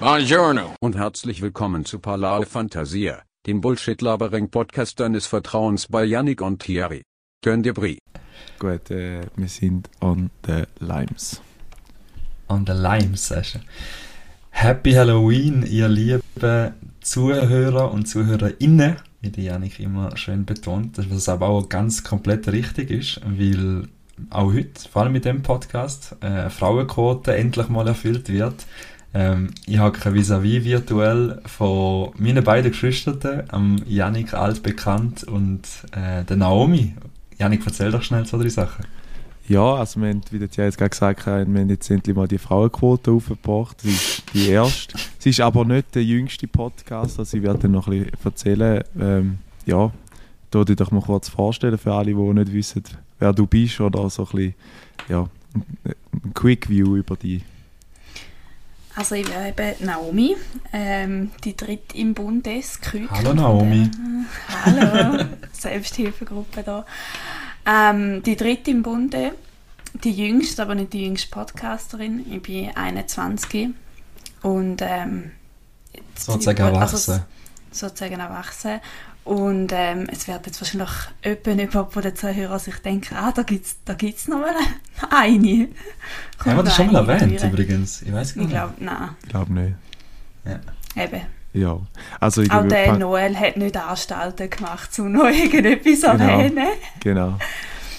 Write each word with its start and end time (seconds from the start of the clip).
Buongiorno. 0.00 0.76
Und 0.78 0.96
herzlich 0.96 1.42
willkommen 1.42 1.84
zu 1.84 1.98
Palao 1.98 2.42
Fantasia, 2.42 3.20
dem 3.48 3.60
Bullshit-Labering-Podcast 3.60 5.00
deines 5.00 5.26
Vertrauens 5.26 5.88
bei 5.88 6.04
Yannick 6.04 6.40
und 6.40 6.62
Thierry. 6.62 7.02
Könnt 7.42 7.66
ihr 7.66 7.74
Brie? 7.74 7.98
Gut, 8.60 8.92
äh, 8.92 9.22
wir 9.34 9.48
sind 9.48 9.90
on 10.00 10.30
the 10.46 10.62
Limes. 10.78 11.42
On 12.48 12.64
the 12.64 12.74
Limes, 12.74 13.26
sagst 13.26 13.56
du. 13.56 13.58
Happy 14.50 14.92
Halloween, 14.92 15.66
ihr 15.68 15.88
lieben 15.88 16.22
Zuhörer 17.00 17.90
und 17.90 18.06
Zuhörerinnen, 18.06 18.98
wie 19.20 19.30
die 19.30 19.42
Janik 19.42 19.80
immer 19.80 20.16
schön 20.16 20.44
betont, 20.44 20.96
was 21.10 21.28
aber 21.28 21.48
auch 21.48 21.68
ganz 21.68 22.04
komplett 22.04 22.46
richtig 22.46 22.92
ist, 22.92 23.20
weil 23.24 23.88
auch 24.30 24.52
heute, 24.52 24.88
vor 24.88 25.02
allem 25.02 25.12
mit 25.12 25.24
dem 25.24 25.42
Podcast, 25.42 26.14
äh, 26.20 26.50
Frauenquote 26.50 27.34
endlich 27.34 27.68
mal 27.68 27.88
erfüllt 27.88 28.28
wird. 28.28 28.64
Ähm, 29.14 29.50
ich 29.66 29.78
habe 29.78 29.98
vis-à-vis 29.98 30.64
virtuell 30.64 31.40
von 31.46 32.10
meinen 32.18 32.44
beiden 32.44 32.70
Geschwistern, 32.70 33.44
am 33.48 33.76
Janik 33.86 34.34
altbekannt 34.34 35.24
und 35.24 35.62
äh, 35.92 36.24
der 36.24 36.36
Naomi. 36.36 36.94
Janik, 37.38 37.62
erzähl 37.64 37.90
doch 37.90 38.02
schnell 38.02 38.26
zwei, 38.26 38.38
drei 38.38 38.48
Sachen. 38.48 38.84
Ja, 39.48 39.76
also 39.76 39.98
wir 40.00 40.10
haben, 40.10 40.20
wie 40.30 40.38
der 40.38 40.66
jetzt 40.66 40.76
gerade 40.76 40.90
gesagt 40.90 41.24
hat, 41.24 41.48
wir 41.50 41.60
haben 41.60 41.70
jetzt 41.70 41.90
endlich 41.90 42.14
mal 42.14 42.28
die 42.28 42.36
Frauenquote 42.36 43.12
aufgebracht. 43.12 43.80
Sie 43.80 43.90
ist 43.90 44.22
die 44.34 44.50
erste. 44.50 44.98
Sie 45.18 45.30
ist 45.30 45.40
aber 45.40 45.64
nicht 45.64 45.94
der 45.94 46.04
jüngste 46.04 46.46
Podcast, 46.46 47.18
also 47.18 47.34
ich 47.34 47.42
werde 47.42 47.60
dann 47.60 47.70
noch 47.72 47.88
ein 47.88 48.04
bisschen 48.04 48.18
erzählen. 48.24 48.84
Ähm, 49.00 49.38
ja, 49.64 49.90
da 50.50 50.64
dich 50.64 50.76
doch 50.76 50.90
mal 50.90 51.00
kurz 51.00 51.30
vorstellen 51.30 51.78
für 51.78 51.94
alle, 51.94 52.12
die 52.12 52.14
nicht 52.14 52.52
wissen, 52.52 52.82
wer 53.18 53.32
du 53.32 53.46
bist 53.46 53.80
oder 53.80 54.10
so 54.10 54.24
ein 54.24 54.28
bisschen, 54.32 54.54
ja, 55.08 55.26
ein 55.54 56.34
Quick 56.34 56.68
View 56.68 56.96
über 56.96 57.16
dich. 57.16 57.42
Also 58.98 59.14
ich 59.14 59.28
wäre 59.28 59.50
eben 59.50 59.86
Naomi, 59.86 60.36
ähm, 60.72 61.30
die 61.44 61.56
dritte 61.56 61.96
im 61.96 62.14
Bundesküken. 62.14 63.08
Hallo 63.08 63.32
Naomi. 63.32 63.88
Hallo, 64.64 65.24
Selbsthilfegruppe 65.52 66.64
da. 66.64 66.84
Ähm, 67.64 68.24
die 68.24 68.34
dritte 68.34 68.72
im 68.72 68.82
Bunde, 68.82 69.34
die 70.02 70.10
jüngste, 70.10 70.62
aber 70.62 70.74
nicht 70.74 70.94
die 70.94 71.04
jüngste 71.04 71.28
Podcasterin. 71.30 72.26
Ich 72.28 72.42
bin 72.42 72.76
21 72.76 73.68
und 74.42 74.82
ähm, 74.82 75.30
sozusagen 76.16 76.60
also 76.60 76.74
erwachsen. 76.74 77.12
Also, 77.12 77.24
sozusagen 77.70 78.18
erwachsen. 78.18 78.80
Und 79.28 79.72
ähm, 79.74 80.06
es 80.10 80.26
wird 80.26 80.46
jetzt 80.46 80.58
wahrscheinlich 80.58 80.88
jemand 81.44 81.92
von 81.92 82.02
den 82.02 82.16
Zuhörern 82.16 82.58
sich 82.58 82.76
denken, 82.76 83.14
ah, 83.14 83.30
da 83.30 83.42
gibt 83.42 83.66
es 83.66 83.76
da 83.84 83.92
gibt's 83.92 84.26
noch 84.26 84.38
mal 84.38 84.54
eine. 85.10 85.68
Haben 86.38 86.56
wir 86.56 86.62
das 86.62 86.76
schon 86.76 86.90
mal 86.90 87.06
erwähnt 87.06 87.44
übrigens? 87.44 88.00
Ich 88.00 88.10
weiß 88.10 88.34
gar 88.34 88.40
nicht. 88.40 88.52
Ich 88.52 88.56
glaube, 88.56 88.72
nein. 88.78 89.10
Ich 89.22 89.28
glaube 89.28 89.52
nicht. 89.52 89.74
Ja. 90.46 91.04
Eben. 91.04 91.20
Ja. 91.52 91.78
Also 92.18 92.40
ich 92.40 92.50
Auch 92.50 92.66
der 92.66 92.96
Noel 92.96 93.36
hat 93.38 93.58
nicht 93.58 93.76
Anstalten 93.76 94.48
gemacht, 94.48 94.98
um 94.98 95.12
noch 95.12 95.24
irgendetwas 95.28 96.00
zu 96.00 96.10
genau. 96.10 96.24
erwähnen. 96.24 96.68
Genau. 97.00 97.38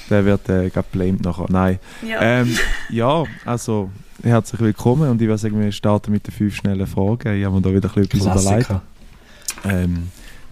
Der 0.10 0.26
wird 0.26 0.50
äh, 0.50 0.72
geblamed 0.72 1.24
nachher. 1.24 1.46
Nein. 1.50 1.78
Ja. 2.02 2.22
Ähm, 2.24 2.58
ja, 2.90 3.24
also 3.46 3.92
herzlich 4.24 4.62
willkommen 4.62 5.08
und 5.12 5.22
ich 5.22 5.28
würde 5.28 5.38
sagen, 5.38 5.62
wir 5.62 5.72
starten 5.72 6.12
mit 6.12 6.26
den 6.26 6.34
fünf 6.34 6.56
schnellen 6.56 6.88
Fragen. 6.88 7.38
Ich 7.38 7.46
habe 7.46 7.56
mir 7.56 7.62
da 7.62 7.72
wieder 7.72 7.88
ein 7.96 8.08
bisschen 8.08 8.28
etwas 8.28 8.46
überlegt. 8.46 8.72
Ähm, 9.64 10.08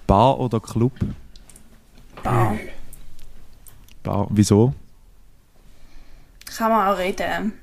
Bar 0.08 0.40
oder 0.40 0.60
Club? 0.60 0.94
Bar. 2.24 2.58
Bar. 4.04 4.28
Wieso? 4.32 4.74
Kann 6.46 6.72
man 6.72 6.88
auch 6.88 6.98
reden. 6.98 7.54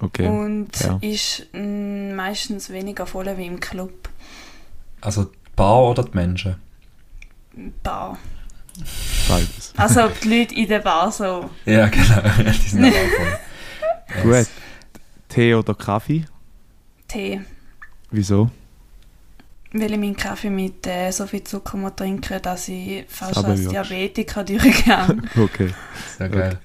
Okay. 0.00 0.28
Und 0.28 0.78
ja. 0.78 0.98
ist 1.00 1.46
mh, 1.52 1.60
mm, 1.60 2.14
meistens 2.14 2.70
weniger 2.70 3.06
voll 3.06 3.36
wie 3.36 3.46
im 3.46 3.58
Club. 3.58 4.08
Also 5.00 5.24
die 5.24 5.38
Bar 5.56 5.90
oder 5.90 6.04
die 6.04 6.14
Menschen? 6.14 6.56
Bar. 7.82 8.18
Beides. 9.28 9.72
Also 9.76 10.08
die 10.22 10.38
Leute 10.38 10.54
in 10.54 10.68
der 10.68 10.78
Bar 10.78 11.10
so. 11.10 11.50
Ja, 11.64 11.88
genau. 11.88 12.22
Die 12.52 12.52
sind 12.52 12.84
auch 12.84 14.22
voll. 14.22 14.22
Gut. 14.22 14.46
Tee 15.28 15.54
oder 15.54 15.74
Kaffee? 15.74 16.24
Tee. 17.08 17.40
Wieso? 18.10 18.50
Weil 19.72 19.92
ich 19.92 19.98
meinen 19.98 20.16
Kaffee 20.16 20.50
mit 20.50 20.86
äh, 20.86 21.10
so 21.10 21.26
viel 21.26 21.44
Zucker 21.44 21.76
muss 21.76 21.96
trinken 21.96 22.40
dass 22.42 22.68
ich 22.68 23.04
fast 23.08 23.44
als 23.44 23.68
Diabetiker 23.68 24.44
durchgehe. 24.44 25.16
okay. 25.42 25.70
Sehr 26.16 26.28
geil. 26.28 26.48
Okay. 26.48 26.58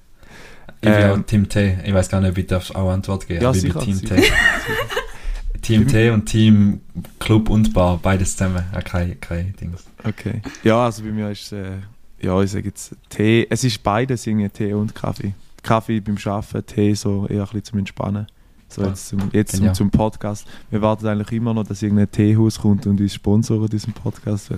Ich 0.81 0.89
bin 0.89 0.99
ähm, 0.99 1.21
auch 1.21 1.25
Team 1.25 1.49
T. 1.49 1.77
Ich 1.85 1.93
weiß 1.93 2.09
gar 2.09 2.21
nicht, 2.21 2.31
ob 2.31 2.37
ich 2.37 2.47
darf 2.47 2.71
auch 2.71 2.89
Antwort 2.89 3.27
geben 3.27 3.41
Ja, 3.41 3.51
ich 3.51 3.61
sicher, 3.61 3.79
bin 3.79 3.99
Team 3.99 4.09
T. 4.09 4.23
Team 5.61 5.87
T 5.87 6.09
und 6.09 6.25
Team 6.25 6.81
Club 7.19 7.49
und 7.49 7.73
Bar, 7.73 7.97
beides 8.01 8.35
zusammen. 8.35 8.65
Ja, 8.73 8.81
kein, 8.81 9.19
kein 9.21 9.55
Ding. 9.55 9.73
Okay. 10.03 10.41
Ja, 10.63 10.85
also 10.85 11.03
bei 11.03 11.11
mir 11.11 11.31
ist 11.31 11.53
äh, 11.53 11.77
ja, 12.23 12.41
ich 12.41 12.51
sage 12.51 12.67
jetzt 12.67 12.95
Tee. 13.09 13.45
Es 13.49 13.63
ist 13.63 13.83
beides 13.83 14.25
irgendwie 14.25 14.49
Tee 14.49 14.73
und 14.73 14.95
Kaffee. 14.95 15.33
Kaffee 15.61 15.99
beim 15.99 16.17
Arbeiten, 16.25 16.65
Tee 16.65 16.93
so 16.93 17.27
eher 17.27 17.41
ein 17.41 17.45
bisschen 17.45 17.63
zum 17.63 17.79
Entspannen. 17.79 18.27
So 18.73 18.83
jetzt, 18.85 19.07
zum, 19.09 19.29
jetzt 19.31 19.55
zum, 19.55 19.73
zum, 19.73 19.91
Podcast. 19.91 20.47
Wir 20.71 20.81
warten 20.81 21.05
eigentlich 21.05 21.31
immer 21.31 21.53
noch, 21.53 21.63
dass 21.63 21.83
irgendein 21.83 22.09
Teehaus 22.09 22.59
kommt 22.59 22.87
und 22.87 22.99
uns 22.99 23.13
sponsort 23.13 23.71
diesen 23.71 23.93
Podcast. 23.93 24.49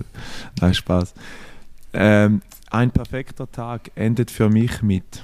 Nein, 0.61 0.73
Spaß. 0.73 1.13
Ähm, 1.93 2.41
ein 2.69 2.91
perfekter 2.91 3.51
Tag 3.51 3.91
endet 3.95 4.31
für 4.31 4.49
mich 4.49 4.81
mit. 4.81 5.23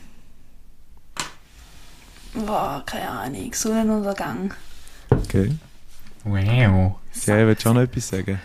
Boah, 2.33 2.83
keine 2.85 3.09
Ahnung. 3.09 3.53
Sonnenuntergang. 3.53 4.53
Okay. 5.09 5.51
Wow. 6.23 6.95
Ja, 7.25 7.39
ich 7.39 7.47
will 7.47 7.59
schon 7.59 7.75
noch 7.75 7.81
etwas 7.81 8.09
sagen. 8.09 8.39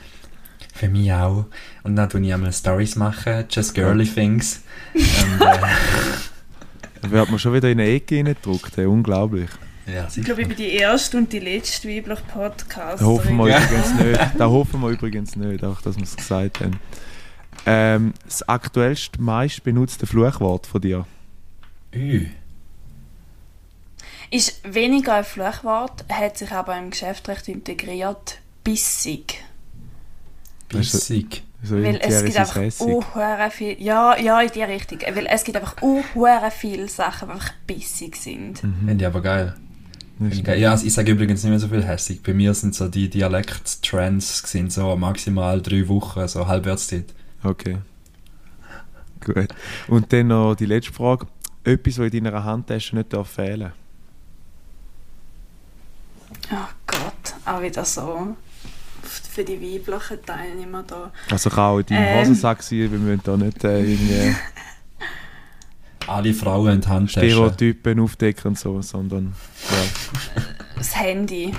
Für 0.74 0.88
mich 0.88 1.12
auch. 1.12 1.46
Und 1.82 1.96
dann 1.96 2.08
tue 2.08 2.20
ich 2.20 2.32
einmal 2.32 2.52
Stories 2.52 2.96
machen, 2.96 3.46
just 3.50 3.74
girly 3.74 4.06
things. 4.06 4.62
und, 4.94 5.40
äh, 5.40 7.10
wird 7.10 7.30
man 7.30 7.38
schon 7.38 7.54
wieder 7.54 7.68
in 7.68 7.80
eine 7.80 7.90
Ecke 7.90 8.16
reingedruckt, 8.16 8.76
hey, 8.76 8.86
unglaublich. 8.86 9.50
Ja, 9.86 10.08
ich 10.14 10.24
glaube, 10.24 10.42
ich 10.42 10.48
bin 10.48 10.56
die 10.56 10.70
erste 10.70 11.16
und 11.16 11.32
die 11.32 11.38
letzte 11.38 11.88
weibliche 11.88 12.22
Podcast. 12.22 13.00
Da 13.00 13.06
hoffen 13.06 13.36
wir 13.36 13.56
übrigens 13.56 13.94
nicht. 14.00 14.20
Da 14.36 14.46
hoffen 14.46 14.80
wir 14.80 14.88
übrigens 14.88 15.36
nicht, 15.36 15.64
auch 15.64 15.80
dass 15.80 15.96
wir 15.96 16.02
es 16.02 16.16
gesagt 16.16 16.60
haben. 16.60 16.80
Ähm, 17.66 18.14
das 18.24 18.48
aktuellste, 18.48 19.20
meist 19.22 19.62
benutzte 19.62 20.06
Fluchwort 20.06 20.66
von 20.66 20.80
dir? 20.80 21.06
Ü. 21.94 22.26
Ist 24.30 24.60
weniger 24.64 25.14
ein 25.14 25.24
Fluchwort, 25.24 26.04
hat 26.08 26.36
sich 26.36 26.50
aber 26.50 26.76
im 26.76 26.90
Geschäftsrecht 26.90 27.46
integriert. 27.48 28.38
Bissig. 28.64 29.44
Bissig? 30.68 31.44
So 31.62 31.76
Weil 31.76 31.98
es 32.02 32.24
gibt 32.24 32.36
einfach 32.36 32.80
uh, 32.80 33.50
viel, 33.50 33.80
ja, 33.80 34.18
ja, 34.18 34.40
in 34.40 34.50
die 34.52 34.62
Richtung. 34.62 34.98
Weil 35.00 35.26
es 35.26 35.44
gibt 35.44 35.56
einfach 35.56 35.80
uh, 35.80 36.02
viele 36.50 36.88
Sachen, 36.88 37.28
die 37.28 37.34
einfach 37.34 37.52
bissig 37.66 38.16
sind. 38.16 38.62
Mhm. 38.62 38.88
Finde 38.88 39.04
ich 39.04 39.06
aber 39.06 39.22
geil. 39.22 39.54
Ja, 40.18 40.70
also 40.70 40.86
ich 40.86 40.94
sage 40.94 41.12
übrigens 41.12 41.42
nicht 41.42 41.50
mehr 41.50 41.58
so 41.58 41.68
viel 41.68 41.84
hässig. 41.84 42.22
Bei 42.22 42.32
mir 42.32 42.54
sind 42.54 42.74
so 42.74 42.88
die 42.88 43.10
Dialekt-Trends 43.10 44.44
so 44.68 44.96
maximal 44.96 45.60
drei 45.60 45.86
Wochen, 45.88 46.26
so 46.26 46.46
Halbwertszeit. 46.46 47.12
Okay. 47.42 47.78
Gut. 49.20 49.48
Und 49.88 50.12
dann 50.12 50.28
noch 50.28 50.54
die 50.54 50.66
letzte 50.66 50.92
Frage. 50.92 51.26
Etwas, 51.64 51.98
was 51.98 52.12
in 52.12 52.24
deiner 52.24 52.44
Handtasche 52.44 52.96
nicht 52.96 53.12
darf 53.12 53.28
fehlen 53.28 53.72
Oh 56.50 56.68
Gott, 56.86 57.34
auch 57.44 57.60
wieder 57.60 57.84
so 57.84 58.36
für 59.02 59.44
die 59.44 59.60
weiblichen 59.60 60.24
Teilnehmer 60.24 60.84
da. 60.86 61.12
Also 61.30 61.50
kann 61.50 61.58
auch 61.58 61.78
in 61.78 61.86
deinem 61.86 62.04
ähm. 62.04 62.20
Hosensack 62.20 62.62
sein, 62.62 62.90
wir 62.90 62.98
müssen 62.98 63.20
da 63.24 63.36
nicht 63.36 63.64
äh, 63.64 63.80
irgendwie... 63.80 64.36
alle 66.08 66.34
Frauen 66.34 66.74
in 66.74 66.80
die 66.80 66.88
Handtasche. 66.88 67.30
Stereotypen 67.30 68.00
aufdecken 68.00 68.48
und 68.48 68.58
so, 68.58 68.80
sondern 68.82 69.34
ja. 69.70 70.42
Das 70.76 70.96
Handy. 70.96 71.52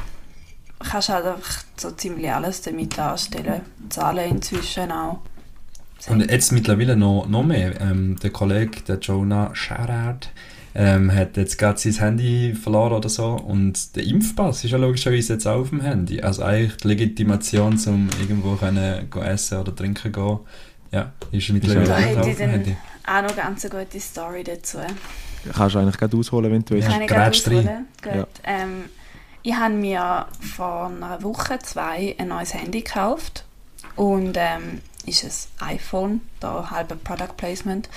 Du 0.80 0.90
kannst 0.90 1.10
halt 1.10 1.26
einfach 1.26 1.64
so 1.76 1.92
ziemlich 1.92 2.32
alles 2.32 2.62
damit 2.62 2.98
darstellen. 2.98 3.62
Zahlen 3.90 4.30
inzwischen 4.30 4.92
auch. 4.92 5.22
Und 6.08 6.30
jetzt 6.30 6.52
mittlerweile 6.52 6.96
noch, 6.96 7.28
noch 7.28 7.44
mehr. 7.44 7.82
Ähm, 7.82 8.18
der 8.22 8.30
Kollege, 8.30 8.82
der 8.88 9.00
Jonah 9.00 9.50
Shoutout, 9.54 10.30
ähm, 10.76 11.12
hat 11.14 11.36
jetzt 11.38 11.58
gerade 11.58 11.80
sein 11.80 11.94
Handy 11.94 12.54
verloren 12.54 12.94
oder 12.94 13.10
so 13.10 13.30
und 13.32 13.96
der 13.96 14.04
Impfpass 14.04 14.64
ist 14.64 14.70
ja 14.70 14.78
logischerweise 14.78 15.34
jetzt 15.34 15.48
auch 15.48 15.62
auf 15.62 15.70
dem 15.72 15.82
Handy. 15.82 16.22
Also 16.22 16.44
eigentlich 16.44 16.78
die 16.78 16.88
Legitimation, 16.90 17.80
um 17.88 18.10
irgendwo 18.22 18.56
können, 18.56 19.12
essen 19.26 19.58
oder 19.58 19.76
trinken 19.76 20.12
gehen, 20.12 20.40
ja, 20.92 21.12
ist 21.32 21.50
mittlerweile 21.50 21.96
auch 21.96 22.28
auf 22.28 22.38
dem 22.38 22.50
Handy 22.50 22.78
auch 23.08 23.22
noch 23.22 23.36
ganz 23.36 23.66
eine 23.66 23.84
gute 23.84 24.00
Story 24.00 24.44
dazu. 24.44 24.80
Kannst 25.54 25.76
du 25.76 25.80
eigentlich 25.80 25.98
gerade 25.98 26.18
ausholen, 26.18 26.52
wenn 26.52 26.66
du 26.66 26.76
willst. 26.76 26.90
Kann 26.90 27.02
ich 27.02 27.08
gerade 27.08 27.30
ausholen? 27.30 27.88
Gut. 28.04 28.14
Ja. 28.14 28.28
Ähm, 28.44 28.86
ich 29.44 29.56
habe 29.56 29.74
mir 29.74 30.28
vor 30.56 30.88
einer 30.88 31.24
Woche, 31.24 31.60
zwei 31.60 32.16
ein 32.18 32.28
neues 32.28 32.54
Handy 32.54 32.82
gekauft 32.82 33.46
und 33.96 34.36
ähm, 34.36 34.82
ist 35.06 35.50
ein 35.60 35.76
iPhone, 35.76 36.22
da 36.40 36.70
halbe 36.70 36.96
Product 36.96 37.36
Placement. 37.38 37.90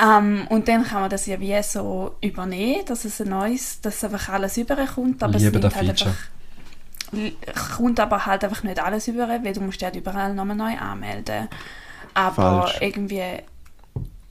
Ähm, 0.00 0.46
und 0.48 0.68
dann 0.68 0.84
kann 0.84 1.02
man 1.02 1.10
das 1.10 1.26
ja 1.26 1.40
wie 1.40 1.60
so 1.62 2.14
übernehmen, 2.20 2.84
dass 2.86 3.04
es 3.04 3.20
ein 3.20 3.28
neues, 3.28 3.80
dass 3.80 4.02
einfach 4.04 4.28
alles 4.28 4.56
überkommt. 4.56 5.22
Aber 5.22 5.38
Liebe 5.38 5.58
es 5.58 5.74
halt. 5.74 5.88
Einfach, 5.90 6.16
kommt 7.76 8.00
aber 8.00 8.26
halt 8.26 8.44
einfach 8.44 8.62
nicht 8.64 8.80
alles 8.80 9.06
über, 9.08 9.28
weil 9.28 9.52
du 9.52 9.60
musst 9.60 9.80
dich 9.80 9.84
halt 9.84 9.96
überall 9.96 10.34
nochmal 10.34 10.56
neu 10.56 10.76
anmelden. 10.76 11.48
Aber 12.14 12.62
Falsch. 12.62 12.78
irgendwie 12.80 13.22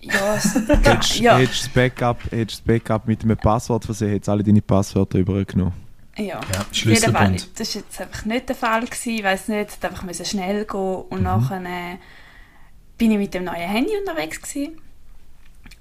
ja, 0.05 0.35
es, 0.35 0.55
hättest, 0.83 1.19
ja. 1.19 1.37
Hättest 1.37 1.65
das 1.65 1.69
Backup, 1.69 2.23
hättest 2.31 2.59
das 2.59 2.61
Backup 2.61 3.07
mit 3.07 3.23
einem 3.23 3.37
Passwort 3.37 3.85
versehen, 3.85 4.11
hättest 4.11 4.29
alle 4.29 4.43
deine 4.43 4.61
Passwörter 4.61 5.19
übergenommen. 5.19 5.73
Ja, 6.17 6.25
ja 6.25 6.65
Schlüsselbund. 6.71 7.59
Das 7.59 7.75
war 7.75 7.81
jetzt 7.81 8.01
einfach 8.01 8.25
nicht 8.25 8.49
der 8.49 8.55
Fall. 8.55 8.81
Gewesen. 8.81 9.09
Ich 9.09 9.23
weiß 9.23 9.47
nicht, 9.47 9.69
es 9.69 9.83
einfach 9.83 10.25
schnell 10.25 10.65
gehen 10.65 10.79
und 10.79 11.19
mhm. 11.19 11.23
nachher 11.23 11.61
äh, 11.61 11.97
bin 12.97 13.11
ich 13.11 13.17
mit 13.17 13.33
dem 13.33 13.45
neuen 13.45 13.69
Handy 13.69 13.91
unterwegs 13.97 14.41
gewesen. 14.41 14.79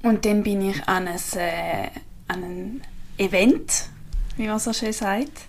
Und 0.03 0.25
dann 0.25 0.43
bin 0.43 0.71
ich 0.71 0.89
an 0.89 1.07
ein, 1.07 1.21
äh, 1.37 1.89
an 2.29 2.43
ein 2.43 2.83
Event, 3.19 3.89
wie 4.37 4.49
man 4.49 4.59
so 4.59 4.73
schön 4.73 4.93
sagt. 4.93 5.49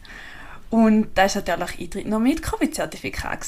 Und 0.70 1.10
da 1.16 1.24
war 1.24 1.58
natürlich 1.58 1.80
Eintritt 1.80 2.08
noch 2.08 2.20
mit 2.20 2.42
Covid-Zertifikat. 2.42 3.46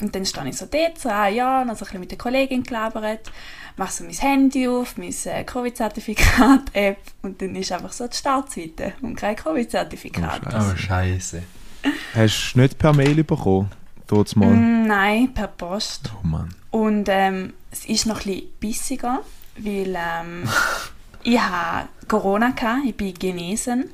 Und 0.00 0.14
dann 0.14 0.26
stand 0.26 0.48
ich 0.48 0.56
so 0.56 0.66
dort, 0.66 0.98
so, 0.98 1.08
ah, 1.08 1.26
ja, 1.26 1.62
und 1.62 1.68
dann 1.68 1.76
so 1.76 1.84
ein 1.84 1.86
bisschen 1.86 2.00
mit 2.00 2.10
der 2.10 2.18
Kollegin 2.18 2.62
gelabert 2.62 3.30
mache 3.76 3.92
so 3.92 4.04
mein 4.04 4.14
Handy 4.14 4.68
auf, 4.68 4.96
mein 4.96 5.14
äh, 5.24 5.44
Covid-Zertifikat-App 5.44 6.98
und 7.22 7.40
dann 7.40 7.54
ist 7.54 7.72
einfach 7.72 7.92
so 7.92 8.06
die 8.06 8.16
Startseite 8.16 8.94
und 9.02 9.16
kein 9.16 9.36
Covid-Zertifikat. 9.36 10.42
Oh, 10.54 10.76
Scheiße. 10.76 11.42
Hast 12.14 12.52
du 12.54 12.60
nicht 12.60 12.78
per 12.78 12.92
Mail 12.92 13.22
bekommen? 13.22 13.70
Mal? 14.36 14.48
Mm, 14.48 14.86
nein, 14.86 15.34
per 15.34 15.48
Post. 15.48 16.12
Oh 16.14 16.26
Mann. 16.26 16.54
Und 16.70 17.08
ähm, 17.10 17.54
es 17.70 17.86
ist 17.86 18.06
noch 18.06 18.20
ein 18.20 18.24
bisschen 18.24 18.48
bissiger, 18.60 19.20
weil 19.58 19.96
ähm, 19.96 20.48
ich 21.24 21.40
hatte 21.40 21.88
Corona, 22.06 22.50
gehabt, 22.50 22.84
ich 22.86 22.96
bin 22.96 23.14
genesen 23.14 23.90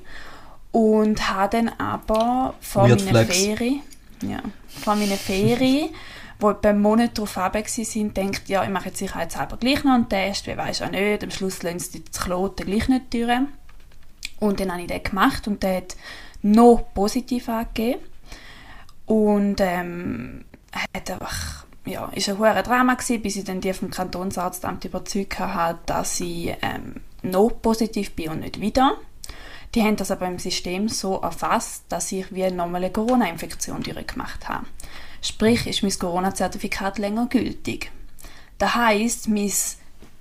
und 0.71 1.31
habe 1.31 1.57
dann 1.57 1.69
aber 1.79 2.55
vor 2.61 2.89
meiner 2.89 3.25
Ferien, 3.25 3.81
ja, 4.21 4.41
vor 4.69 4.97
meiner 4.97 5.17
Ferien 5.17 5.91
die 6.43 6.69
einen 6.69 6.83
Monat 6.83 7.19
darauf 7.19 7.39
sind, 7.67 8.17
denkt, 8.17 8.49
ja, 8.49 8.65
ich 8.65 8.71
mache 8.71 8.87
jetzt 8.87 8.99
sicherheitshalber 8.99 9.57
gleich 9.57 9.85
noch 9.85 9.95
einen 9.95 10.09
Test, 10.09 10.47
wer 10.47 10.57
weiß 10.57 10.83
auch 10.83 10.91
nicht, 10.91 11.23
am 11.23 11.31
Schluss 11.31 11.63
lassen 11.63 11.79
sie 11.79 12.05
das 12.05 12.21
Kloten 12.21 12.67
gleich 12.67 12.89
nicht 12.89 13.15
durch. 13.15 13.31
Und 14.41 14.59
dann 14.59 14.73
habe 14.73 14.83
ich 14.83 14.89
den 14.89 15.03
gemacht 15.03 15.47
und 15.47 15.63
der 15.63 15.77
hat 15.77 15.97
noch 16.43 16.93
positiv 16.95 17.49
angegeben. 17.49 18.01
Und 19.07 19.61
ähm, 19.61 20.45
hat 20.73 21.11
einfach, 21.11 21.67
ja, 21.85 22.07
ist 22.15 22.29
ein 22.29 22.39
hoher 22.39 22.63
Drama 22.63 22.95
gewesen, 22.95 23.23
bis 23.23 23.37
ich 23.37 23.45
dann 23.45 23.61
die 23.61 23.73
vom 23.73 23.91
Kantonsarztamt 23.91 24.85
überzeugt 24.85 25.39
habe, 25.39 25.79
dass 25.87 26.21
ich 26.21 26.55
ähm, 26.63 26.97
noch 27.23 27.51
positiv 27.51 28.13
bin 28.13 28.31
und 28.31 28.41
nicht 28.41 28.61
wieder. 28.61 28.97
Die 29.75 29.83
haben 29.83 29.97
das 29.97 30.11
aber 30.11 30.27
im 30.27 30.39
System 30.39 30.89
so 30.89 31.21
erfasst, 31.21 31.85
dass 31.89 32.13
ich 32.13 32.33
wie 32.35 32.45
eine 32.45 32.57
normale 32.57 32.91
Corona-Infektion 32.91 33.83
durchgemacht 33.83 34.49
habe. 34.49 34.67
Sprich, 35.23 35.67
ist 35.67 35.83
mein 35.83 35.99
Corona-Zertifikat 35.99 36.99
länger 36.99 37.27
gültig. 37.27 37.91
Das 38.59 38.75
heisst, 38.75 39.29
mein 39.29 39.51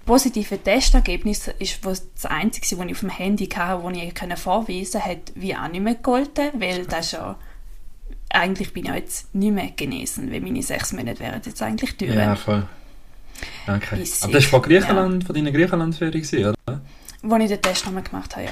positive 0.05 0.57
Testergebnis 0.57 1.49
ist 1.59 1.79
das 1.83 2.25
einzige, 2.25 2.75
das 2.75 2.85
ich 2.85 2.91
auf 2.93 2.99
dem 2.99 3.09
Handy 3.09 3.47
hatte, 3.47 3.83
das 3.83 4.29
ich 4.29 4.39
vorweisen 4.39 5.01
konnte, 5.01 5.31
wie 5.35 5.55
auch 5.55 5.67
nicht 5.67 5.81
mehr 5.81 5.95
gegolten, 5.95 6.49
weil 6.59 6.85
das 6.85 7.11
ja 7.11 7.35
eigentlich 8.33 8.73
bin 8.73 8.85
ich 8.85 8.93
jetzt 8.93 9.35
nicht 9.35 9.53
mehr 9.53 9.71
genesen, 9.75 10.31
weil 10.31 10.41
meine 10.41 10.63
sechs 10.63 10.93
Monate 10.93 11.19
wären 11.19 11.41
jetzt 11.43 11.61
eigentlich 11.61 11.97
durch. 11.97 12.13
Ja, 12.13 12.35
voll. 12.35 12.65
Okay. 13.67 13.97
Bis 13.97 14.23
Aber 14.23 14.33
das 14.33 14.43
war 14.45 14.61
von 14.61 14.69
Griechenland, 14.69 15.23
ja. 15.23 15.27
von 15.27 15.35
deiner 15.35 15.51
Griechenland-Ferien, 15.51 16.53
oder? 16.65 16.81
Wo 17.23 17.35
ich 17.37 17.49
den 17.49 17.61
Test 17.61 17.85
nochmal 17.85 18.03
gemacht 18.03 18.35
habe, 18.35 18.45
ja. 18.45 18.51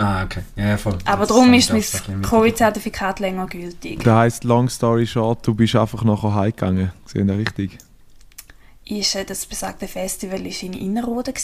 Ah, 0.00 0.24
okay. 0.24 0.40
Ja, 0.56 0.78
voll. 0.78 0.96
Aber 1.04 1.26
darum 1.26 1.52
ist 1.52 1.70
mein 1.70 2.22
Covid-Zertifikat 2.22 3.20
länger 3.20 3.46
gültig. 3.46 4.02
Das 4.02 4.14
heisst, 4.14 4.44
long 4.44 4.70
story 4.70 5.06
short, 5.06 5.46
du 5.46 5.54
bist 5.54 5.76
einfach 5.76 6.04
nachher 6.04 6.34
heimgegangen. 6.34 6.90
Sehen 7.04 7.28
Sie 7.28 7.34
richtig? 7.34 7.78
Ist, 8.86 9.14
äh, 9.14 9.26
das 9.26 9.44
besagte 9.44 9.86
Festival 9.86 10.42
war 10.42 10.62
in 10.62 10.72
Innerrhoden. 10.72 11.34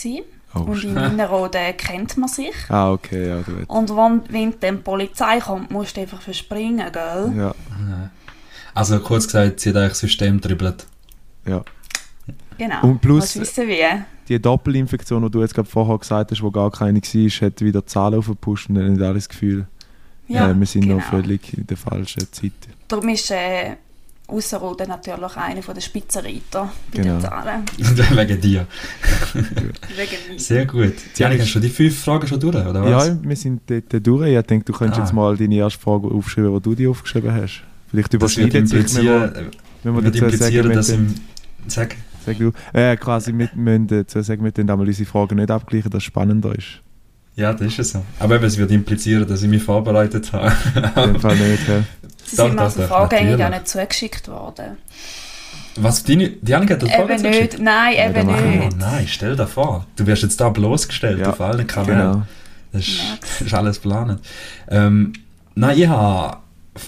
Oh, 0.55 0.61
und 0.61 0.83
in 0.85 0.97
Innerrhoden 0.97 1.77
kennt 1.77 2.17
man 2.17 2.31
sich. 2.31 2.55
Ah, 2.71 2.93
okay, 2.93 3.29
ja, 3.29 3.43
du 3.43 3.53
Und 3.67 3.91
wenn, 3.91 4.23
wenn 4.31 4.55
dann 4.59 4.77
die 4.77 4.83
Polizei 4.83 5.39
kommt, 5.41 5.71
musst 5.71 5.97
du 5.97 6.01
einfach 6.01 6.23
verspringen, 6.23 6.91
gell? 6.91 7.33
Ja. 7.37 7.55
Also 8.73 9.01
kurz 9.01 9.27
gesagt, 9.27 9.61
sie 9.61 9.69
hat 9.71 9.77
eigentlich 9.77 9.91
das 9.91 9.99
System 10.01 10.41
dribbelt. 10.41 10.87
Ja. 11.47 11.63
Genau. 12.59 12.83
Und 12.83 13.01
plus, 13.01 13.39
die 14.29 14.39
Doppelinfektion, 14.41 15.23
die 15.23 15.31
du 15.31 15.41
jetzt 15.41 15.55
gerade 15.55 15.69
vorher 15.69 15.99
gesagt 15.99 16.31
hast, 16.31 16.43
wo 16.43 16.51
gar 16.51 16.71
keine 16.71 17.01
war, 17.01 17.47
hat 17.47 17.61
wieder 17.61 17.87
Zahlen 17.87 18.19
aufgepusht 18.19 18.69
und 18.69 18.77
dann 18.77 18.93
nicht 18.93 19.03
alles 19.03 19.29
Gefühl, 19.29 19.67
ja, 20.29 20.51
äh, 20.51 20.59
wir 20.59 20.67
sind 20.67 20.83
genau. 20.83 20.97
noch 20.97 21.05
völlig 21.05 21.57
in 21.57 21.67
der 21.67 21.77
falschen 21.77 22.27
Zeit. 22.33 22.53
Darum 22.89 23.09
ist 23.09 23.31
äh, 23.31 23.77
Ausserrhoden 24.29 24.89
natürlich 24.89 25.37
einer 25.37 25.61
der 25.61 25.81
Spitzenreiter 25.81 26.73
bei 26.93 27.03
genau. 27.03 27.15
den 27.15 27.21
Zahlen. 27.21 27.63
Wegen 27.79 28.41
dir. 28.41 28.67
Wegen 29.35 30.33
mir. 30.33 30.39
Sehr 30.39 30.67
gut. 30.67 30.95
Janik, 31.17 31.43
hast 31.43 31.55
du 31.55 31.61
die 31.61 31.69
fünf 31.69 32.01
Fragen 32.01 32.27
schon 32.27 32.41
durch, 32.41 32.57
oder 32.57 32.83
was? 32.83 33.07
Ja, 33.07 33.19
wir 33.23 33.37
sind 33.37 33.63
dort 33.69 34.07
durch. 34.07 34.29
Ich 34.29 34.47
denke, 34.47 34.65
du 34.65 34.73
könntest 34.73 35.01
ah. 35.01 35.05
jetzt 35.05 35.13
mal 35.13 35.37
deine 35.37 35.55
erste 35.55 35.79
Frage 35.79 36.09
aufschreiben, 36.09 36.55
die 36.55 36.63
du 36.63 36.75
dir 36.75 36.91
aufgeschrieben 36.91 37.33
hast. 37.33 37.63
Vielleicht 37.89 38.13
überschneiden 38.15 38.67
sich, 38.67 38.97
wenn 38.97 39.05
wir, 39.05 39.51
wenn 39.85 39.95
wir 39.95 40.11
dazu 40.11 40.37
sagen, 40.37 40.73
dass 40.73 40.89
im... 40.89 41.15
Sag. 41.69 41.97
Sag 42.27 42.39
du. 42.39 42.53
Äh, 42.73 42.97
quasi, 42.97 43.33
wir 43.33 43.49
müssen 43.55 43.87
dazu 43.87 44.21
sagen, 44.21 44.43
wir 44.45 44.51
können 44.51 44.69
unsere 44.69 45.09
Fragen 45.09 45.37
nicht 45.37 45.51
abgleichen, 45.51 45.91
dass 45.91 45.99
es 45.99 46.05
spannender 46.05 46.55
ist. 46.57 46.83
Ja, 47.37 47.53
das 47.53 47.69
ist 47.69 47.79
es 47.79 47.91
so. 47.91 48.03
Aber 48.19 48.43
es 48.43 48.59
wird 48.59 48.71
implizieren, 48.71 49.29
dass 49.29 49.43
ich 49.43 49.49
mich 49.49 49.63
vorbereitet 49.63 50.33
habe. 50.33 50.53
In 50.75 51.13
dem 51.13 51.21
Fall 51.21 51.37
nicht, 51.37 51.69
ja. 51.69 51.85
Sie 52.25 52.37
sind 52.37 52.57
mir 52.57 52.71
von 52.71 52.85
Vorgängen 52.85 53.39
gar 53.39 53.51
nicht 53.51 53.69
zugeschickt 53.69 54.27
worden. 54.27 54.79
Was, 55.77 56.03
deine, 56.03 56.31
die 56.31 56.55
Annika 56.55 56.75
hat 56.75 56.83
das 56.83 56.91
Eben 56.91 57.23
nicht, 57.23 57.59
nein, 57.61 57.93
eben 57.93 58.31
ja, 58.31 58.41
nicht. 58.41 58.73
Oh 58.73 58.77
nein, 58.79 59.05
stell 59.07 59.37
dir 59.37 59.47
vor, 59.47 59.87
du 59.97 60.07
wirst 60.07 60.23
jetzt 60.23 60.41
da 60.41 60.49
bloßgestellt 60.49 61.21
ja, 61.21 61.31
auf 61.31 61.41
allen 61.41 61.67
Kanälen. 61.67 62.13
Genau. 62.13 62.23
Das, 62.73 62.89
ist, 62.89 63.01
das 63.21 63.41
ist 63.43 63.55
alles 63.55 63.83
geplant. 63.83 64.21
Ähm, 64.69 65.13
nein, 65.55 65.79
ich 65.79 65.87
habe 65.87 66.39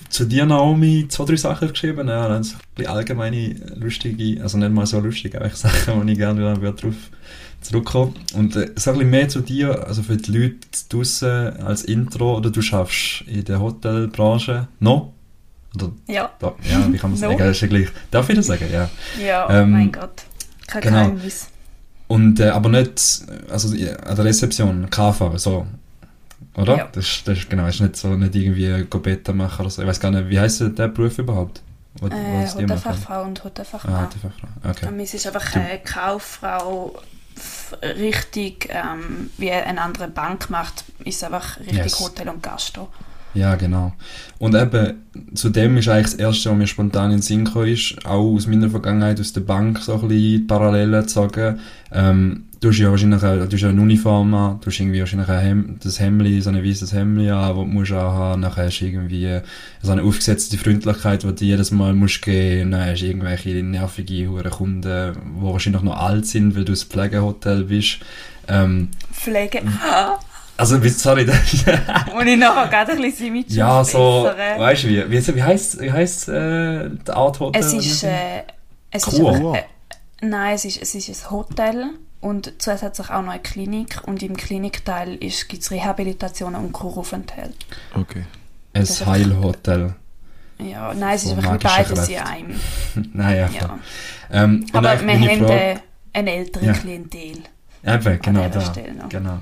zu 0.09 0.25
dir, 0.25 0.47
Naomi, 0.47 1.07
zwei, 1.09 1.25
drei 1.25 1.37
Sachen 1.37 1.69
geschrieben. 1.69 2.09
Ja, 2.09 2.29
dann 2.29 2.43
so 2.43 2.57
ein 2.79 2.87
allgemeine, 2.87 3.55
lustige, 3.77 4.43
also 4.43 4.59
nicht 4.59 4.73
mal 4.73 4.87
so 4.87 5.01
lustig, 5.01 5.35
aber 5.37 5.51
Sachen, 5.55 6.01
wo 6.01 6.09
ich 6.09 6.19
gerne 6.19 6.61
wieder 6.61 6.73
drauf 6.73 6.95
zurückkommen. 7.61 8.15
Und 8.35 8.57
äh, 8.57 8.71
so 8.77 8.91
ein 8.91 8.99
bisschen 8.99 9.11
mehr 9.11 9.29
zu 9.29 9.41
dir, 9.41 9.87
also 9.87 10.03
für 10.03 10.17
die 10.17 10.31
Leute 10.31 10.57
draußen 10.89 11.61
als 11.61 11.85
Intro, 11.85 12.37
oder 12.37 12.51
du 12.51 12.63
schaffst 12.63 13.25
in 13.27 13.45
der 13.45 13.61
Hotelbranche 13.61 14.69
noch? 14.81 15.13
Oder, 15.75 15.93
ja. 16.07 16.31
Da, 16.39 16.55
ja, 16.71 16.93
wie 16.93 16.97
kann 16.97 17.11
man 17.11 17.19
sagen? 17.19 17.39
Das 17.39 17.51
ist 17.51 17.61
ja 17.61 17.69
gleich. 17.69 17.89
Darf 18.11 18.29
ich 18.29 18.37
das 18.37 18.47
sagen? 18.47 18.67
Ja. 18.73 18.89
Ja, 19.25 19.63
ähm, 19.63 19.71
mein 19.73 19.93
Gott. 19.93 20.23
Kein 20.67 20.83
genau. 20.83 21.05
Geheimnis. 21.05 21.49
Und, 22.07 22.41
äh, 22.41 22.49
aber 22.49 22.71
nicht, 22.71 23.23
also 23.51 23.69
an 23.69 24.17
der 24.17 24.25
Rezeption, 24.25 24.89
KV, 24.89 25.37
so. 25.37 25.67
Oder? 26.57 26.77
Ja. 26.77 26.89
Das, 26.91 27.23
das 27.25 27.39
ist 27.39 27.51
genau, 27.51 27.67
ist 27.67 27.81
nicht 27.81 27.97
so, 27.97 28.09
nicht 28.17 28.35
irgendwie 28.35 28.85
Gobeta 28.89 29.33
machen 29.33 29.61
oder 29.61 29.71
so. 29.71 29.83
Ich 29.83 29.89
weiß 29.89 30.01
gar 30.01 30.11
nicht, 30.11 30.29
wie 30.29 30.41
heißt 30.41 30.63
der 30.77 30.89
Beruf 30.89 31.19
überhaupt? 31.19 31.63
Wo, 32.01 32.07
äh, 32.09 32.47
Hotelfachfrau 32.47 33.23
und 33.23 33.43
Hotelfachmann. 33.43 33.95
Ah, 33.95 34.07
Hotelfachfrau, 34.07 34.71
okay. 34.71 34.87
Und 34.87 35.01
es 35.01 35.15
ist 35.15 35.27
einfach 35.27 35.55
eine 35.55 35.79
Kauffrau 35.81 37.01
richtig, 37.83 38.69
ähm, 38.71 39.31
wie 39.39 39.51
eine 39.51 39.81
andere 39.81 40.09
Bank 40.09 40.51
macht, 40.51 40.85
ist 41.05 41.23
einfach 41.25 41.59
richtig 41.61 41.77
yes. 41.77 42.01
Hotel 42.01 42.29
und 42.29 42.43
Gastro. 42.43 42.89
Ja, 43.35 43.55
genau. 43.57 43.93
Und 44.39 44.55
eben, 44.55 45.07
zu 45.35 45.51
dem 45.51 45.77
ist 45.77 45.89
eigentlich 45.89 46.07
das 46.07 46.15
Erste, 46.15 46.51
was 46.51 46.57
mir 46.57 46.67
spontan 46.67 47.11
in 47.11 47.19
den 47.19 47.23
Sinn 47.23 47.45
kam, 47.45 47.67
ist, 47.67 47.95
auch 48.05 48.35
aus 48.35 48.47
meiner 48.47 48.71
Vergangenheit, 48.71 49.21
aus 49.21 49.33
der 49.33 49.43
Bank 49.43 49.79
so 49.79 49.95
ein 49.95 50.09
bisschen 50.09 50.47
Parallelen 50.47 51.07
zu 51.07 51.15
sagen. 51.15 51.61
Ähm, 51.93 52.48
du 52.61 52.69
hast 52.69 52.79
ja 52.79 52.91
wahrscheinlich 52.91 53.23
eine, 53.23 53.47
du 53.47 53.57
hast 53.57 53.65
eine 53.65 53.81
Uniform 53.81 54.35
an, 54.35 54.61
du 54.61 54.67
hast 54.67 54.81
irgendwie 54.81 55.01
wahrscheinlich 55.01 55.29
ein 55.29 55.41
Hem 55.41 55.79
das 55.83 56.01
Hemdli, 56.01 56.41
so 56.41 56.51
ein 56.51 56.65
weißes 56.65 56.93
Hemdli 56.93 57.31
an, 57.31 57.49
das 57.49 57.57
du 57.57 57.65
musst 57.65 57.93
haben, 57.93 58.41
nachher 58.41 58.67
hast 58.67 58.81
du 58.81 58.87
irgendwie 58.87 59.41
so 59.83 59.93
eine 59.93 60.03
aufgesetzte 60.03 60.59
Freundlichkeit, 60.59 61.23
die 61.23 61.35
du 61.35 61.45
jedes 61.45 61.71
Mal 61.71 61.95
musst 61.95 62.23
geben, 62.23 62.73
dann 62.73 62.87
hast 62.87 63.03
du 63.03 63.07
irgendwelche 63.07 63.51
nervige 63.63 64.29
hure 64.29 64.51
Kunden, 64.51 64.83
die 64.83 65.43
wahrscheinlich 65.43 65.83
noch 65.83 65.97
alt 65.97 66.27
sind, 66.27 66.57
weil 66.57 66.65
du 66.65 66.73
ein 66.73 66.77
Pflegehotel 66.77 67.65
bist. 67.65 67.99
Ähm, 68.49 68.89
Pflege... 69.13 69.63
Also, 70.57 70.77
sorry, 70.89 71.25
das 71.27 71.37
Und 72.19 72.27
ich 72.27 72.37
nachher 72.37 72.67
gerade 72.69 72.93
ein 72.93 73.01
bisschen 73.01 73.33
mit 73.33 73.49
Ja, 73.53 73.85
so, 73.85 74.25
weißt 74.25 74.83
du, 74.83 74.89
wie, 74.89 75.09
wie, 75.09 75.35
wie 75.37 75.43
heisst, 75.45 75.81
wie 75.81 75.93
heisst 75.93 76.29
äh, 76.29 76.91
die 76.91 77.13
Art 77.13 77.39
Hotel? 77.39 77.63
Es 77.63 77.73
ist, 77.73 78.03
äh, 78.03 78.43
es 78.91 79.07
ist, 79.07 79.21
äh, 79.21 79.63
nein, 80.21 80.57
es 80.57 80.65
ist, 80.65 80.83
es 80.83 80.97
ist 80.97 81.09
ein 81.09 81.31
Hotel 81.31 81.91
und 82.21 82.53
zusätzlich 82.59 83.11
auch 83.11 83.23
noch 83.23 83.33
eine 83.33 83.43
Klinik 83.43 84.03
und 84.07 84.23
im 84.23 84.37
Klinikteil 84.37 85.17
gibt 85.19 85.63
es 85.63 85.71
Rehabilitationen 85.71 86.61
und 86.61 86.73
Kuraufenthalt. 86.73 87.55
Okay. 87.95 88.25
Ein 88.73 88.85
Heilhotel. 88.85 89.95
Ja, 90.59 90.93
nein, 90.93 91.15
es 91.15 91.25
ist 91.25 91.37
wirklich 91.37 91.63
beides 91.63 92.09
in 92.09 92.19
einem. 92.19 92.61
naja, 93.13 93.49
ja. 93.49 93.79
Ähm, 94.31 94.67
Aber 94.73 95.01
wir 95.01 95.15
haben 95.15 95.47
Frage, 95.47 95.81
eine 96.13 96.33
ältere 96.33 96.67
ja. 96.67 96.73
Klientel. 96.73 97.43
Eben, 97.85 98.21
genau, 98.21 98.49
da. 98.49 98.73
Genau. 99.09 99.39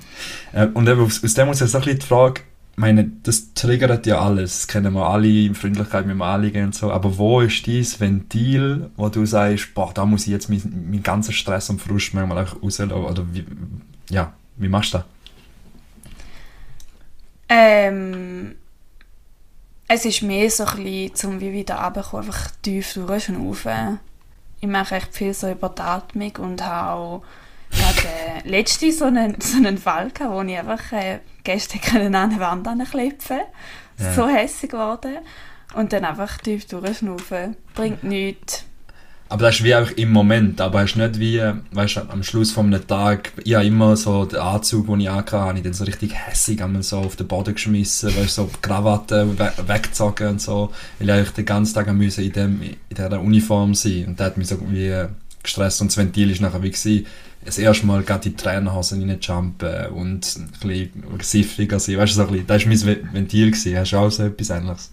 Äh, 0.52 0.66
und 0.66 0.86
eben 0.88 1.00
aus, 1.00 1.24
aus 1.24 1.34
dem 1.34 1.46
muss 1.46 1.60
jetzt 1.60 1.74
auch 1.74 1.80
ein 1.80 1.84
bisschen 1.84 2.00
die 2.00 2.06
Frage, 2.06 2.42
meine, 2.76 3.10
das 3.22 3.54
triggert 3.54 4.06
ja 4.06 4.20
alles. 4.20 4.58
Das 4.58 4.68
kennen 4.68 4.92
wir 4.92 5.08
alle, 5.08 5.54
Freundlichkeit 5.54 6.06
mit 6.06 6.14
dem 6.14 6.22
Anliegen 6.22 6.66
und 6.66 6.74
so. 6.74 6.92
Aber 6.92 7.16
wo 7.16 7.40
ist 7.40 7.66
dieses 7.66 7.98
Ventil, 7.98 8.90
wo 8.96 9.08
du 9.08 9.24
sagst, 9.24 9.74
boah, 9.74 9.92
da 9.92 10.04
muss 10.04 10.22
ich 10.22 10.28
jetzt 10.28 10.50
meinen, 10.50 10.90
meinen 10.90 11.02
ganzen 11.02 11.32
Stress 11.32 11.70
und 11.70 11.80
Frust 11.80 12.14
manchmal 12.14 12.44
auch 12.44 12.62
rauslassen? 12.62 12.92
Oder 12.92 13.24
wie, 13.32 13.44
ja, 14.10 14.32
wie 14.56 14.68
machst 14.68 14.94
du 14.94 14.98
das? 14.98 15.06
Ähm, 17.48 18.56
es 19.88 20.04
ist 20.04 20.22
mehr 20.22 20.50
so 20.50 20.64
ein 20.64 20.76
bisschen, 20.76 21.14
zum 21.14 21.40
wie 21.40 21.52
wieder 21.52 21.76
runterkommen, 21.76 22.26
einfach 22.26 22.50
tief 22.62 22.94
durchschnaufen. 22.94 24.00
Ich 24.60 24.68
mache 24.68 24.96
echt 24.96 25.14
viel 25.14 25.32
so 25.32 25.50
über 25.50 25.68
die 25.68 25.82
Atmung 25.82 26.32
und 26.38 26.64
habe 26.64 26.90
auch 26.90 27.22
gerade 27.76 28.44
äh, 28.44 28.48
letztens 28.48 28.98
so 28.98 29.06
einen, 29.06 29.36
so 29.40 29.56
einen 29.56 29.78
Fall 29.78 30.10
gehabt, 30.10 30.32
wo 30.32 30.42
ich 30.42 30.58
einfach 30.58 30.92
äh, 30.92 31.20
gestern 31.44 32.14
an 32.14 32.32
eine 32.32 32.40
Wand 32.40 32.66
anklepfen 32.66 33.40
ja. 33.98 34.12
So 34.12 34.28
hässlich 34.28 34.70
geworden. 34.70 35.18
Und 35.74 35.92
dann 35.92 36.04
einfach 36.04 36.38
tief 36.38 36.66
durchschnaufen. 36.66 37.56
Bringt 37.74 38.04
nichts. 38.04 38.64
Aber 39.28 39.46
das 39.46 39.56
ist 39.56 39.64
wie 39.64 39.74
auch 39.74 39.90
im 39.90 40.12
Moment, 40.12 40.60
aber 40.60 40.84
ist 40.84 40.94
nicht 40.94 41.18
wie, 41.18 41.42
weißt 41.72 41.98
am 42.08 42.22
Schluss 42.22 42.52
von 42.52 42.66
einem 42.66 42.86
Tag, 42.86 43.32
ich 43.42 43.56
habe 43.56 43.66
immer 43.66 43.96
so 43.96 44.24
den 44.24 44.38
Anzug, 44.38 44.86
den 44.86 45.00
ich 45.00 45.10
angehabt 45.10 45.32
habe, 45.32 45.58
ich 45.58 45.64
dann 45.64 45.72
so 45.72 45.82
richtig 45.82 46.14
hässig 46.14 46.62
einmal 46.62 46.84
so 46.84 46.98
auf 46.98 47.16
den 47.16 47.26
Boden 47.26 47.54
geschmissen, 47.54 48.16
weißt 48.16 48.36
so 48.36 48.48
Krawatte 48.62 49.36
we 49.36 49.52
weggezogen 49.66 50.28
und 50.28 50.40
so, 50.40 50.70
weil 51.00 51.22
ich 51.22 51.30
den 51.30 51.44
ganzen 51.44 51.74
Tag 51.74 51.92
müssen 51.92 52.22
in, 52.22 52.32
dem, 52.32 52.62
in 52.62 52.76
dieser 52.88 53.20
Uniform 53.20 53.74
sein 53.74 54.04
und 54.06 54.20
das 54.20 54.26
hat 54.28 54.36
mich 54.36 54.46
so 54.46 54.58
wie 54.70 55.06
gestresst 55.42 55.80
und 55.80 55.90
das 55.90 55.96
Ventil 55.96 56.30
ist 56.30 56.40
nachher 56.40 56.62
wie 56.62 56.70
gewesen, 56.70 57.06
das 57.46 57.58
erste 57.58 57.86
Mal 57.86 58.02
gerade 58.02 58.28
in 58.28 58.36
die 58.36 58.42
Trainerhosen 58.42 59.08
reinjumpen 59.08 59.86
und 59.88 60.36
ein 60.36 60.50
bisschen 60.60 61.20
siffiger 61.20 61.80
sein, 61.80 61.98
weißt 61.98 62.12
du, 62.12 62.16
so 62.16 62.22
ein 62.22 62.46
bisschen, 62.46 62.46
das 62.46 62.86
war 62.86 62.94
mein 62.94 63.14
Ventil, 63.14 63.50
gewesen. 63.50 63.78
hast 63.78 63.92
du 63.92 63.96
auch 63.96 64.10
so 64.10 64.24
etwas 64.24 64.50
Ähnliches? 64.50 64.90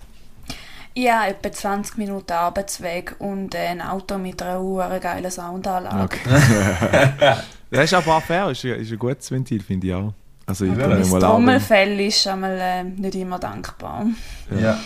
Ja, 0.96 1.26
etwa 1.26 1.52
20 1.52 1.98
Minuten 1.98 2.32
Arbeitsweg 2.32 3.16
und 3.18 3.56
ein 3.56 3.82
Auto 3.82 4.20
mit 4.20 4.42
einer 4.44 4.62
Uhr 4.62 4.88
geilen 5.00 5.32
Soundanlage. 5.32 6.04
Okay. 6.04 6.30
das 7.72 7.86
ist 7.86 7.94
aber 7.96 8.18
auch 8.18 8.24
fair, 8.24 8.52
ist, 8.52 8.64
ist 8.64 8.92
ein 8.92 9.00
gutes 9.00 9.32
Ventil, 9.32 9.62
finde 9.62 9.88
ich 9.88 9.94
auch. 9.94 10.14
Also 10.46 10.66
ich 10.66 10.76
das 10.76 11.10
Trommelfell 11.10 12.00
ist 12.00 12.28
einmal 12.28 12.58
äh, 12.60 12.84
nicht 12.84 13.16
immer 13.16 13.40
dankbar. 13.40 14.06
Ja. 14.52 14.60
ja. 14.60 14.80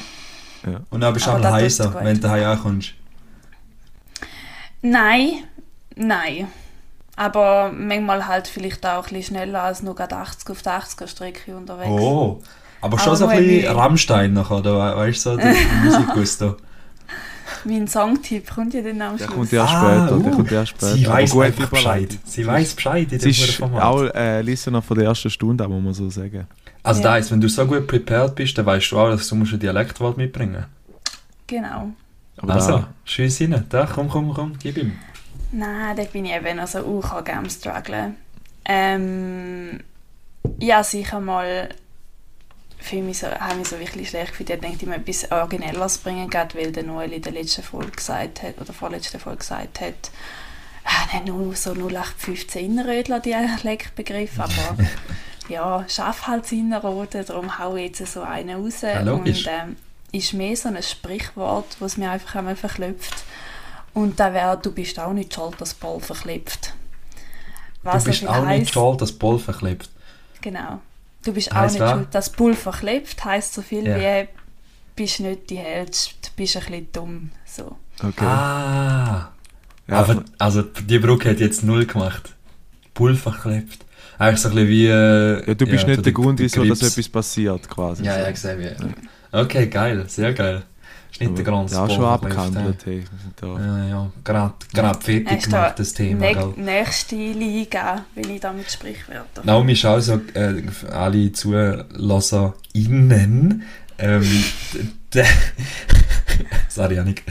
ja. 0.66 0.80
Und 0.90 1.02
dann 1.02 1.14
bist 1.14 1.26
du 1.26 1.32
auch 1.32 1.44
heißer, 1.44 1.94
wenn 2.04 2.22
du 2.22 2.30
heim 2.30 2.46
ankommst. 2.46 2.94
Nein, 4.82 5.44
nein. 5.96 6.48
Aber 7.18 7.72
manchmal 7.76 8.28
halt 8.28 8.48
vielleicht 8.48 8.86
auch 8.86 9.08
ein 9.08 9.14
bisschen 9.14 9.36
schneller 9.36 9.64
als 9.64 9.82
nur 9.82 10.00
80 10.00 10.50
auf 10.52 10.62
der 10.62 10.80
80er 10.80 11.08
Strecke 11.08 11.58
unterwegs. 11.58 11.90
Oh, 11.90 12.40
aber 12.80 13.00
schon 13.00 13.08
aber 13.08 13.18
so 13.18 13.26
ein 13.26 13.40
bisschen 13.40 13.76
Rammstein 13.76 14.34
noch, 14.34 14.52
oder? 14.52 14.96
Weißt 14.96 15.26
du, 15.26 15.32
so 15.32 15.38
der 15.38 15.56
Musikgusto. 15.84 16.58
mein 17.66 17.88
Songtipp 17.88 18.54
kommt 18.54 18.76
ja 18.76 18.84
dann 18.84 19.02
am 19.02 19.18
Schluss. 19.18 19.28
Der 19.28 19.36
kommt 19.36 19.52
ja 19.52 19.68
später, 19.68 20.12
ah, 20.12 20.16
uh, 20.16 20.24
der 20.24 20.32
kommt 20.32 20.52
ja 20.52 20.66
später. 20.66 20.94
Sie 20.94 21.08
weiß 21.08 21.38
einfach 21.38 21.70
Bescheid. 21.70 22.20
Sie 22.24 22.46
weiß 22.46 22.76
Bescheid 22.76 23.12
in 23.12 23.20
dem 23.20 23.20
Sie 23.20 23.30
ist 23.30 23.62
auch 23.64 24.04
äh, 24.14 24.42
Listener 24.44 24.84
von 24.84 24.98
der 25.00 25.08
ersten 25.08 25.32
Stunde, 25.32 25.68
muss 25.68 25.84
man 25.84 25.94
so 25.96 26.10
sagen. 26.12 26.46
Also 26.84 27.02
ja. 27.02 27.08
da 27.08 27.18
ist, 27.18 27.32
wenn 27.32 27.42
du 27.42 27.50
so 27.50 27.66
gut 27.66 27.88
prepared 27.88 28.36
bist, 28.36 28.56
dann 28.60 28.68
weißt 28.68 28.92
du 28.92 29.00
auch, 29.00 29.10
dass 29.10 29.28
du 29.28 29.36
musst 29.36 29.54
ein 29.54 29.60
Dialektwort 29.60 30.18
mitbringen 30.18 30.66
Genau. 31.48 31.94
Aber 32.38 32.54
also, 32.54 32.72
da. 32.74 32.88
schieß 33.06 33.42
rein. 33.42 33.66
Da, 33.70 33.88
komm, 33.92 34.08
komm, 34.08 34.34
komm, 34.34 34.54
gib 34.62 34.78
ihm. 34.78 34.94
Nein, 35.52 35.96
da 35.96 36.04
bin 36.04 36.26
ich 36.26 36.34
eben 36.34 36.60
also 36.60 36.80
auch 36.80 37.26
am 37.26 37.50
strugglen. 37.50 38.18
Ähm, 38.66 39.80
ja, 40.60 40.84
sicher 40.84 41.20
mal 41.20 41.70
für 42.80 43.02
mich 43.02 43.20
so, 43.20 43.28
habe 43.28 43.56
mich 43.56 43.68
so 43.68 43.80
wirklich 43.80 44.10
schlecht 44.10 44.32
gefühlt. 44.32 44.50
Ich 44.50 44.60
denke, 44.60 44.78
ich 44.82 44.86
muss 44.86 44.98
etwas 44.98 45.32
Originelleres 45.32 45.98
bringen, 46.00 46.30
gerade 46.30 46.58
weil 46.58 46.72
der 46.72 46.84
Noel 46.84 47.14
in 47.14 47.22
der 47.22 47.32
letzten 47.32 47.64
Folge 47.64 47.92
gesagt 47.92 48.44
hat, 48.44 48.60
oder 48.60 48.74
vorletzten 48.74 49.20
Folge 49.20 49.40
gesagt 49.40 49.82
hat, 49.82 50.12
ah, 50.86 51.20
nur 51.26 51.56
so 51.56 51.72
0815 51.72 52.66
Innerrödler 52.66 53.20
Dialektbegriff, 53.20 54.40
aber 54.40 54.78
ja, 55.50 55.86
schaff 55.88 56.28
halt 56.28 56.44
das 56.44 56.52
Innerrhoden, 56.52 57.26
darum 57.26 57.58
haue 57.58 57.82
ich 57.82 58.00
jetzt 58.00 58.14
so 58.14 58.22
einen 58.22 58.62
raus. 58.62 58.82
Ja, 58.82 59.02
und 59.02 59.28
ähm, 59.28 59.76
ist 60.12 60.34
mehr 60.34 60.56
so 60.56 60.70
ein 60.70 60.82
Sprichwort, 60.82 61.78
was 61.80 61.98
mir 61.98 62.12
einfach 62.12 62.36
einmal 62.36 62.56
verklopft. 62.56 63.16
Und 63.98 64.20
da 64.20 64.32
wäre, 64.32 64.60
du 64.62 64.72
bist 64.72 65.00
auch 65.00 65.12
nicht 65.12 65.34
schuld, 65.34 65.60
dass 65.60 65.74
Paul 65.74 66.00
verklebt. 66.00 66.76
Was 67.82 68.04
du 68.04 68.12
bist 68.12 68.28
auch 68.28 68.46
heisst, 68.46 68.60
nicht 68.60 68.74
schuld, 68.74 69.02
dass 69.02 69.12
Paul 69.12 69.40
verklebt. 69.40 69.90
Genau. 70.40 70.82
Du 71.24 71.34
bist 71.34 71.52
auch 71.52 71.64
nicht 71.64 71.80
schuld, 71.80 72.08
dass 72.12 72.30
Paul 72.30 72.54
verklebt. 72.54 73.26
Heißt 73.26 73.56
so 73.56 73.64
viel 73.64 73.88
ja. 73.88 73.98
wie, 73.98 74.28
bist 74.96 75.20
nicht 75.20 75.50
die 75.50 75.58
Held, 75.58 76.14
du 76.22 76.30
bist 76.36 76.58
ein 76.58 76.66
bisschen 76.66 76.88
dumm. 76.94 77.32
So. 77.44 77.76
Okay. 78.04 78.24
Ah. 78.24 79.32
Ja, 79.88 79.96
aber, 79.96 80.24
also 80.38 80.62
die 80.62 81.00
Brücke 81.00 81.32
hat 81.32 81.40
jetzt 81.40 81.64
null 81.64 81.88
gemacht. 81.88 82.36
Bull 82.94 83.16
verklebt. 83.16 83.84
Eigentlich 84.20 84.42
so 84.42 84.50
ein 84.50 84.54
bisschen 84.54 84.70
wie... 84.70 84.86
Äh, 84.86 85.48
ja, 85.48 85.54
du 85.56 85.66
bist 85.66 85.86
ja, 85.86 85.90
nicht 85.90 86.06
der 86.06 86.14
Grund, 86.14 86.38
wieso 86.38 86.64
dass 86.66 86.84
etwas 86.84 87.10
passiert, 87.10 87.68
quasi. 87.68 88.04
Ja, 88.04 88.20
ja, 88.20 88.30
gesehen 88.30 88.60
wie. 88.60 89.36
Okay, 89.36 89.66
geil, 89.66 90.06
sehr 90.08 90.36
geil. 90.36 90.62
Ist 91.18 91.22
nicht 91.22 91.38
der 91.40 91.46
ganze 91.46 91.74
Ja, 91.74 91.90
schon 91.90 92.06
abgehandelt. 92.06 92.86
Hey. 92.86 93.04
Ja, 93.42 93.88
ja, 93.88 94.12
gerade, 94.24 94.54
gerade 94.72 95.02
fertig 95.02 95.46
gemacht, 95.46 95.80
das 95.80 95.94
Thema. 95.94 96.20
Ne 96.20 96.54
nächste 96.58 97.16
Liga, 97.16 98.06
wenn 98.14 98.30
ich 98.30 98.40
damit 98.40 98.70
Sprichwörter. 98.70 99.42
Naomi 99.44 99.74
ist 99.74 99.84
auch 99.84 100.00
so, 100.00 100.22
äh, 100.36 100.62
alle 100.92 101.32
ZulasserInnen, 101.32 103.64
ähm, 103.98 104.44
sorry, 106.70 106.96
Janik. 106.96 107.24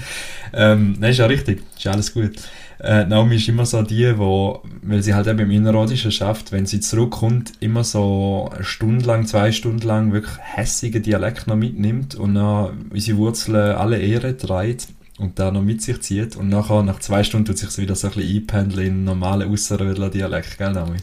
Ähm, 0.52 0.96
nein, 0.98 1.12
ist 1.12 1.18
ja 1.18 1.26
richtig, 1.26 1.62
ist 1.76 1.86
alles 1.86 2.12
gut. 2.12 2.32
Äh, 2.78 3.04
Naomi 3.06 3.36
ist 3.36 3.48
immer 3.48 3.64
so 3.64 3.82
die, 3.82 4.18
wo, 4.18 4.62
weil 4.82 5.02
sie 5.02 5.14
halt 5.14 5.26
eben 5.26 5.38
im 5.40 5.50
Innerrhodischen 5.50 6.12
schafft, 6.12 6.52
wenn 6.52 6.66
sie 6.66 6.80
zurückkommt, 6.80 7.52
immer 7.60 7.84
so 7.84 8.50
eine 8.54 8.64
Stunde 8.64 9.06
lang, 9.06 9.26
zwei 9.26 9.50
Stunden 9.52 9.86
lang 9.86 10.12
wirklich 10.12 10.36
hässige 10.40 11.00
Dialekt 11.00 11.46
noch 11.46 11.56
mitnimmt 11.56 12.14
und 12.14 12.34
dann 12.34 12.90
unsere 12.92 13.16
Wurzeln 13.16 13.76
alle 13.76 13.98
Ehre 13.98 14.34
dreht 14.34 14.88
und 15.18 15.38
dann 15.38 15.54
noch 15.54 15.62
mit 15.62 15.80
sich 15.80 16.02
zieht 16.02 16.36
und 16.36 16.48
nachher, 16.48 16.82
nach 16.82 17.00
zwei 17.00 17.24
Stunden 17.24 17.46
tut 17.46 17.58
sich 17.58 17.70
sie 17.70 17.82
wieder 17.82 17.94
so 17.94 18.08
ein 18.08 18.14
bisschen 18.14 18.36
einpendeln 18.36 18.86
in 18.86 19.04
normalen 19.04 19.50
Ausserrödler 19.50 20.10
Dialekt, 20.10 20.58
gell 20.58 20.72
Naomi? 20.72 20.98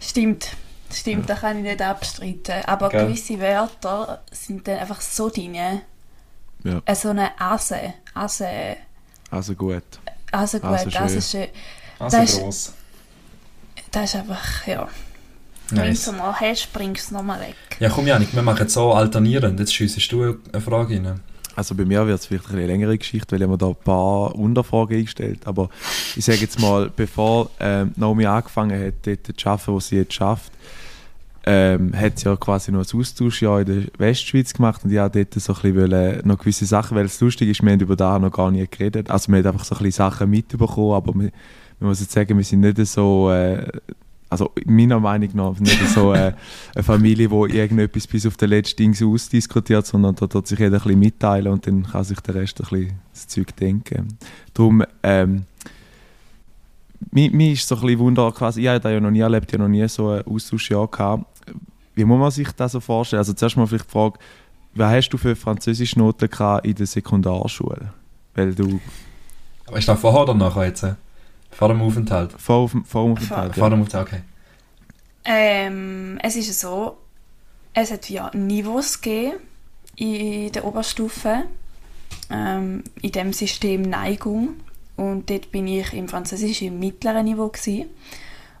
Stimmt. 0.00 0.48
Stimmt, 0.92 1.28
ja. 1.28 1.34
da 1.34 1.40
kann 1.40 1.56
ich 1.56 1.62
nicht 1.62 1.80
abstreiten. 1.80 2.64
Aber 2.66 2.90
gell? 2.90 3.06
gewisse 3.06 3.40
Wörter 3.40 4.22
sind 4.30 4.68
dann 4.68 4.78
einfach 4.78 5.00
so 5.00 5.30
drin. 5.30 5.54
Ja. 5.54 6.82
Äh, 6.84 6.94
so 6.94 7.08
eine 7.08 7.40
Ase. 7.40 7.94
Ase. 8.12 8.76
Also 9.30 9.54
gut. 9.54 9.82
Also 10.32 10.58
gut, 10.58 10.70
also, 10.70 10.98
also 10.98 11.20
schön. 11.20 11.48
Also 11.98 12.16
das 12.16 12.38
gross. 12.38 12.66
Ist, 12.66 12.74
das 13.92 14.04
ist 14.04 14.16
einfach, 14.16 14.66
ja. 14.66 14.88
Nice. 15.70 16.06
Wenn 16.06 16.14
du 16.14 16.18
mal 16.20 16.34
hast, 16.40 16.72
bringst 16.72 17.02
du 17.02 17.06
es 17.06 17.10
nochmal 17.12 17.40
weg. 17.40 17.54
Ja, 17.78 17.88
komm 17.88 18.06
Janik, 18.06 18.34
wir 18.34 18.42
machen 18.42 18.60
jetzt 18.60 18.74
so 18.74 18.92
alternierend. 18.92 19.58
Jetzt 19.58 19.74
schiessest 19.74 20.10
du 20.12 20.38
eine 20.52 20.60
Frage 20.60 20.96
rein. 20.96 21.20
Also 21.54 21.74
bei 21.74 21.84
mir 21.84 22.06
wird 22.06 22.18
es 22.18 22.26
vielleicht 22.26 22.50
eine 22.50 22.66
längere 22.66 22.96
Geschichte, 22.96 23.32
weil 23.32 23.42
ich 23.42 23.48
mir 23.48 23.58
da 23.58 23.68
ein 23.68 23.76
paar 23.76 24.34
Unterfragen 24.34 24.96
eingestellt 24.96 25.40
Aber 25.44 25.68
ich 26.16 26.24
sage 26.24 26.38
jetzt 26.38 26.58
mal, 26.58 26.90
bevor 26.94 27.50
ähm, 27.60 27.92
Naomi 27.96 28.24
angefangen 28.24 28.86
hat, 28.86 28.94
dort 29.04 29.38
zu 29.38 29.48
arbeiten, 29.48 29.76
was 29.76 29.88
sie 29.88 29.96
jetzt 29.96 30.14
schafft, 30.14 30.52
ähm, 31.44 31.92
hat 31.94 32.22
ja 32.22 32.36
quasi 32.36 32.70
noch 32.70 32.86
ein 32.86 33.00
Austauschjahr 33.00 33.60
in 33.60 33.66
der 33.66 33.82
Westschweiz 33.98 34.54
gemacht 34.54 34.84
und 34.84 34.92
ich 34.92 34.98
habe 34.98 35.24
dort 35.24 35.42
so 35.42 35.54
ein 35.54 35.74
bisschen 35.74 36.26
noch 36.26 36.38
gewisse 36.38 36.66
Sachen, 36.66 36.96
weil 36.96 37.06
es 37.06 37.20
lustig 37.20 37.48
ist, 37.48 37.62
wir 37.62 37.72
haben 37.72 37.80
über 37.80 37.96
das 37.96 38.20
noch 38.20 38.30
gar 38.30 38.50
nicht 38.50 38.70
geredet. 38.72 39.10
Also 39.10 39.32
wir 39.32 39.38
haben 39.38 39.46
einfach 39.46 39.64
so 39.64 39.74
ein 39.74 39.82
bisschen 39.82 40.10
Sachen 40.10 40.30
mitbekommen, 40.30 40.92
aber 40.92 41.14
wir, 41.14 41.30
man 41.80 41.88
muss 41.88 42.00
jetzt 42.00 42.12
sagen, 42.12 42.36
wir 42.36 42.44
sind 42.44 42.60
nicht 42.60 42.78
so, 42.86 43.30
äh, 43.30 43.66
also 44.28 44.50
meiner 44.64 45.00
Meinung 45.00 45.30
nach 45.34 45.58
nicht 45.58 45.88
so 45.88 46.14
äh, 46.14 46.32
eine 46.74 46.82
Familie, 46.84 47.30
wo 47.30 47.46
irgendetwas 47.46 48.06
bis 48.06 48.24
auf 48.24 48.36
den 48.36 48.50
letzten 48.50 48.76
Ding 48.76 49.12
ausdiskutiert, 49.12 49.86
sondern 49.86 50.14
da 50.14 50.26
tut 50.28 50.46
sich 50.46 50.58
jeder 50.60 50.76
ein 50.76 50.82
bisschen 50.82 50.98
mitteilen 51.00 51.52
und 51.52 51.66
dann 51.66 51.82
kann 51.82 52.04
sich 52.04 52.20
der 52.20 52.36
Rest 52.36 52.60
ein 52.60 52.68
bisschen 52.68 53.00
das 53.12 53.26
Zeug 53.26 53.54
denken. 53.56 54.16
Darum, 54.54 54.84
ähm, 55.02 55.44
mir, 57.10 57.30
mir 57.30 57.52
ist 57.52 57.66
so 57.66 57.74
ein 57.74 57.80
bisschen 57.82 57.98
Wunder, 57.98 58.32
quasi, 58.32 58.62
ich 58.62 58.68
habe 58.68 58.80
das 58.80 58.92
ja 58.92 59.00
noch 59.00 59.10
nie 59.10 59.20
erlebt, 59.20 59.46
ich 59.48 59.54
habe 59.54 59.64
noch 59.64 59.68
nie 59.68 59.86
so 59.88 60.10
einen 60.10 60.26
Austauschjahr 60.26 60.88
gehabt. 60.88 61.26
Wie 61.94 62.04
muss 62.04 62.18
man 62.18 62.30
sich 62.30 62.50
das 62.52 62.72
so 62.72 62.80
vorstellen? 62.80 63.18
Also 63.18 63.32
zuerst 63.32 63.56
mal 63.56 63.66
vielleicht 63.66 63.86
die 63.86 63.92
Frage, 63.92 64.18
was 64.74 64.92
hast 64.92 65.10
du 65.10 65.18
für 65.18 65.36
Französischnoten 65.36 66.28
in 66.62 66.74
der 66.74 66.86
Sekundarschule? 66.86 67.92
Weil 68.34 68.54
du... 68.54 68.80
Aber 69.66 69.78
ist 69.78 69.88
das 69.88 70.00
vorher 70.00 70.22
oder 70.22 70.34
nachher 70.34 70.66
jetzt? 70.66 70.86
Vor 71.50 71.68
dem 71.68 71.82
Aufenthalt? 71.82 72.32
Vor, 72.32 72.68
vor 72.68 73.04
dem 73.04 73.12
Aufenthalt, 73.12 73.54
Vor, 73.54 73.64
ja. 73.64 73.70
dem 73.70 73.80
Aufenthalt, 73.82 74.08
okay. 74.08 74.22
Ähm, 75.24 76.18
es 76.22 76.36
ist 76.36 76.58
so, 76.58 76.96
es 77.74 77.92
hat 77.92 78.08
ja 78.10 78.30
Niveaus 78.34 79.00
gegeben 79.00 79.36
in 79.96 80.50
der 80.52 80.64
Oberstufe, 80.64 81.44
ähm, 82.30 82.82
in 83.02 83.12
dem 83.12 83.32
System 83.32 83.82
Neigung. 83.82 84.54
Und 84.96 85.30
dort 85.30 85.52
bin 85.52 85.66
ich 85.66 85.92
im 85.92 86.08
Französischen 86.08 86.68
im 86.68 86.78
mittleren 86.78 87.24
Niveau 87.24 87.48
gewesen. 87.48 87.86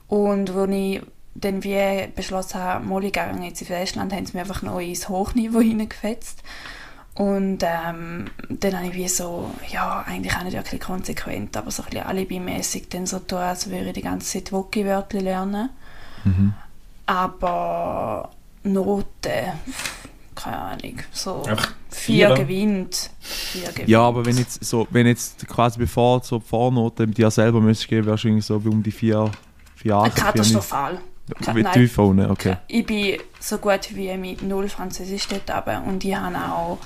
Und 0.08 0.54
wo 0.54 0.64
ich 0.64 1.00
dann 1.34 1.64
wie 1.64 2.06
beschlossen 2.14 2.60
habe, 2.60 2.84
Molly 2.84 3.06
gegangen 3.06 3.42
jetzt 3.42 3.60
in 3.60 3.66
Festland, 3.66 4.12
haben 4.12 4.26
sie 4.26 4.32
mich 4.32 4.40
einfach 4.40 4.62
noch 4.62 4.78
ins 4.78 5.08
Hochniveau 5.08 5.60
hineingefetzt. 5.62 6.42
Und 7.14 7.58
ähm, 7.62 8.30
dann 8.48 8.76
habe 8.76 8.86
ich 8.86 8.94
wie 8.94 9.08
so, 9.08 9.50
ja, 9.70 10.02
eigentlich 10.06 10.34
auch 10.34 10.44
nicht 10.44 10.56
wirklich 10.56 10.80
konsequent, 10.80 11.56
aber 11.56 11.70
so 11.70 11.82
ein 11.82 11.90
bisschen 11.90 12.06
alibimässig 12.06 12.88
dann 12.88 13.06
so 13.06 13.18
tun, 13.18 13.38
als 13.38 13.68
würde 13.68 13.88
ich 13.88 13.92
die 13.92 14.02
ganze 14.02 14.32
Zeit 14.32 14.50
Woki-Wörter 14.50 15.20
lernen. 15.20 15.68
Mhm. 16.24 16.54
Aber 17.04 18.30
Noten, 18.62 19.52
keine 20.34 20.56
Ahnung, 20.56 20.98
so 21.12 21.42
Ach, 21.46 21.72
vier, 21.90 22.28
vier 22.28 22.36
gewinnt. 22.36 23.10
Vier 23.20 23.68
gewinnt. 23.72 23.88
Ja, 23.90 24.00
aber 24.00 24.24
wenn 24.24 24.38
jetzt 24.38 24.64
so, 24.64 24.86
wenn 24.90 25.06
jetzt 25.06 25.46
quasi 25.48 25.78
bevor 25.78 26.22
so 26.22 26.38
die 26.38 26.46
Vornoten 26.46 27.10
mit 27.10 27.18
dir 27.18 27.30
selber 27.30 27.60
müsstest 27.60 27.90
geben, 27.90 28.06
wahrscheinlich 28.06 28.46
so 28.46 28.56
um 28.56 28.82
die 28.82 28.90
vier, 28.90 29.30
vier 29.76 29.90
Jahre. 29.90 30.10
Katastrophal. 30.10 30.98
Mit 31.54 31.72
Typhone, 31.72 32.30
okay. 32.30 32.56
Ich 32.66 32.84
bin 32.84 33.18
so 33.38 33.58
gut 33.58 33.94
wie 33.94 34.16
mit 34.16 34.42
null 34.42 34.68
Französisch 34.68 35.28
dort 35.28 35.50
aber 35.50 35.82
und 35.86 36.04
ich 36.04 36.14
habe 36.14 36.36
auch 36.36 36.78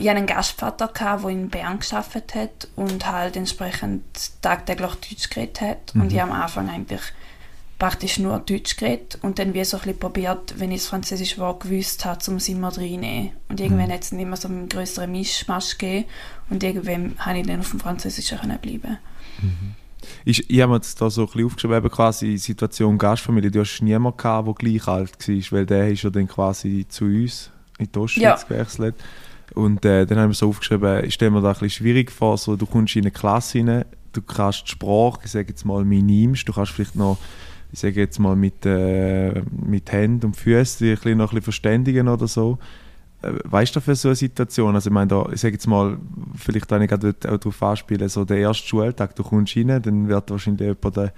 ich 0.00 0.08
hatte 0.08 0.16
einen 0.16 0.26
Gastvater, 0.26 0.88
der 0.88 1.28
in 1.28 1.50
Bern 1.50 1.78
gearbeitet 1.78 2.34
hat 2.34 2.68
und 2.74 3.06
halt 3.06 3.36
entsprechend 3.36 4.02
tagtäglich 4.40 4.94
Deutsch 4.94 5.28
geredet 5.28 5.60
hat. 5.60 5.94
Mhm. 5.94 6.00
Und 6.00 6.12
ich 6.12 6.22
am 6.22 6.32
Anfang 6.32 6.70
eigentlich 6.70 7.02
praktisch 7.78 8.18
nur 8.18 8.38
Deutsch 8.38 8.76
geredet 8.76 9.18
und 9.20 9.38
dann 9.38 9.52
wie 9.52 9.62
so 9.62 9.76
ein 9.76 9.82
bisschen 9.82 9.98
probiert, 9.98 10.58
wenn 10.58 10.70
ich 10.70 10.80
das 10.80 10.88
Französisch 10.88 11.38
war, 11.38 11.58
gewusst 11.58 12.06
habe, 12.06 12.18
um 12.28 12.36
es 12.36 12.48
immer 12.48 12.68
reinzunehmen. 12.68 13.32
Und 13.50 13.60
irgendwann 13.60 13.88
mhm. 13.88 13.92
hat 13.92 14.02
es 14.02 14.12
immer 14.12 14.36
so 14.38 14.48
einen 14.48 14.70
größeren 14.70 15.10
Mischmasch 15.10 15.76
gegeben 15.76 16.06
und 16.48 16.62
irgendwann 16.62 17.14
habe 17.18 17.38
ich 17.40 17.46
dann 17.46 17.60
auf 17.60 17.70
dem 17.70 17.80
Französischen 17.80 18.38
bleiben 18.38 18.98
mhm. 19.42 19.74
Ich, 20.24 20.48
ich 20.50 20.60
habe 20.60 20.70
mir 20.70 20.76
jetzt 20.76 21.00
da 21.00 21.10
so 21.10 21.22
ein 21.22 21.26
bisschen 21.26 21.46
aufgeschrieben, 21.46 21.76
eben 21.76 21.90
quasi 21.90 22.36
Situation 22.36 22.98
Gastfamilie. 22.98 23.50
Du 23.50 23.60
hast 23.60 23.80
niemanden 23.80 24.16
gehabt, 24.16 24.46
der 24.46 24.54
gleich 24.54 24.88
alt 24.88 25.28
war, 25.28 25.58
weil 25.58 25.66
der 25.66 25.88
ist 25.90 26.02
ja 26.02 26.10
dann 26.10 26.28
quasi 26.28 26.86
zu 26.88 27.04
uns 27.04 27.50
in 27.78 27.88
die 27.92 27.98
Ostschweiz 27.98 28.22
ja. 28.22 28.48
gewechselt. 28.48 28.94
Und 29.54 29.84
äh, 29.84 30.06
dann 30.06 30.18
haben 30.18 30.30
wir 30.30 30.34
so 30.34 30.48
aufgeschrieben, 30.48 31.04
ich 31.04 31.14
stelle 31.14 31.32
mir 31.32 31.40
da 31.40 31.48
ein 31.48 31.52
bisschen 31.54 31.70
schwierig 31.70 32.10
vor, 32.12 32.38
so, 32.38 32.56
du 32.56 32.66
kommst 32.66 32.94
in 32.96 33.02
eine 33.02 33.10
Klasse 33.10 33.58
rein, 33.58 33.84
du 34.12 34.22
kannst 34.22 34.66
die 34.66 34.70
Sprache, 34.70 35.20
ich 35.24 35.30
sage 35.30 35.48
jetzt 35.48 35.64
mal, 35.64 35.84
minimst, 35.84 36.48
du 36.48 36.52
kannst 36.52 36.72
vielleicht 36.72 36.94
noch, 36.94 37.18
ich 37.72 37.80
sage 37.80 38.00
jetzt 38.00 38.18
mal, 38.18 38.36
mit, 38.36 38.64
äh, 38.64 39.42
mit 39.50 39.90
Händen 39.90 40.26
und 40.26 40.36
Füßen 40.36 40.86
dich 40.86 41.04
ein 41.04 41.18
noch 41.18 41.26
ein 41.26 41.36
bisschen 41.36 41.42
verständigen 41.42 42.08
oder 42.08 42.28
so. 42.28 42.58
Äh, 43.22 43.32
weißt 43.44 43.76
du 43.76 43.80
für 43.80 43.94
so 43.94 44.08
eine 44.08 44.14
Situation? 44.14 44.74
Also 44.74 44.90
ich 44.90 44.94
meine, 44.94 45.08
da, 45.08 45.26
ich 45.32 45.40
sage 45.40 45.54
jetzt 45.54 45.66
mal, 45.66 45.98
vielleicht 46.36 46.68
kann 46.68 46.82
ich 46.82 46.88
gerade 46.88 47.12
darauf 47.14 47.62
anspielen, 47.62 48.08
so 48.08 48.24
der 48.24 48.38
erste 48.38 48.66
Schultag, 48.66 49.14
du 49.16 49.22
kommst 49.22 49.56
rein, 49.56 49.82
dann 49.82 50.08
wird 50.08 50.30
wahrscheinlich 50.30 50.66
jemand 50.68 50.96
äh, 50.96 51.10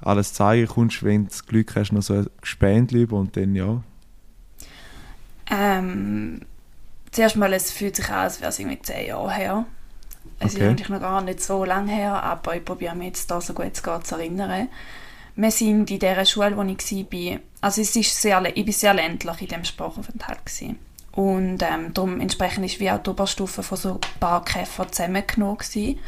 alles 0.00 0.32
zeigen, 0.32 0.68
kommst, 0.68 1.02
wenn 1.02 1.24
du 1.24 1.28
das 1.30 1.46
Glück 1.46 1.74
hast, 1.74 1.92
noch 1.92 2.02
so 2.02 2.14
ein 2.14 2.88
über 2.92 3.16
und 3.16 3.36
dann 3.36 3.54
ja. 3.54 3.82
Ähm, 5.50 6.40
zuerst 7.10 7.36
mal, 7.36 7.52
es 7.52 7.72
fühlt 7.72 7.96
sich 7.96 8.08
an, 8.10 8.18
als 8.18 8.40
wäre 8.40 8.50
es 8.50 8.58
irgendwie 8.58 8.80
zehn 8.82 9.08
Jahre 9.08 9.32
her. 9.32 9.64
Es 10.38 10.54
okay. 10.54 10.62
ist 10.62 10.68
eigentlich 10.70 10.88
noch 10.88 11.00
gar 11.00 11.22
nicht 11.22 11.40
so 11.40 11.64
lange 11.64 11.90
her, 11.90 12.22
aber 12.22 12.54
ich 12.54 12.64
probiere 12.64 12.94
mich 12.94 13.08
jetzt 13.08 13.30
da 13.30 13.40
so 13.40 13.54
gut 13.54 13.70
es 13.72 13.82
geht 13.82 14.06
zu 14.06 14.14
erinnern. 14.14 14.68
Wir 15.34 15.50
sind 15.50 15.90
in 15.90 15.98
der 15.98 16.24
Schule, 16.24 16.56
wo 16.56 16.62
ich 16.62 17.32
war, 17.32 17.40
also 17.60 17.80
es 17.80 17.96
ist 17.96 18.20
sehr, 18.20 18.56
ich 18.56 18.66
war 18.66 18.72
sehr 18.72 18.94
ländlich 18.94 19.40
in 19.40 19.46
diesem 19.48 19.64
Sprachaufenthalt. 19.64 20.44
Gewesen. 20.44 20.78
Und 21.12 21.62
ähm, 21.62 21.92
darum 21.94 22.20
entsprechend 22.20 22.64
ist 22.66 22.80
wie 22.80 22.90
auch 22.90 23.02
die 23.02 23.10
Oberstufe 23.10 23.62
von 23.62 23.78
so 23.78 23.94
ein 23.94 24.20
paar 24.20 24.44
Käfer 24.44 24.90
zusammengenommen 24.90 25.58
gewesen. 25.58 25.98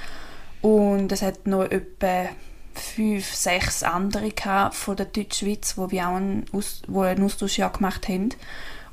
Und 0.63 1.11
es 1.11 1.23
hat 1.23 1.47
noch 1.47 1.65
etwa 1.65 2.29
fünf, 2.75 3.35
sechs 3.35 3.83
andere 3.83 4.31
von 4.73 4.97
der 4.97 5.07
Deutschschweiz, 5.07 5.77
wo 5.77 5.91
wir 5.91 6.09
auch 6.09 6.17
einen, 6.17 6.45
Aus 6.53 6.83
wo 6.87 7.03
einen 7.03 7.25
Austauschjahr 7.25 7.73
gemacht 7.73 8.09
haben 8.09 8.31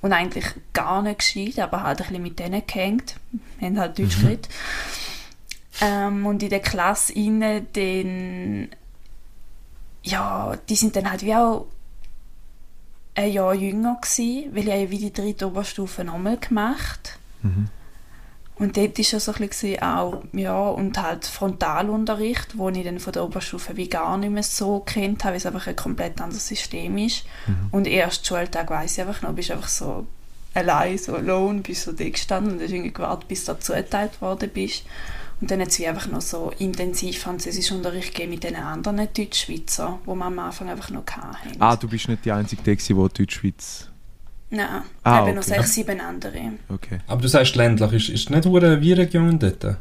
und 0.01 0.13
eigentlich 0.13 0.45
gar 0.73 1.01
nicht 1.01 1.19
gescheit, 1.19 1.59
aber 1.59 1.83
halt 1.83 2.01
ein 2.01 2.07
bisschen 2.07 2.23
mit 2.23 2.39
denen 2.39 2.65
gehängt. 2.65 3.15
Wir 3.59 3.67
haben 3.67 3.79
halt 3.79 3.99
Deutsch 3.99 4.17
mhm. 4.17 4.21
geredet. 4.21 4.49
Ähm, 5.81 6.25
und 6.25 6.41
in 6.41 6.49
der 6.49 6.59
Klasse 6.59 7.13
innen, 7.13 7.71
den 7.73 8.69
ja, 10.03 10.57
die 10.69 10.75
sind 10.75 10.95
dann 10.95 11.09
halt 11.11 11.23
wie 11.23 11.35
auch 11.35 11.67
ein 13.17 13.31
Jahr 13.31 13.53
jünger 13.53 13.97
gewesen, 13.99 14.51
weil 14.53 14.67
ich 14.67 14.67
ja 14.67 14.89
wie 14.91 14.97
die 14.99 15.13
dritte 15.13 15.47
Oberstufe 15.47 16.03
nochmal 16.03 16.37
gemacht. 16.37 17.17
Mhm. 17.41 17.69
Und 18.59 18.77
dort 18.77 18.97
war 18.97 19.17
es 19.17 19.25
so 19.25 19.33
ein 19.33 19.47
bisschen 19.47 19.81
auch, 19.81 20.23
ja, 20.33 20.69
und 20.69 21.01
halt 21.01 21.25
Frontalunterricht, 21.25 22.57
wo 22.57 22.69
ich 22.69 22.83
dann 22.83 22.99
von 22.99 23.13
der 23.13 23.23
Oberstufe 23.23 23.75
wie 23.77 23.87
gar 23.87 24.17
nicht 24.17 24.31
mehr 24.31 24.43
so 24.43 24.79
kennt 24.79 25.23
habe, 25.23 25.33
weil 25.33 25.37
es 25.37 25.45
einfach 25.45 25.67
ein 25.67 25.75
komplett 25.75 26.19
anderes 26.21 26.47
System 26.47 26.97
ist. 26.97 27.23
Mhm. 27.45 27.67
Und 27.71 27.87
erst 27.87 28.25
Schultag 28.25 28.69
weiss 28.69 28.93
ich 28.93 29.01
einfach 29.01 29.21
noch, 29.21 29.33
bist 29.33 29.51
einfach 29.51 29.67
so 29.67 30.07
allein, 30.53 30.97
so 30.97 31.15
alone, 31.15 31.61
bist 31.61 31.83
so 31.83 31.91
da 31.91 32.07
gestanden 32.07 32.53
und 32.53 32.61
hast 32.61 32.71
irgendwie 32.71 32.93
gewartet, 32.93 33.27
bis 33.27 33.45
du 33.45 33.59
zugeteilt 33.59 34.21
worden 34.21 34.49
bist. 34.51 34.83
Und 35.39 35.51
dann 35.51 35.61
hat 35.61 35.67
es 35.67 35.79
wie 35.79 35.87
einfach 35.87 36.07
noch 36.07 36.21
so 36.21 36.51
intensiv 36.57 37.19
Französischunterricht 37.19 38.15
gegeben 38.15 38.31
mit 38.31 38.43
den 38.43 38.55
anderen 38.55 39.07
Deutschschweizer, 39.13 39.99
wo 40.05 40.15
wir 40.15 40.25
am 40.25 40.39
Anfang 40.39 40.69
einfach 40.69 40.89
noch 40.89 41.05
hatten. 41.05 41.61
Ah, 41.61 41.75
du 41.75 41.87
bist 41.87 42.07
nicht 42.07 42.25
die 42.25 42.31
Einzige, 42.31 42.63
die 42.63 42.93
Deutschschweiz 42.95 43.89
Nein, 44.49 44.83
ah, 45.03 45.17
eben 45.17 45.23
okay. 45.23 45.35
noch 45.35 45.43
sechs, 45.43 45.73
sieben 45.73 45.99
andere. 45.99 46.53
Okay. 46.69 46.99
Aber 47.07 47.21
du 47.21 47.27
sagst 47.27 47.55
ländlich, 47.55 47.91
ist, 47.91 48.09
ist 48.09 48.29
nicht 48.29 48.45
eine 48.45 48.81
wie 48.81 48.93
Region 48.93 49.37
dort? 49.37 49.77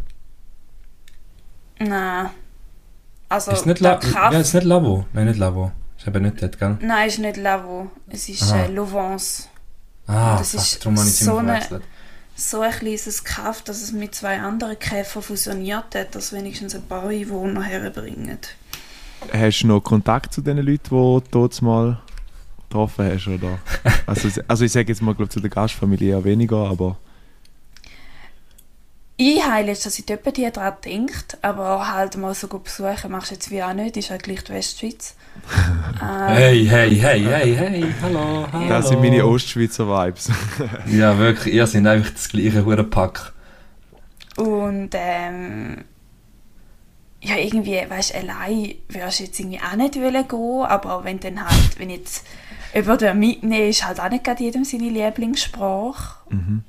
Nein. 1.79 2.31
Also, 3.29 3.53
ist 3.53 3.67
nicht, 3.67 3.81
La 3.81 4.01
ja, 4.03 4.31
ist 4.31 4.55
nicht 4.55 4.65
Lavo? 4.65 5.07
Nein, 5.13 5.27
nicht 5.27 5.39
Lavo. 5.39 5.73
Ist 5.99 6.07
eben 6.07 6.23
nicht 6.23 6.43
dort, 6.43 6.59
gell? 6.59 6.79
Nein, 6.81 7.09
ist 7.09 7.19
nicht 7.19 7.37
Lavo. 7.37 7.91
Es 8.09 8.29
ist 8.29 8.51
äh, 8.53 8.69
Lovance. 8.69 9.45
Ah, 10.07 10.39
das 10.39 10.55
ist 10.55 10.85
darum 10.85 10.99
habe 10.99 11.09
ich 11.09 11.17
so, 11.17 11.37
eine, 11.37 11.61
so 12.37 12.61
ein 12.61 12.71
kleines 12.71 13.25
Kaff, 13.25 13.63
dass 13.63 13.83
es 13.83 13.93
mit 13.93 14.15
zwei 14.15 14.39
anderen 14.39 14.79
Käfern 14.79 15.23
fusioniert 15.23 15.95
hat, 15.95 16.15
dass 16.15 16.33
wenigstens 16.33 16.75
ein 16.75 16.83
paar 16.83 17.09
Einwohner 17.09 17.63
herbringen. 17.63 18.39
Hast 19.33 19.63
du 19.63 19.67
noch 19.69 19.81
Kontakt 19.81 20.35
zu 20.35 20.43
den 20.43 20.59
Leuten, 20.59 20.91
die 20.91 21.31
dort 21.31 21.63
mal 21.63 21.99
getroffen 22.69 23.11
hast? 23.11 23.27
Oder? 23.27 23.59
Also, 24.07 24.29
also 24.47 24.65
ich 24.65 24.71
sage 24.71 24.89
jetzt 24.89 25.03
mal, 25.03 25.15
glaub, 25.15 25.33
zu 25.33 25.41
der 25.41 25.51
Gastfamilie 25.51 26.11
eher 26.11 26.25
weniger, 26.25 26.69
aber... 26.69 26.97
Ich 29.19 29.43
habe 29.43 29.67
jetzt, 29.67 29.87
dass 29.87 29.99
ich 29.99 30.05
dort 30.05 30.37
die 30.37 30.51
daran 30.51 30.75
denkt, 30.85 31.39
aber 31.41 31.91
halt 31.91 32.19
mal 32.19 32.35
so 32.35 32.49
gut 32.49 32.65
besuchen 32.65 33.11
machst 33.11 33.31
du 33.31 33.35
jetzt 33.35 33.51
wie 33.51 33.63
auch 33.63 33.73
nicht, 33.73 33.97
ist 33.97 34.11
halt 34.11 34.23
gleich 34.23 34.45
die 34.45 34.53
Westschweiz. 34.53 35.15
ähm, 36.03 36.29
hey, 36.29 36.67
hey, 36.67 36.95
hey, 36.97 37.21
hey, 37.23 37.57
hey, 37.57 37.95
hallo, 38.03 38.47
hallo. 38.53 38.69
Das 38.69 38.89
sind 38.89 39.01
meine 39.01 39.25
Ostschweizer 39.25 39.87
Vibes. 39.89 40.31
ja, 40.87 41.17
wirklich, 41.17 41.55
ihr 41.55 41.67
seid 41.67 41.87
einfach 41.87 42.11
das 42.11 42.29
gleiche 42.29 42.63
Hurenpack. 42.65 43.33
Und 44.37 44.91
ähm, 44.93 45.85
ja, 47.23 47.37
irgendwie, 47.37 47.83
weißt 47.89 48.11
du, 48.11 48.19
allein 48.19 48.75
würdest 48.89 49.21
du 49.21 49.25
jetzt 49.25 49.41
irgendwie 49.41 49.61
auch 49.61 49.77
nicht 49.77 49.97
wollen 49.97 50.29
gehen, 50.29 50.63
aber 50.67 51.05
wenn 51.05 51.21
dann 51.21 51.43
halt, 51.43 51.79
wenn 51.79 51.89
jetzt 51.89 52.27
jemand 52.75 53.01
mitnehmen 53.15 53.71
ist 53.71 53.87
halt 53.87 53.99
auch 53.99 54.11
nicht 54.11 54.25
gerade 54.25 54.45
jedem 54.45 54.65
seine 54.65 54.91
Lieblingssprache. 54.91 56.17
Mhm. 56.29 56.65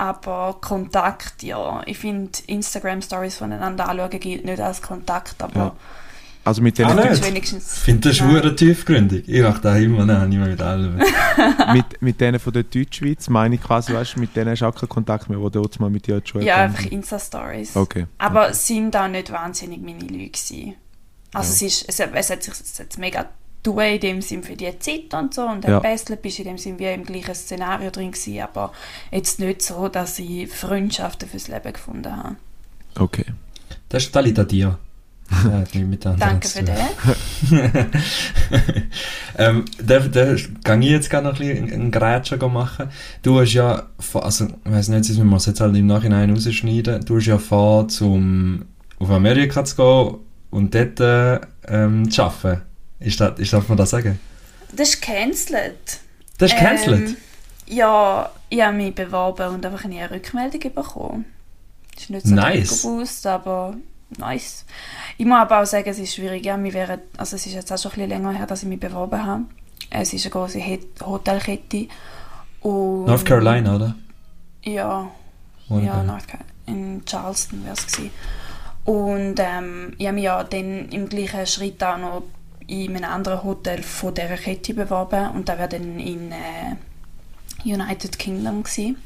Aber 0.00 0.56
Kontakt, 0.62 1.42
ja, 1.42 1.82
ich 1.84 1.98
finde 1.98 2.30
Instagram-Stories 2.46 3.36
voneinander 3.36 3.86
anschauen 3.86 4.18
gilt 4.18 4.46
nicht 4.46 4.58
als 4.58 4.80
Kontakt, 4.80 5.42
aber... 5.42 5.60
Ja. 5.60 5.76
Also 6.42 6.62
mit 6.62 6.78
denen... 6.78 6.98
Ah, 6.98 7.22
wenigstens... 7.22 7.74
Ich 7.74 7.80
finde 7.80 8.08
das 8.08 8.16
schon 8.16 8.56
tiefgründig. 8.56 9.28
Ich 9.28 9.42
mache 9.42 9.60
das 9.60 9.78
immer, 9.78 10.06
nein, 10.06 10.30
nicht 10.30 10.38
mehr 10.38 10.48
mit 10.48 10.62
allen. 10.62 10.96
mit, 11.74 12.00
mit 12.00 12.18
denen 12.18 12.40
von 12.40 12.50
der 12.50 12.62
Deutschschweiz 12.62 13.28
meine 13.28 13.56
ich 13.56 13.62
quasi, 13.62 13.92
weißt 13.92 14.16
du, 14.16 14.20
mit 14.20 14.34
denen 14.34 14.52
hast 14.52 14.62
du 14.62 14.66
auch 14.68 14.74
keinen 14.74 14.88
Kontakt 14.88 15.28
mehr, 15.28 15.38
wo 15.38 15.50
dort 15.50 15.78
mal 15.78 15.90
mit 15.90 16.06
dir 16.06 16.22
schon 16.24 16.40
Ja, 16.40 16.56
einfach 16.56 16.86
Insta-Stories. 16.86 17.76
Okay. 17.76 18.06
Aber 18.16 18.44
okay. 18.44 18.54
sind 18.54 18.92
da 18.92 19.06
nicht 19.06 19.30
wahnsinnig 19.30 19.82
meine 19.82 20.00
Leute 20.00 20.30
gewesen. 20.30 20.76
Also 21.34 21.48
ja. 21.62 21.68
es, 21.68 21.80
ist, 21.80 21.88
es, 21.90 22.00
es 22.00 22.30
hat 22.30 22.42
sich 22.42 22.54
es 22.54 22.96
mega 22.96 23.28
du 23.62 23.78
in 23.80 24.00
dem 24.00 24.22
Sinn 24.22 24.42
für 24.42 24.56
die 24.56 24.78
Zeit 24.78 25.12
und 25.14 25.34
so 25.34 25.42
und 25.42 25.64
ja. 25.64 25.80
Bessel 25.80 26.16
bist 26.16 26.38
in 26.38 26.46
dem 26.46 26.58
Sinn 26.58 26.78
wie 26.78 26.86
im 26.86 27.04
gleichen 27.04 27.34
Szenario 27.34 27.90
drin 27.90 28.12
gewesen, 28.12 28.40
aber 28.40 28.72
jetzt 29.10 29.38
nicht 29.38 29.62
so, 29.62 29.88
dass 29.88 30.18
ich 30.18 30.50
Freundschaften 30.50 31.28
fürs 31.28 31.48
Leben 31.48 31.72
gefunden 31.72 32.16
habe. 32.16 32.36
Okay. 32.98 33.26
Das 33.88 34.04
ist 34.04 34.12
Talita 34.12 34.44
dir. 34.44 34.78
Ja, 35.44 35.62
Danke 36.18 36.48
für 36.48 36.64
den. 36.64 36.74
ähm, 39.38 39.64
da, 39.80 40.00
da 40.00 40.34
kann 40.64 40.82
ich 40.82 40.90
jetzt 40.90 41.08
gerne 41.08 41.28
noch 41.28 41.38
ein 41.38 41.46
bisschen 41.46 41.72
einen 41.72 41.90
Grätscher 41.92 42.48
machen. 42.48 42.88
Du 43.22 43.38
hast 43.38 43.52
ja, 43.52 43.84
also, 44.14 44.46
ich 44.46 44.70
weiß 44.72 44.88
nicht, 44.88 45.18
man 45.18 45.34
es 45.34 45.46
jetzt 45.46 45.60
halt 45.60 45.76
im 45.76 45.86
Nachhinein 45.86 46.30
rausschneiden, 46.30 47.04
du 47.04 47.16
hast 47.18 47.26
ja 47.26 47.38
vor, 47.38 47.86
zum 47.86 48.64
auf 48.98 49.08
Amerika 49.08 49.64
zu 49.64 49.76
gehen 49.76 50.18
und 50.50 50.74
dort 50.74 51.40
ähm, 51.68 52.10
zu 52.10 52.22
arbeiten. 52.24 52.62
Ist 53.00 53.18
das, 53.18 53.38
ist, 53.38 53.52
darf 53.52 53.68
man 53.68 53.78
das 53.78 53.90
sagen? 53.90 54.20
Das 54.72 54.90
ist 54.90 55.02
cancelled. 55.02 56.00
Das 56.38 56.52
ist 56.52 56.58
cancelled? 56.58 57.08
Ähm, 57.10 57.16
ja, 57.66 58.30
ich 58.48 58.62
habe 58.62 58.76
mich 58.76 58.94
beworben 58.94 59.54
und 59.54 59.66
einfach 59.66 59.84
nie 59.84 60.00
eine 60.00 60.10
Rückmeldung 60.10 60.60
bekommen. 60.74 61.24
Das 61.94 62.04
ist 62.04 62.10
nicht 62.10 62.26
so 62.26 62.34
nice. 62.34 62.82
gewusst, 62.82 63.26
aber 63.26 63.76
nice. 64.18 64.64
Ich 65.18 65.26
muss 65.26 65.38
aber 65.38 65.62
auch 65.62 65.66
sagen, 65.66 65.88
es 65.88 65.98
ist 65.98 66.14
schwierig. 66.14 66.44
Ja, 66.44 66.62
wir 66.62 66.72
wären, 66.72 67.00
also 67.16 67.36
es 67.36 67.46
ist 67.46 67.54
jetzt 67.54 67.72
auch 67.72 67.78
schon 67.78 67.92
ein 67.92 67.94
bisschen 67.94 68.10
länger 68.10 68.32
her, 68.32 68.46
dass 68.46 68.62
ich 68.62 68.68
mich 68.68 68.80
beworben 68.80 69.24
habe. 69.24 69.44
Es 69.88 70.12
ist 70.12 70.24
eine 70.24 70.32
große 70.32 70.60
Hotelkette. 71.04 71.88
Und 72.60 73.06
North 73.06 73.24
Carolina, 73.24 73.76
oder? 73.76 73.94
Ja, 74.62 75.10
okay. 75.68 75.86
ja 75.86 76.02
North 76.02 76.28
Carolina. 76.28 76.50
In 76.66 77.02
Charleston 77.04 77.64
wäre 77.64 77.74
es 77.74 77.86
gewesen. 77.86 78.10
Und 78.84 79.34
ähm, 79.38 79.94
ich 79.98 80.06
habe 80.06 80.14
mich 80.14 80.24
ja 80.24 80.42
dann 80.44 80.88
im 80.88 81.08
gleichen 81.08 81.46
Schritt 81.46 81.82
auch 81.82 81.98
noch 81.98 82.22
in 82.70 82.96
einem 82.96 83.10
anderen 83.10 83.42
Hotel 83.42 83.82
von 83.82 84.14
dieser 84.14 84.36
Kette 84.36 84.74
beworben 84.74 85.30
und 85.30 85.48
da 85.48 85.58
war 85.58 85.68
dann 85.68 85.98
in 85.98 86.32
äh, 86.32 86.76
United 87.64 88.18
Kingdom 88.18 88.62
gewesen. 88.62 88.96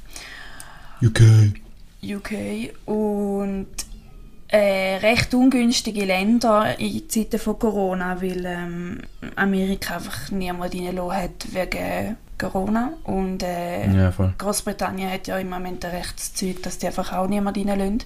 UK. 1.02 1.20
UK 2.02 2.74
und 2.86 3.66
äh, 4.48 4.96
recht 4.96 5.34
ungünstige 5.34 6.04
Länder 6.04 6.78
in 6.78 7.08
Zeiten 7.08 7.38
von 7.38 7.58
Corona, 7.58 8.20
weil 8.20 8.44
ähm, 8.44 9.00
Amerika 9.36 9.96
einfach 9.96 10.30
niemand 10.30 10.74
reingelassen 10.74 11.22
hat 11.22 11.52
wegen 11.52 12.16
Corona 12.38 12.92
und 13.04 13.42
äh, 13.42 13.90
ja, 13.90 14.12
Großbritannien 14.38 15.10
hat 15.10 15.26
ja 15.26 15.38
im 15.38 15.50
Moment 15.50 15.84
ein 15.84 15.92
Rechtszeug, 15.92 16.62
dass 16.62 16.78
die 16.78 16.86
einfach 16.86 17.12
auch 17.12 17.26
niemand 17.26 17.56
reinlassen. 17.56 18.04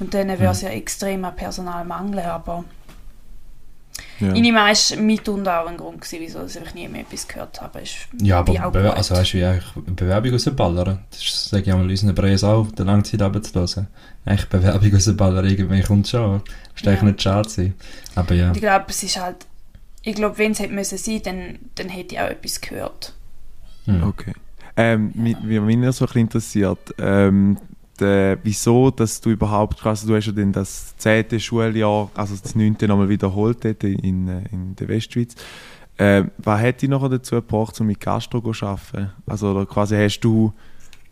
Und 0.00 0.14
dann 0.14 0.28
wäre 0.28 0.52
es 0.52 0.62
ja 0.62 0.70
extremer 0.70 1.30
Personalmangel, 1.30 2.20
aber 2.20 2.64
ja. 4.20 4.34
Ich 4.34 4.40
nehme 4.40 4.70
es 4.70 4.96
mitunter 4.96 5.62
auch 5.62 5.66
ein 5.66 5.76
Grund 5.76 6.00
gewesen, 6.00 6.18
wieso 6.20 6.44
ich 6.44 6.58
einfach 6.58 6.74
nie 6.74 6.88
mehr 6.88 7.02
etwas 7.02 7.26
gehört 7.26 7.60
habe. 7.60 7.80
Ist 7.80 7.96
ja, 8.20 8.40
aber 8.40 8.70
Be 8.70 8.94
also 8.94 9.14
weißt 9.14 9.32
du, 9.32 9.38
wie 9.38 9.44
eigentlich 9.44 9.96
Bewerbung 9.96 10.32
rausballern, 10.32 10.98
das 11.10 11.48
sage 11.50 11.62
ich 11.62 11.72
einmal 11.72 11.88
unseren 11.88 12.14
Preis 12.14 12.44
auch, 12.44 12.70
der 12.72 12.84
Langzeit 12.84 13.22
runterzulassen. 13.22 13.86
Eigentlich 14.24 14.48
Bewerbung 14.48 14.92
rausballern, 14.92 15.46
irgendwie 15.46 15.82
kommt 15.82 16.08
schon. 16.08 16.42
Das 16.44 16.82
ist 16.82 16.88
eigentlich 16.88 17.02
nicht 17.02 17.22
schade 17.22 17.48
sein. 17.48 17.74
Aber 18.14 18.34
ja. 18.34 18.52
Ich 18.52 18.60
glaube, 18.60 18.86
es 18.88 19.02
ist 19.02 19.20
halt, 19.20 19.46
ich 20.02 20.14
glaube, 20.14 20.38
wenn 20.38 20.52
es 20.52 20.60
hätte 20.60 20.72
müssen 20.72 20.98
sein, 20.98 21.20
dann, 21.24 21.58
dann 21.74 21.88
hätte 21.88 22.14
ich 22.14 22.20
auch 22.20 22.28
etwas 22.28 22.60
gehört. 22.60 23.14
Hm. 23.86 24.02
Okay. 24.02 24.32
Ähm, 24.76 25.12
ja. 25.14 25.22
Mich, 25.22 25.60
mich 25.60 25.96
so 25.96 26.04
ein 26.04 26.06
bisschen 26.06 26.20
interessiert, 26.20 26.94
ähm, 26.98 27.58
äh, 28.02 28.36
wieso, 28.42 28.90
dass 28.90 29.20
du 29.20 29.30
überhaupt, 29.30 29.84
also 29.84 30.08
du 30.08 30.16
hast 30.16 30.26
ja 30.26 30.32
dann 30.32 30.52
das 30.52 30.96
zehnte 30.96 31.38
Schuljahr, 31.38 32.10
also 32.14 32.36
das 32.40 32.54
neunte 32.54 32.86
nochmal 32.88 33.08
wiederholt 33.08 33.64
dort 33.64 33.84
in, 33.84 34.28
äh, 34.28 34.42
in 34.52 34.76
der 34.76 34.88
Westschweiz. 34.88 35.34
Äh, 35.96 36.24
was 36.38 36.60
hat 36.60 36.82
dich 36.82 36.88
noch 36.88 37.08
dazu 37.08 37.36
gebracht, 37.36 37.78
um 37.80 37.86
mit 37.86 38.00
Gastro 38.00 38.40
zu 38.52 38.66
arbeiten? 38.66 39.10
Also 39.26 39.50
oder 39.50 39.66
quasi 39.66 39.96
hast 39.96 40.20
du, 40.20 40.52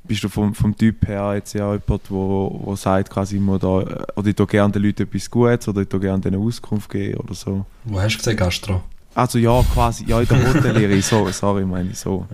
bist 0.04 0.24
du 0.24 0.28
vom, 0.28 0.54
vom 0.54 0.76
Typ 0.76 1.06
her 1.06 1.34
jetzt 1.34 1.52
ja 1.52 1.72
jemand, 1.72 2.10
wo, 2.10 2.60
wo 2.64 2.76
sagt 2.76 3.10
quasi 3.10 3.36
immer 3.36 3.58
da, 3.58 3.80
äh, 3.80 4.04
oder 4.16 4.28
ich 4.28 4.36
tue 4.36 4.46
gerne 4.46 4.72
den 4.72 4.82
Leuten 4.82 5.02
etwas 5.02 5.30
Gutes 5.30 5.68
oder 5.68 5.82
ich 5.82 5.88
tue 5.88 6.00
gerne 6.00 6.20
denen 6.20 6.40
Auskunft 6.40 6.88
geben 6.90 7.18
oder 7.20 7.34
so? 7.34 7.66
Wo 7.84 8.00
hast 8.00 8.14
du 8.14 8.18
gesagt 8.18 8.38
Gastro? 8.38 8.82
Also 9.14 9.38
ja, 9.38 9.62
quasi, 9.74 10.04
ja 10.06 10.20
in 10.20 10.28
der 10.28 10.54
Hotellehre, 10.54 11.02
so, 11.02 11.28
sorry, 11.32 11.64
meine 11.64 11.90
ich 11.90 11.98
so. 11.98 12.26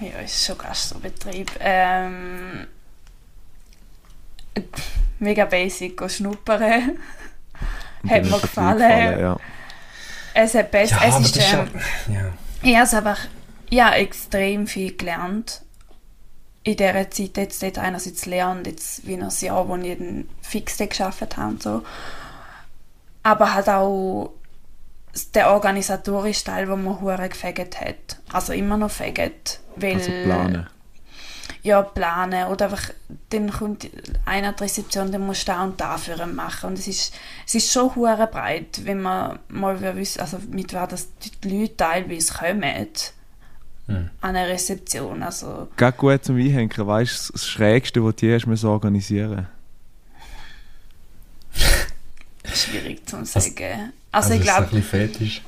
Ja, 0.00 0.20
ist 0.20 0.46
schon 0.46 0.56
Gastrobetrieb. 0.56 1.50
Ähm 1.58 2.66
mega 5.18 5.44
basic 5.44 6.10
schnuppern. 6.10 6.98
hat 8.08 8.24
mir 8.24 8.38
gefallen. 8.38 8.78
gefallen 8.78 9.20
ja. 9.20 9.36
Es 10.34 10.54
hat 10.54 10.70
besser. 10.70 10.96
Ja, 11.00 11.18
es 11.18 11.20
ist, 11.20 11.36
ähm, 11.36 11.68
ja. 12.08 12.32
Ich 12.62 12.76
habe 12.76 12.96
einfach 12.96 13.20
ja, 13.70 13.94
extrem 13.94 14.66
viel 14.66 14.96
gelernt 14.96 15.62
in 16.62 16.76
dieser 16.76 17.10
Zeit. 17.10 17.36
Jetzt 17.36 17.62
dort 17.62 17.78
einerseits 17.78 18.26
lernen, 18.26 18.64
jetzt 18.64 19.06
wie 19.06 19.14
ein 19.16 19.28
Jahr, 19.40 19.68
wo 19.68 19.76
ich 19.76 19.98
dann 19.98 20.28
fix 20.42 20.76
gearbeitet 20.78 21.36
habe 21.36 21.50
und 21.50 21.62
so. 21.62 21.82
Aber 23.22 23.54
halt 23.54 23.68
auch 23.68 24.32
der 25.34 25.50
organisatorische 25.50 26.44
Teil, 26.44 26.68
wo 26.68 26.76
man 26.76 27.00
hure 27.00 27.28
gefegt 27.28 27.80
hat. 27.80 28.20
Also 28.32 28.52
immer 28.52 28.76
noch 28.76 28.90
fegt. 28.90 29.60
Weil, 29.76 29.94
also 29.94 30.10
planen 30.24 30.68
ja, 31.62 31.82
planen 31.82 32.46
oder 32.48 32.66
einfach, 32.66 32.90
dann 33.30 33.50
kommt 33.50 33.88
einer 34.24 34.48
an 34.48 34.54
die 34.56 34.64
Rezeption, 34.64 35.12
dann 35.12 35.26
musst 35.26 35.46
du 35.46 35.52
da 35.52 35.64
und 35.64 35.80
da 35.80 35.98
für 35.98 36.26
machen 36.26 36.70
und 36.70 36.78
es 36.78 36.88
ist, 36.88 37.14
es 37.46 37.54
ist 37.54 37.72
schon 37.72 37.94
hure 37.94 38.28
breit, 38.30 38.80
wenn 38.84 39.02
man 39.02 39.38
mal 39.48 39.96
wissen, 39.96 40.20
also 40.20 40.38
mit 40.50 40.72
wer 40.72 40.86
das 40.86 41.08
die 41.18 41.48
Leute 41.48 41.76
teilweise 41.76 42.32
kommen 42.32 42.86
hm. 43.86 44.10
an 44.20 44.36
eine 44.36 44.48
Rezeption, 44.48 45.22
also... 45.22 45.68
Geht 45.76 45.96
gut 45.98 46.24
zum 46.24 46.36
Einhängen, 46.36 46.70
weißt 46.86 47.28
du, 47.28 47.32
das 47.32 47.46
Schrägste, 47.46 48.02
was 48.04 48.16
du 48.16 48.34
hast 48.34 48.64
organisieren 48.64 49.46
Schwierig 52.52 53.08
zu 53.08 53.24
sagen. 53.24 53.92
Also, 54.10 54.32
also 54.32 54.34
ich 54.34 54.40
glaube... 54.40 54.64
Ist 54.64 54.72
ein 54.72 54.80
bisschen 54.80 54.82
fetisch? 54.82 55.42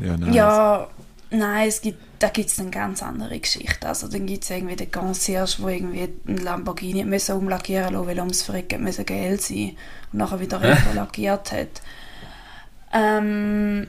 Ja, 0.00 0.16
nein. 0.16 0.32
Ja, 0.32 0.88
nein, 1.30 1.68
es 1.68 1.80
gibt 1.80 1.98
da 2.22 2.28
gibt 2.28 2.50
es 2.50 2.60
eine 2.60 2.70
ganz 2.70 3.02
andere 3.02 3.40
Geschichte. 3.40 3.88
Also 3.88 4.06
dann 4.06 4.26
gibt 4.26 4.44
es 4.44 4.50
irgendwie 4.50 4.76
den 4.76 4.92
Concierge, 4.92 5.56
der 5.58 5.68
irgendwie 5.68 6.08
einen 6.28 6.38
Lamborghini 6.38 7.04
müssen 7.04 7.34
umlackieren 7.36 7.94
musste, 7.94 8.08
weil 8.08 8.18
ums 8.20 8.42
Verrecken 8.42 8.84
müssen 8.84 9.04
Geld 9.04 9.42
sein 9.42 9.76
und 10.12 10.18
nachher 10.20 10.38
wieder 10.38 10.62
äh? 10.62 10.76
lackiert 10.94 11.50
hat. 11.50 11.82
Ähm, 12.92 13.88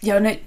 ja, 0.00 0.18
nicht... 0.18 0.40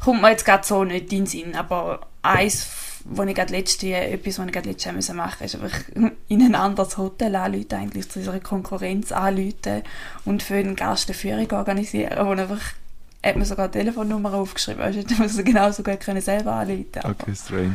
Kommt 0.00 0.20
mir 0.20 0.30
jetzt 0.30 0.44
gerade 0.44 0.66
so 0.66 0.84
nicht 0.84 1.12
in 1.12 1.20
den 1.20 1.26
Sinn, 1.26 1.54
aber 1.54 2.06
eins, 2.22 2.66
wo 3.04 3.22
ich 3.22 3.34
gerade 3.34 3.54
letzte, 3.54 3.94
etwas, 3.94 4.38
was 4.38 4.46
ich 4.46 4.52
gerade 4.52 4.68
letztes 4.68 5.06
Jahr 5.06 5.16
machen 5.16 5.36
musste, 5.40 5.44
ist 5.44 5.62
einfach 5.62 5.78
in 6.28 6.42
ein 6.42 6.54
anderes 6.54 6.98
Hotel 6.98 7.36
anrufen, 7.36 7.72
eigentlich 7.72 8.08
zu 8.10 8.18
unserer 8.18 8.40
Konkurrenz 8.40 9.12
anrufen 9.12 9.82
und 10.26 10.42
für 10.42 10.56
einen 10.56 10.76
Gast 10.76 11.08
eine 11.08 11.14
Führung 11.14 11.50
organisieren, 11.52 12.18
wo 12.18 12.30
einfach 12.30 12.74
hat 13.22 13.36
mir 13.36 13.44
sogar 13.44 13.64
eine 13.64 13.72
Telefonnummer 13.72 14.32
aufgeschrieben. 14.34 14.80
Weißt 14.80 15.10
du, 15.10 15.14
musst 15.16 15.44
genauso 15.44 15.82
gut 15.82 16.00
können 16.00 16.20
selber 16.20 16.52
anrufen. 16.52 16.86
Okay, 17.02 17.34
strange. 17.34 17.74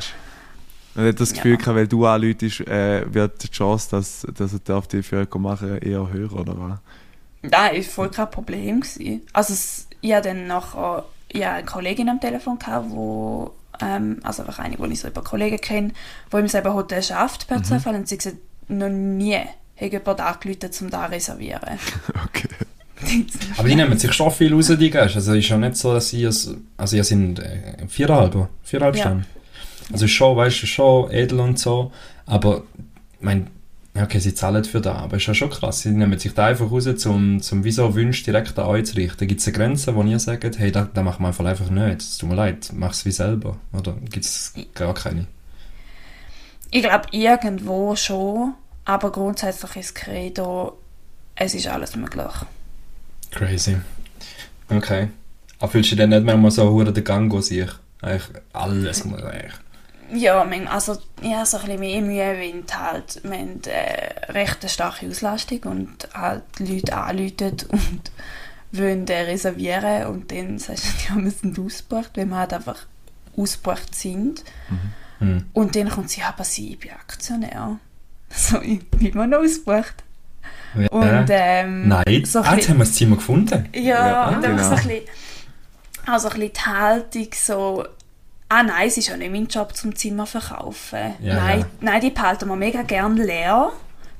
Man 0.96 1.08
hat 1.08 1.20
das 1.20 1.34
Gefühl, 1.34 1.52
ja. 1.52 1.58
gehabt, 1.58 1.76
weil 1.76 1.88
du 1.88 2.06
anrufst, 2.06 2.62
äh, 2.62 3.14
wird 3.14 3.44
die 3.44 3.52
Chance, 3.52 3.90
dass, 3.92 4.26
dass 4.34 4.54
er 4.54 4.82
die 4.82 5.04
Führung 5.04 5.42
machen 5.42 5.78
eher 5.80 6.10
höher, 6.12 6.34
oder 6.34 6.58
was? 6.58 6.80
Nein, 7.42 7.76
das 7.76 7.86
war 7.88 7.94
voll 7.94 8.12
kein 8.12 8.32
Problem. 8.32 8.82
Gewesen. 8.82 9.22
Also 9.34 9.54
es, 9.54 9.88
ich 10.02 10.14
hatte 10.14 10.30
dann 10.30 10.48
nachher 10.48 11.06
ja, 11.34 11.54
eine 11.54 11.66
Kollegin 11.66 12.10
am 12.10 12.22
Telefon, 12.22 12.58
gehabt, 12.58 12.90
wo, 12.90 13.54
ähm, 13.82 14.20
also 14.24 14.44
einfach 14.44 14.60
eine, 14.60 14.78
die 14.78 14.94
ich 14.94 15.02
so 15.02 15.08
über 15.08 15.22
Kollegen 15.22 15.60
kenne, 15.60 15.92
die 16.32 16.38
im 16.38 16.48
selben 16.48 16.74
Hotel 16.74 17.04
schafft 17.04 17.48
per 17.48 17.60
mhm. 17.60 17.64
Zufall 17.66 17.96
und 17.96 18.08
sie 18.08 18.18
gesagt, 18.18 18.38
noch 18.70 18.90
nie 18.90 19.36
hat 19.36 19.92
jemand 19.92 20.22
angerufen, 20.22 20.72
um 20.82 20.90
da 20.90 21.06
reservieren. 21.06 21.78
okay. 22.26 22.48
Aber 23.58 23.68
die 23.68 23.76
nehmen 23.76 23.98
sich 23.98 24.13
schon 24.13 24.32
viel 24.32 24.54
raus, 24.54 24.68
die 24.68 24.89
Gäste. 24.89 25.18
Also 25.18 25.34
ist 25.34 25.50
ja 25.50 25.58
nicht 25.58 25.78
so, 25.78 25.94
dass 25.94 26.10
sie, 26.10 26.26
also 26.26 26.96
ihr 26.96 27.04
sind 27.04 27.39
äh, 27.39 27.88
viereinhalb, 27.88 28.50
viereinhalb 28.63 28.96
ja. 28.96 29.02
Stunden. 29.04 29.26
Also 29.91 30.08
schon, 30.08 30.38
weißt 30.38 30.63
du, 30.63 30.68
schon 30.68 31.12
edel 31.12 31.39
und 31.39 31.60
so, 31.60 31.91
aber, 32.26 32.63
ich 33.20 33.22
meine, 33.22 33.48
okay, 33.96 34.20
sie 34.20 34.34
zahlen 34.34 34.63
für 34.63 34.82
das, 34.82 34.98
aber 34.98 35.18
ist 35.18 35.28
ja 35.28 35.34
schon 35.34 35.50
krass. 35.50 35.82
Sie 35.82 35.91
nehmen 35.91 36.18
sich 36.18 36.34
da 36.34 36.48
einfach 36.48 36.72
raus, 36.72 36.88
um, 37.06 37.41
zum 37.41 37.63
wieso 37.63 37.96
Wunsch 37.96 38.24
direkt 38.24 38.58
an 38.58 38.65
euch 38.65 38.86
zu 38.86 38.96
richten. 38.96 39.28
Gibt 39.28 39.41
es 39.41 39.48
eine 39.48 39.56
Grenze, 39.56 39.96
wo 39.96 40.04
ihr 40.04 40.20
sagt, 40.20 40.58
hey, 40.58 40.72
da, 40.72 40.89
da 40.91 41.04
machen 41.04 41.24
wir 41.24 41.28
einfach, 41.28 41.46
einfach 41.46 41.70
nicht, 41.70 42.02
es 42.02 42.18
tut 42.18 42.30
mir 42.30 42.36
leid, 42.36 42.72
mach 42.74 42.91
es 42.91 43.06
wie 43.06 43.12
selber? 43.12 43.58
Oder 43.74 43.94
gibt 44.10 44.26
es 44.26 44.54
gar 44.74 44.94
keine? 44.94 45.28
Ich 46.72 46.84
glaube, 46.84 47.08
irgendwo 47.12 47.96
schon, 47.96 48.56
aber 48.86 49.12
grundsätzlich 49.12 49.76
ist 49.78 49.96
Credo, 49.96 50.78
es 51.36 51.54
ist 51.54 51.68
alles 51.68 51.96
möglich. 51.96 52.34
Crazy. 53.36 53.78
Okay. 54.69 55.10
Aber 55.60 55.71
fühlst 55.71 55.91
du 55.91 55.95
dich 55.95 56.04
dann 56.04 56.10
nicht 56.10 56.24
manchmal 56.24 56.52
so 56.52 56.69
hure 56.69 56.91
den 56.91 57.04
Gang 57.04 57.30
go 57.30 57.41
sich? 57.41 57.69
Eigentlich 58.02 58.41
alles 58.54 59.04
muss 59.06 59.21
eigentlich. 59.21 59.54
Ja, 60.13 60.48
also 60.69 60.98
ja, 61.21 61.45
so 61.45 61.58
ein 61.58 61.65
bisschen 61.65 61.80
mehr 61.80 62.02
Mühe, 62.02 62.39
wenn 62.39 62.63
halt, 62.71 63.21
wir 63.24 63.38
haben 63.38 63.62
äh, 63.65 64.32
recht 64.32 64.62
eine 64.62 64.69
starke 64.69 65.08
Auslastung 65.08 65.63
und 65.63 66.08
halt 66.13 66.43
Leute 66.60 66.95
anrufen 66.95 67.58
und 67.69 68.12
wollen 68.71 69.08
äh, 69.08 69.21
reservieren 69.21 70.08
und 70.08 70.32
dann 70.32 70.60
sagst 70.60 70.86
du, 70.86 70.89
ja, 71.15 71.24
wir 71.24 71.32
sind 71.32 71.60
ausgebucht, 71.60 72.12
wenn 72.15 72.30
wir 72.30 72.38
halt 72.38 72.54
einfach 72.54 72.86
ausgebucht 73.36 73.95
sind. 73.95 74.43
Mhm. 74.69 75.28
Mhm. 75.28 75.45
Und 75.54 75.76
dann 75.76 75.89
kommt 75.89 76.10
sie, 76.10 76.21
aber 76.21 76.43
sie, 76.43 76.74
ich 76.74 76.80
bin 76.80 76.91
Aktionär. 76.91 77.80
So, 78.30 78.60
ich 78.62 78.86
bin 78.89 79.08
immer 79.08 79.28
noch 79.28 79.39
ausgebucht. 79.39 80.05
Ja. 80.78 80.88
Und, 80.90 81.28
ähm, 81.30 81.88
Nein, 81.88 82.26
so 82.26 82.40
ah, 82.40 82.56
jetzt 82.56 82.70
haben 82.70 82.78
wir 82.78 82.86
das 82.86 82.94
Zimmer 82.94 83.16
gefunden. 83.16 83.70
Ja, 83.74 83.82
ja 83.82 84.28
und 84.28 84.44
dann 84.44 84.58
genau. 84.58 84.64
so 84.64 84.76
ein 84.76 84.76
bisschen, 84.76 85.02
also 86.06 86.28
ein 86.30 86.34
bisschen 86.36 86.54
die 86.54 86.62
Haltung 86.62 87.28
so, 87.34 87.86
ah 88.50 88.64
nein, 88.64 88.88
es 88.88 88.98
ist 88.98 89.08
ja 89.08 89.18
nicht 89.18 89.32
mein 89.32 89.48
Job 89.48 89.76
zum 89.76 89.96
Zimmer 89.96 90.26
verkaufen. 90.26 91.14
Ja, 91.22 91.36
nein, 91.36 91.60
ja. 91.60 91.66
nein, 91.82 92.02
die 92.02 92.10
behalten 92.10 92.48
wir 92.48 92.56
mega 92.56 92.82
gerne 92.82 93.24
leer. 93.24 93.72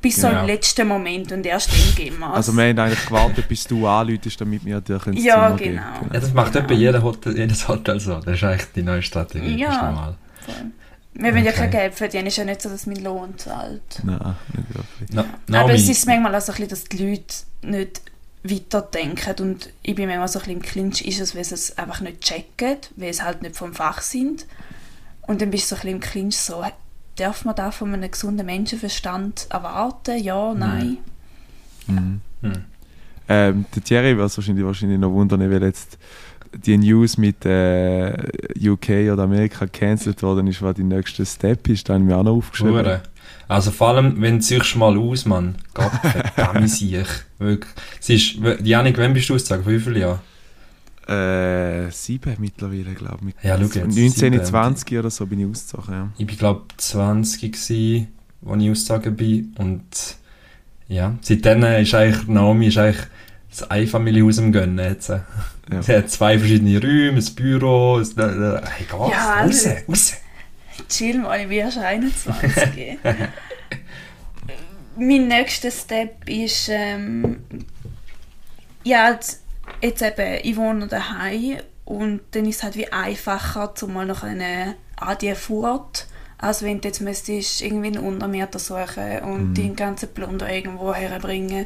Bis 0.02 0.18
so 0.18 0.28
im 0.28 0.46
letzten 0.46 0.88
Moment 0.88 1.32
und 1.32 1.44
erst 1.48 1.72
dann 1.72 1.96
gehen 1.96 2.20
wir 2.20 2.32
Also 2.32 2.54
wir 2.54 2.66
haben 2.66 2.78
eigentlich 2.78 3.08
gewartet, 3.08 3.48
bis 3.48 3.64
du 3.64 3.88
anläutest, 3.88 4.40
damit 4.40 4.64
wir 4.64 4.80
dir 4.80 5.02
ins 5.08 5.24
ja, 5.24 5.34
Zimmer 5.34 5.48
genau. 5.48 5.56
gehen 5.56 5.76
genau. 5.76 6.14
Ja, 6.14 6.20
das 6.20 6.32
macht 6.32 6.54
genau. 6.54 6.66
etwa 6.66 6.74
jeder 6.76 7.02
Hotel, 7.02 7.36
jedes 7.36 7.68
Hotel 7.68 8.00
so. 8.00 8.20
Das 8.20 8.36
ist 8.36 8.44
eigentlich 8.44 8.72
die 8.76 8.84
neue 8.84 9.02
Strategie. 9.02 9.56
Ja, 9.56 9.68
das 9.68 9.76
ist 9.78 9.82
normal. 9.82 10.16
Voll. 10.46 10.72
Wir 11.18 11.34
wollen 11.34 11.46
ja 11.46 11.54
kein 11.54 11.72
Geld 11.72 11.94
verdienen, 11.96 12.28
es 12.28 12.34
ist 12.34 12.38
ja 12.38 12.46
nicht 12.46 12.62
so, 12.62 12.70
dass 12.70 12.86
mein 12.88 13.02
Lohn 13.02 13.38
zahlt. 13.38 14.02
Nein, 14.04 14.36
nicht 14.54 14.76
wirklich. 14.76 15.10
No, 15.12 15.24
no, 15.48 15.58
Aber 15.60 15.74
es 15.74 15.88
ist 15.88 16.06
manchmal 16.06 16.36
auch 16.36 16.42
so 16.42 16.52
ein 16.52 16.58
bisschen, 16.58 16.70
dass 16.70 16.84
die 16.84 17.10
Leute 17.10 17.36
nicht 17.62 18.02
weiterdenken. 18.44 19.36
Und 19.40 19.70
ich 19.82 19.96
bin 19.96 20.10
immer 20.10 20.28
so 20.28 20.40
ein 20.40 20.46
bisschen 20.46 20.58
im 20.58 20.62
Clinch, 20.62 21.02
ist 21.02 21.22
es, 21.22 21.36
weil 21.36 21.46
sie 21.46 21.56
es 21.56 21.78
einfach 21.78 22.02
nicht 22.02 22.22
checken, 22.22 22.78
weil 22.98 23.14
sie 23.14 23.24
halt 23.24 23.42
nicht 23.42 23.56
vom 23.56 23.74
Fach 23.74 24.02
sind. 24.02 24.46
Und 25.22 25.42
dann 25.42 25.52
bist 25.52 25.72
du 25.72 25.76
so 25.76 25.82
ein 25.82 25.82
bisschen 25.82 25.96
im 25.96 26.00
Clinch 26.02 26.38
so, 26.38 26.64
darf 27.16 27.46
man 27.46 27.56
da 27.56 27.72
von 27.72 27.94
einem 27.94 28.12
gesunden 28.12 28.46
Menschenverstand 28.46 29.48
erwarten? 29.50 30.22
Ja, 30.22 30.54
mhm. 30.54 30.60
nein. 30.60 30.98
Mhm. 31.88 32.22
Mhm. 32.42 32.66
Ähm, 33.28 33.66
der 33.74 33.84
Thierry 33.84 34.18
wird 34.18 34.30
es 34.30 34.38
wahrscheinlich, 34.38 34.66
wahrscheinlich 34.66 35.00
noch 35.00 35.12
wundern, 35.12 35.40
weil 35.40 35.64
jetzt 35.64 35.98
die 36.58 36.78
News 36.78 37.18
mit 37.18 37.46
äh, 37.46 38.14
UK 38.64 39.12
oder 39.12 39.24
Amerika 39.24 39.68
cancelled 39.68 40.22
worden 40.24 40.48
ist, 40.48 40.62
was 40.62 40.76
die 40.76 40.84
nächste 40.84 41.26
Step 41.26 41.68
ist, 41.70 41.88
da 41.90 41.94
habe 41.94 42.04
ich 42.04 42.10
mir 42.10 42.18
auch 42.18 42.24
noch 42.24 42.36
aufgeschrieben. 42.36 42.76
Ure. 42.76 43.02
Also 43.48 43.72
vor 43.72 43.90
allem, 43.90 44.22
wenn 44.22 44.38
du 44.38 44.44
sich 44.44 44.76
mal 44.76 44.98
aus, 44.98 45.26
Mann. 45.26 45.56
Gott 45.74 45.92
verdammt 46.02 46.70
sich. 46.70 47.08
Wirklich. 47.38 47.74
Es 48.00 48.10
ist, 48.10 48.38
Janik, 48.64 48.98
wann 48.98 49.14
bist 49.14 49.30
du 49.30 49.36
ausgezogen? 49.36 49.66
Wie 49.68 49.80
viele 49.80 50.00
Jahre? 50.00 50.20
Äh, 51.08 51.92
sieben 51.92 52.36
mittlerweile, 52.40 52.96
glaube 52.96 53.20
ich. 53.30 53.44
Ja, 53.44 53.58
schau 53.58 53.66
jetzt. 53.66 53.98
19, 53.98 54.44
20 54.44 54.98
oder 54.98 55.12
so 55.12 55.28
bin 55.28 55.40
ich 55.40 55.46
ausgezogen, 55.46 55.94
ja. 55.94 56.10
Ich 56.18 56.26
bin, 56.26 56.38
glaube 56.38 56.64
ich, 56.72 56.78
20 56.78 57.52
gewesen, 57.52 58.08
als 58.44 58.64
ich 58.64 58.72
ausgezogen 58.72 59.16
bin. 59.16 59.56
Und 59.60 59.84
ja, 60.88 61.16
seitdem 61.22 61.64
ist 61.64 61.94
eigentlich, 61.94 62.28
Naomi 62.28 62.68
ist 62.68 62.78
eigentlich 62.80 63.06
das 63.50 63.70
Einfamilienhaus 63.70 64.40
am 64.40 64.52
Gönnen 64.52 64.84
jetzt. 64.84 65.12
Ja. 65.72 65.82
Sie 65.82 65.96
hat 65.96 66.10
zwei 66.10 66.38
verschiedene 66.38 66.80
Räume, 66.80 67.18
ein 67.20 67.36
Büro, 67.36 67.98
ein, 67.98 68.04
äh, 68.04 68.22
äh, 68.22 68.62
hey, 68.66 68.86
geht's, 68.86 69.12
ja, 69.12 69.42
raus, 69.42 69.68
raus. 69.88 70.14
Chill 70.90 71.20
mal, 71.20 71.40
ich 71.42 71.48
bin 71.48 71.58
erst 71.58 71.78
21. 71.78 73.00
mein 74.98 75.28
nächster 75.28 75.72
Step 75.72 76.28
ist, 76.30 76.70
ähm, 76.70 77.38
ja, 78.84 79.12
jetzt, 79.12 79.42
jetzt 79.82 80.02
eben, 80.02 80.40
ich 80.44 80.56
wohne 80.56 80.88
daheim 80.88 81.58
und 81.86 82.22
dann 82.32 82.46
ist 82.46 82.58
es 82.58 82.64
halt 82.64 82.76
wie 82.76 82.92
einfacher, 82.92 83.74
um 83.82 83.94
mal 83.94 84.06
noch 84.06 84.24
eine 84.24 84.76
AD 84.98 85.36
Furt, 85.36 86.08
als 86.38 86.64
wenn 86.64 86.82
du 86.82 86.88
jetzt 86.88 87.02
müsstest 87.02 87.62
irgendwie 87.62 87.88
einen 87.88 88.06
Untermieter 88.06 88.60
suchen 88.60 89.20
und 89.24 89.50
mhm. 89.50 89.54
den 89.54 89.76
ganzen 89.76 90.14
Plunder 90.14 90.52
irgendwo 90.52 90.94
herbringen. 90.94 91.66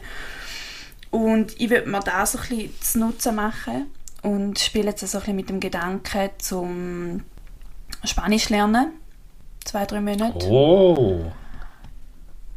Und 1.12 1.60
ich 1.60 1.70
würde 1.70 1.90
mir 1.90 2.00
da 2.02 2.26
so 2.26 2.38
ein 2.38 2.48
bisschen 2.48 2.82
zu 2.82 3.00
Nutzen 3.00 3.36
machen 3.36 3.88
und 4.22 4.60
spiele 4.60 4.90
jetzt 4.92 5.08
so 5.08 5.18
ein 5.18 5.22
bisschen 5.22 5.36
mit 5.36 5.50
dem 5.50 5.60
Gedanken 5.60 6.30
zum 6.38 7.22
Spanisch 8.04 8.50
lernen. 8.50 8.92
Zwei, 9.66 9.86
drei 9.86 10.02
Monate. 10.02 10.46
Oh! 10.48 11.32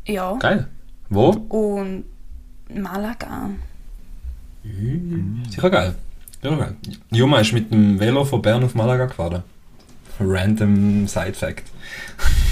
Ja. 0.06 0.34
Geil. 0.34 0.68
Wo? 1.08 1.30
Und 1.30 2.04
Malaga. 2.68 3.50
Mhm. 4.62 5.42
Sicher 5.48 5.70
geil. 5.70 5.94
Ja, 6.42 6.54
geil. 6.56 6.76
Juma 7.10 7.40
ist 7.40 7.52
mit 7.52 7.70
dem 7.70 8.00
Velo 8.00 8.24
von 8.24 8.42
Bern 8.42 8.64
auf 8.64 8.74
Malaga 8.74 9.06
gefahren. 9.06 9.42
Random 10.20 11.06
Side 11.06 11.34
Fact. 11.34 11.64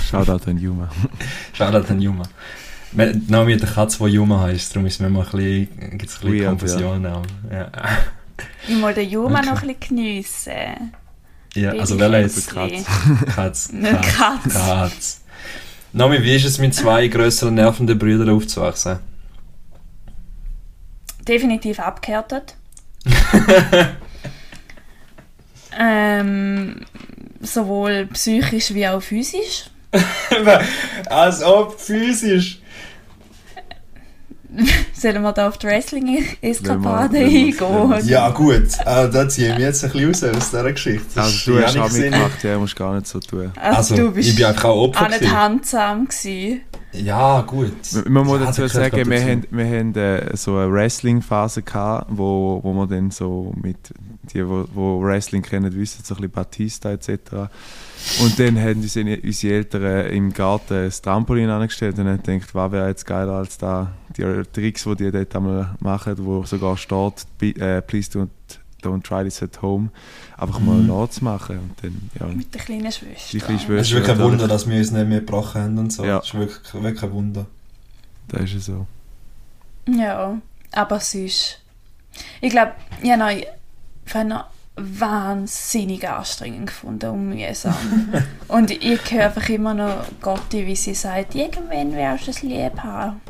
Shoutout 0.09 0.49
an 0.49 0.59
Juma. 0.59 0.89
Shoutout 1.53 1.91
an 1.91 2.01
Juma. 2.01 2.25
Naomi 2.93 3.55
hat 3.55 3.63
eine 3.63 3.71
Katze, 3.71 4.05
die 4.05 4.11
Juma 4.11 4.41
heißt, 4.41 4.75
darum 4.75 4.87
ist 4.87 4.95
es 4.95 5.01
manchmal 5.01 5.25
ein 5.25 5.69
bisschen, 5.69 5.99
gibt 5.99 6.11
es 6.11 6.23
ein 6.23 6.31
bisschen 6.31 6.47
Konfusion. 6.47 7.05
Ja. 7.05 7.23
Ja. 7.53 7.71
Ich 8.67 8.77
muss 8.77 8.95
den 8.95 9.09
Juma 9.09 9.39
okay. 9.39 9.49
noch 9.49 9.63
ein 9.63 9.69
bisschen 9.69 9.97
geniessen. 9.97 10.95
Ja, 11.55 11.71
also 11.73 11.99
welcher 11.99 12.21
ist 12.21 12.51
Katz? 12.51 12.85
Katz. 13.35 13.73
Katz. 14.17 14.55
Katz. 14.55 15.21
Naomi, 15.93 16.23
wie 16.23 16.37
ist 16.37 16.45
es 16.45 16.59
mit 16.59 16.75
zwei 16.75 17.09
größeren 17.09 17.55
nervenden 17.55 17.99
Brüdern 17.99 18.31
aufzuwachsen? 18.31 19.01
Definitiv 21.27 21.81
abgehärtet. 21.81 22.55
ähm, 25.79 26.81
sowohl 27.41 28.07
psychisch 28.13 28.73
wie 28.75 28.87
auch 28.87 29.03
physisch. 29.03 29.71
Als 31.11 31.43
ob 31.43 31.81
physisch. 31.81 32.61
Sollen 34.93 35.23
wir 35.23 35.33
da 35.33 35.49
auf 35.49 35.59
die 35.59 35.67
Wrestling-Eskapade 35.67 37.19
eingehen? 37.19 38.09
Ja, 38.09 38.31
gut. 38.31 38.69
Äh, 38.85 39.09
da 39.09 39.29
ziehe 39.29 39.49
ich 39.49 39.55
mich 39.55 39.65
jetzt 39.65 39.85
ein 39.85 39.91
bisschen 39.93 40.31
raus 40.31 40.37
aus 40.37 40.51
dieser 40.51 40.73
Geschichte. 40.73 41.21
also, 41.21 41.53
du 41.53 41.63
hast 41.63 41.79
auch 41.79 41.93
mitgemacht, 41.93 42.43
ja, 42.43 42.59
musst 42.59 42.77
gar 42.77 42.95
nicht 42.95 43.07
so 43.07 43.21
tun. 43.21 43.53
Also, 43.57 43.77
also 43.77 43.97
du 43.97 44.13
bist 44.13 44.29
ich 44.31 44.37
bin 44.37 44.47
auch 44.47 44.65
Opfer. 44.65 45.07
auch 45.07 45.09
nicht 45.09 45.33
handsam 45.33 46.09
gewesen. 46.09 46.63
Ja, 46.93 47.43
gut. 47.43 47.73
Man 48.09 48.27
muss 48.27 48.41
ja, 48.41 48.47
dazu 48.47 48.67
sagen, 48.67 49.09
wir 49.09 49.23
haben, 49.23 49.47
wir 49.51 49.65
haben 49.65 49.95
äh, 49.95 50.37
so 50.37 50.57
eine 50.57 50.73
Wrestling-Phase 50.73 51.63
gehabt, 51.63 52.07
wo, 52.11 52.61
wo 52.63 52.73
wir 52.73 52.87
dann 52.89 53.13
so 53.13 53.53
mit, 53.63 53.77
die, 54.33 54.47
wo, 54.47 54.67
wo 54.73 55.03
Wrestling 55.03 55.43
kennen, 55.43 55.75
wissen, 55.75 56.05
so 56.05 56.15
ein 56.15 56.23
bisschen 56.23 56.33
Batista 56.33 56.91
etc., 56.91 57.51
und 58.21 58.39
dann 58.39 58.59
haben 58.59 58.81
uns 58.81 58.97
unsere 58.97 59.55
Eltern 59.55 60.07
im 60.07 60.33
Garten 60.33 60.85
das 60.85 61.03
Trampolin 61.03 61.51
angestellt 61.51 61.99
und 61.99 62.09
haben 62.09 62.23
gedacht, 62.23 62.55
was 62.55 62.73
wäre 62.73 62.89
jetzt 62.89 63.05
geiler 63.05 63.33
als 63.33 63.59
da 63.59 63.93
die 64.17 64.23
Tricks, 64.53 64.85
die 64.85 64.97
die 64.97 65.11
dort 65.11 65.37
einmal 65.37 65.75
machen, 65.81 66.15
wo 66.19 66.45
sogar 66.45 66.77
steht, 66.77 67.27
äh, 67.41 67.83
please 67.83 68.11
don't, 68.11 68.29
don't 68.83 69.03
try 69.03 69.23
this 69.23 69.43
at 69.43 69.61
home, 69.63 69.91
einfach 70.37 70.61
mal 70.61 70.77
mhm. 70.77 70.89
nachzumachen. 70.89 71.59
Und 71.59 71.73
dann, 71.83 72.11
ja, 72.19 72.27
Mit 72.27 72.55
der 72.55 72.63
kleinen 72.63 72.91
Schwester. 72.91 73.31
Die 73.33 73.39
kleine 73.39 73.59
Schwester. 73.59 73.75
Es 73.77 73.89
ist 73.89 73.95
wirklich 73.95 74.17
ein 74.17 74.23
Wunder, 74.23 74.49
dass 74.49 74.69
wir 74.69 74.79
uns 74.79 74.91
nicht 74.91 75.09
mehr 75.09 75.21
gebrochen 75.21 75.63
haben 75.63 75.79
und 75.79 75.93
so. 75.93 76.05
Ja. 76.05 76.19
Das 76.19 76.29
ist 76.29 76.35
wirklich, 76.35 76.75
wirklich 76.75 77.03
ein 77.03 77.13
Wunder. 77.13 77.47
Das 78.29 78.43
ist 78.43 78.55
ja 78.55 78.61
so. 78.61 78.87
Ja, 79.87 80.41
aber 80.73 81.01
sonst... 81.01 81.61
Ich 82.41 82.51
glaube, 82.51 82.73
ja, 83.03 83.17
nein, 83.17 83.45
wahnsinnig 84.77 86.09
anstrengend 86.09 86.69
gefunden 86.69 87.11
und 87.11 87.29
mühsam. 87.31 87.75
und 88.49 88.71
ich 88.71 89.11
höre 89.11 89.27
einfach 89.27 89.49
immer 89.49 89.75
noch 89.75 90.05
Gotti, 90.21 90.67
wie 90.67 90.77
sie 90.77 90.95
sagt, 90.95 91.35
irgendwann 91.35 91.95
wirst 91.95 92.27
du 92.27 92.31
es 92.31 92.43
lieb 92.43 92.79
haben. 92.83 93.21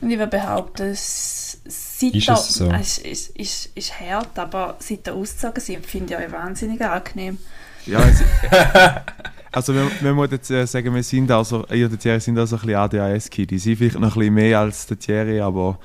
Und 0.00 0.10
ich 0.10 0.18
würde 0.18 0.30
behaupten, 0.30 0.94
seit 0.94 2.14
ist 2.14 2.28
es 2.28 2.54
so? 2.54 2.70
es 2.70 2.98
ist, 2.98 3.36
ist, 3.36 3.66
ist 3.76 4.00
hart, 4.00 4.38
aber 4.38 4.76
seit 4.78 5.06
der 5.06 5.14
ausgezogen 5.14 5.60
sind, 5.60 5.86
finde 5.86 6.14
ich 6.14 6.20
euch 6.20 6.32
wahnsinnig 6.32 6.80
angenehm. 6.80 7.38
Ja, 7.84 7.98
also, 7.98 8.24
also 9.52 9.74
wir, 9.74 9.90
wir 10.00 10.14
müssen 10.14 10.32
jetzt 10.32 10.50
äh, 10.50 10.66
sagen, 10.66 10.94
wir 10.94 11.02
sind 11.02 11.30
also, 11.30 11.66
ihr 11.66 11.86
und 11.86 12.00
Thierry 12.00 12.20
sind 12.20 12.38
also 12.38 12.56
ein 12.56 12.62
bisschen 12.62 12.76
ADHS-Kids. 12.76 13.48
Die 13.48 13.58
sind 13.58 13.76
vielleicht 13.76 13.98
noch 13.98 14.16
ein 14.16 14.18
bisschen 14.18 14.34
mehr 14.34 14.60
als 14.60 14.86
der 14.86 14.98
Thierry, 14.98 15.40
aber 15.40 15.78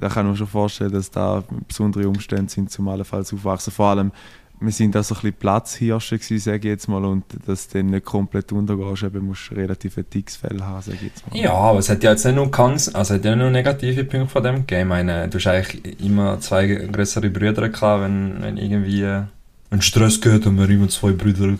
da 0.00 0.08
kann 0.08 0.26
man 0.26 0.36
schon 0.36 0.46
vorstellen, 0.46 0.92
dass 0.92 1.10
da 1.10 1.44
besondere 1.68 2.08
Umstände 2.08 2.50
sind, 2.50 2.70
zum 2.70 2.88
allenfalls 2.88 3.32
aufwachsen. 3.32 3.72
Vor 3.72 3.86
allem, 3.86 4.12
wir 4.60 4.72
sind 4.72 4.94
da 4.94 5.02
so 5.02 5.14
ein 5.14 5.20
bisschen 5.20 5.36
Platzhirsche 5.38 6.18
gewesen, 6.18 6.38
sage 6.38 6.58
ich 6.58 6.64
jetzt 6.64 6.88
mal, 6.88 7.04
und 7.04 7.24
dass 7.46 7.68
du 7.68 7.78
dann 7.78 7.88
nicht 7.88 8.04
komplett 8.04 8.52
untergehst, 8.52 9.02
eben 9.02 9.26
musst 9.26 9.50
du 9.50 9.54
relativ 9.54 9.96
ein 9.98 10.04
dickes 10.12 10.36
Fell 10.36 10.60
haben, 10.60 10.82
sage 10.82 10.96
ich 10.96 11.02
jetzt 11.02 11.26
mal. 11.26 11.38
Ja, 11.38 11.52
aber 11.52 11.78
es 11.78 11.88
hat 11.88 12.02
ja 12.02 12.10
jetzt 12.10 12.24
nicht 12.24 12.34
nur 12.34 12.50
ganz, 12.50 12.94
also 12.94 13.14
hat 13.14 13.24
ja 13.24 13.36
nur 13.36 13.50
negative 13.50 14.04
Punkte 14.04 14.28
von 14.28 14.42
dem 14.42 14.54
gegeben. 14.66 14.82
Ich 14.82 14.88
meine, 14.88 15.28
du 15.28 15.38
hast 15.38 15.46
eigentlich 15.46 16.00
immer 16.00 16.40
zwei 16.40 16.66
größere 16.66 17.30
Brüder 17.30 17.68
gehabt, 17.68 18.02
wenn, 18.02 18.42
wenn 18.42 18.56
irgendwie 18.56 19.04
ein 19.04 19.82
Stress 19.82 20.20
geht 20.20 20.46
und 20.46 20.56
man 20.56 20.70
immer 20.70 20.88
zwei 20.88 21.12
Brüder 21.12 21.54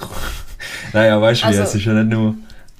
Naja, 0.92 1.20
weißt 1.20 1.42
du 1.42 1.46
also, 1.46 1.58
wie, 1.58 1.62
es 1.62 1.74
ist 1.74 1.84
ja 1.84 1.94
nicht 1.94 2.10
nur 2.10 2.34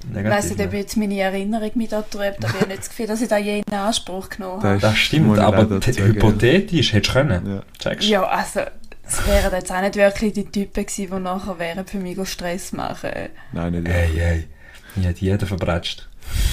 negativ. 0.07 0.37
Weiss 0.37 0.49
nicht, 0.49 0.65
ob 0.65 0.73
jetzt 0.73 0.97
meine 0.97 1.19
Erinnerung 1.19 1.71
mich 1.75 1.89
da 1.89 2.01
trübt, 2.01 2.43
aber 2.43 2.53
ich 2.53 2.61
habe 2.61 2.67
nicht 2.67 2.79
das 2.79 2.89
Gefühl, 2.89 3.07
dass 3.07 3.21
ich 3.21 3.27
da 3.27 3.37
je 3.37 3.61
in 3.65 3.73
Anspruch 3.73 4.29
genommen 4.29 4.63
habe. 4.63 4.73
Das, 4.73 4.81
das 4.81 4.97
stimmt, 4.97 5.39
aber 5.39 5.63
hypothetisch 5.69 6.93
hättest 6.93 7.15
du 7.15 7.19
können. 7.19 7.63
Ja. 7.83 7.91
ja, 7.99 8.23
also 8.23 8.61
es 9.07 9.27
wären 9.27 9.53
jetzt 9.53 9.71
auch 9.71 9.81
nicht 9.81 9.95
wirklich 9.95 10.33
die 10.33 10.45
Typen 10.45 10.85
gewesen, 10.85 11.11
die 11.13 11.19
nachher 11.19 11.59
wären 11.59 11.85
für 11.85 11.97
mich 11.97 12.17
Stress 12.27 12.71
machen. 12.71 13.11
Nein, 13.51 13.73
nicht. 13.73 13.87
Hey, 13.87 14.09
hey. 14.15 14.47
Ich 14.95 15.05
hätte 15.05 15.21
jeden 15.21 15.47
verbratscht. 15.47 16.07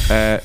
Äh, 0.08 0.38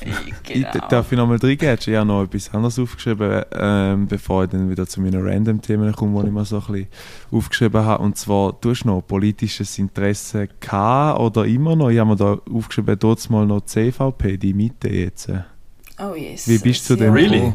genau. 0.43 0.69
ich, 0.73 0.81
darf 0.89 1.11
ich 1.11 1.17
nochmal 1.17 1.37
reingehen? 1.37 1.77
Ich 1.79 1.95
habe 1.95 2.05
noch 2.05 2.23
etwas 2.23 2.53
anderes 2.53 2.77
aufgeschrieben, 2.77 3.43
ähm, 3.53 4.07
bevor 4.07 4.43
ich 4.43 4.49
dann 4.49 4.69
wieder 4.69 4.85
zu 4.85 4.99
meinen 5.01 5.25
Random-Themen 5.25 5.93
komme, 5.93 6.21
die 6.21 6.27
ich 6.27 6.33
mir 6.33 6.45
so 6.45 6.57
ein 6.57 6.65
bisschen 6.65 6.87
aufgeschrieben 7.31 7.85
habe. 7.85 8.03
Und 8.03 8.17
zwar, 8.17 8.53
du 8.59 8.71
hast 8.71 8.85
noch 8.85 9.01
politisches 9.01 9.79
Interesse 9.79 10.49
gehabt 10.59 11.19
oder 11.19 11.45
immer 11.45 11.75
noch? 11.75 11.89
Ich 11.89 11.99
habe 11.99 12.09
mir 12.09 12.15
da 12.17 12.39
aufgeschrieben, 12.51 12.97
dort 12.99 13.29
mal 13.29 13.45
noch 13.45 13.61
CVP, 13.61 14.37
die 14.37 14.53
Mitte 14.53 14.89
jetzt. 14.89 15.29
Oh 15.99 16.13
yes. 16.15 16.47
Wie 16.47 16.57
bist 16.57 16.89
du 16.89 16.95
denn? 16.95 17.13
Really? 17.13 17.53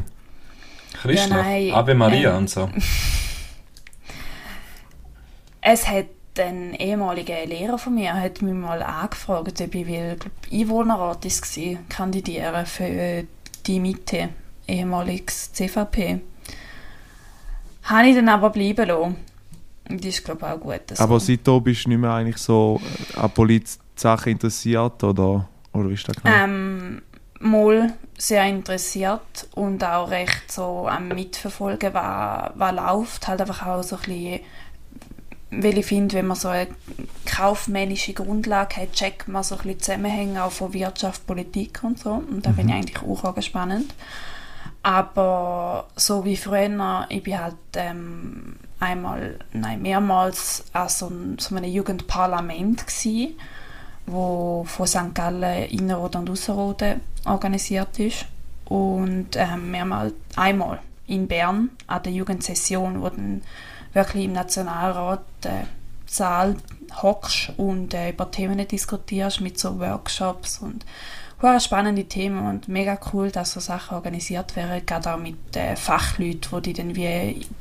Christoph, 1.02 1.30
ja, 1.30 1.74
Ave 1.74 1.94
Maria 1.94 2.32
ähm, 2.32 2.38
und 2.38 2.50
so. 2.50 2.68
Es 5.60 5.86
hat 5.86 6.06
ein 6.40 6.74
ehemaliger 6.74 7.44
Lehrer 7.46 7.78
von 7.78 7.94
mir 7.94 8.14
hat 8.14 8.42
mich 8.42 8.54
mal 8.54 8.82
angefragt, 8.82 9.60
ob 9.60 9.74
ich 9.74 9.86
will, 9.86 10.16
glaub, 10.18 10.32
Einwohnerrat 10.52 11.22
gewesen, 11.22 11.78
kandidieren 11.88 12.66
für 12.66 13.24
die 13.66 13.80
Mitte, 13.80 14.30
ehemaliges 14.66 15.52
CVP. 15.52 16.20
Habe 17.84 18.08
ich 18.08 18.14
dann 18.14 18.28
aber 18.28 18.50
bleiben 18.50 18.86
lassen. 18.86 19.16
Das 19.88 20.04
ist, 20.04 20.24
glaube 20.24 20.40
ich, 20.46 20.52
auch 20.52 20.60
gut. 20.60 20.98
Aber 20.98 21.18
seitdem 21.18 21.62
bist 21.62 21.86
du 21.86 21.88
nicht 21.90 21.98
mehr 21.98 22.12
eigentlich 22.12 22.36
so 22.36 22.80
an 23.16 23.30
politische 23.30 23.78
Sachen 23.96 24.32
interessiert, 24.32 25.02
oder, 25.02 25.48
oder 25.72 25.90
ist 25.90 26.08
das 26.08 26.16
genau? 26.16 26.36
Ähm, 26.36 27.02
mal 27.40 27.94
sehr 28.18 28.44
interessiert 28.46 29.48
und 29.54 29.82
auch 29.84 30.10
recht 30.10 30.50
so 30.50 30.88
am 30.88 31.08
Mitverfolgen, 31.08 31.94
was, 31.94 32.50
was 32.54 32.74
läuft. 32.74 33.28
Halt 33.28 33.40
einfach 33.40 33.66
auch 33.66 33.82
so 33.82 33.96
ein 33.96 34.02
bisschen, 34.02 34.40
weil 35.50 35.78
ich 35.78 35.86
finde, 35.86 36.16
wenn 36.16 36.26
man 36.26 36.36
so 36.36 36.48
eine 36.48 36.68
kaufmännische 37.24 38.12
Grundlage 38.12 38.76
hat, 38.76 38.92
checkt 38.92 39.28
man 39.28 39.42
so 39.42 39.56
ein 39.56 39.62
bisschen 39.62 39.80
Zusammenhänge 39.80 40.44
auch 40.44 40.52
von 40.52 40.74
Wirtschaft, 40.74 41.26
Politik 41.26 41.80
und 41.82 41.98
so. 41.98 42.12
Und 42.12 42.44
da 42.44 42.50
mhm. 42.50 42.54
finde 42.54 42.72
ich 42.72 42.78
eigentlich 42.78 43.02
auch 43.02 43.42
spannend. 43.42 43.94
Aber 44.82 45.88
so 45.96 46.24
wie 46.24 46.36
früher, 46.36 47.06
ich 47.08 47.22
bin 47.22 47.38
halt 47.38 47.56
ähm, 47.74 48.56
einmal, 48.78 49.38
nein, 49.52 49.82
mehrmals 49.82 50.64
an 50.72 50.88
so, 50.88 51.10
so 51.38 51.56
einem 51.56 51.70
Jugendparlament 51.70 52.86
gewesen, 52.86 53.34
wo 54.06 54.64
von 54.64 54.86
St. 54.86 55.14
Gallen 55.14 55.68
Innerrhoden 55.70 56.22
und 56.22 56.30
Ausserrhoden 56.30 57.00
organisiert 57.24 57.98
ist. 57.98 58.26
Und 58.66 59.28
ähm, 59.34 59.70
mehrmals, 59.70 60.14
einmal 60.36 60.80
in 61.06 61.26
Bern 61.26 61.70
an 61.86 62.02
der 62.02 62.12
Jugendsession, 62.12 63.00
wo 63.00 63.08
dann 63.08 63.42
wirklich 63.98 64.24
im 64.24 64.32
Nationalrat 64.32 65.24
äh, 65.44 65.64
Saal 66.06 66.56
hockst 67.02 67.52
und 67.56 67.92
äh, 67.94 68.10
über 68.10 68.30
Themen 68.30 68.66
diskutierst 68.66 69.40
mit 69.40 69.58
so 69.58 69.78
Workshops 69.78 70.58
und 70.58 70.86
hohe 71.42 71.60
spannende 71.60 72.04
Themen 72.04 72.46
und 72.46 72.68
mega 72.68 72.98
cool, 73.12 73.30
dass 73.30 73.52
so 73.52 73.60
Sachen 73.60 73.94
organisiert 73.94 74.56
werden, 74.56 74.84
gerade 74.84 75.12
auch 75.14 75.18
mit 75.18 75.56
äh, 75.56 75.76
Fachleuten, 75.76 76.50
wo 76.50 76.60
die 76.60 76.72
dann 76.72 76.96
wie 76.96 77.06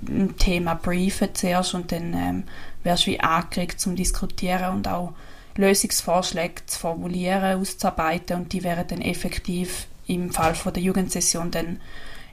ein 0.08 0.36
Thema 0.38 0.76
briefen 0.76 1.30
zuerst 1.34 1.74
und 1.74 1.92
dann 1.92 2.14
ähm, 2.14 2.44
wirst 2.84 3.06
du 3.06 3.12
wie 3.12 3.20
angeregt 3.20 3.80
zum 3.80 3.96
Diskutieren 3.96 4.76
und 4.76 4.88
auch 4.88 5.14
Lösungsvorschläge 5.56 6.66
zu 6.66 6.80
formulieren, 6.80 7.60
auszuarbeiten 7.60 8.38
und 8.38 8.54
die 8.54 8.64
werden 8.64 8.86
dann 8.88 9.02
effektiv 9.02 9.88
im 10.08 10.32
Fall 10.32 10.56
von 10.56 10.74
der 10.74 10.84
Jugendsession 10.84 11.52
dann 11.52 11.82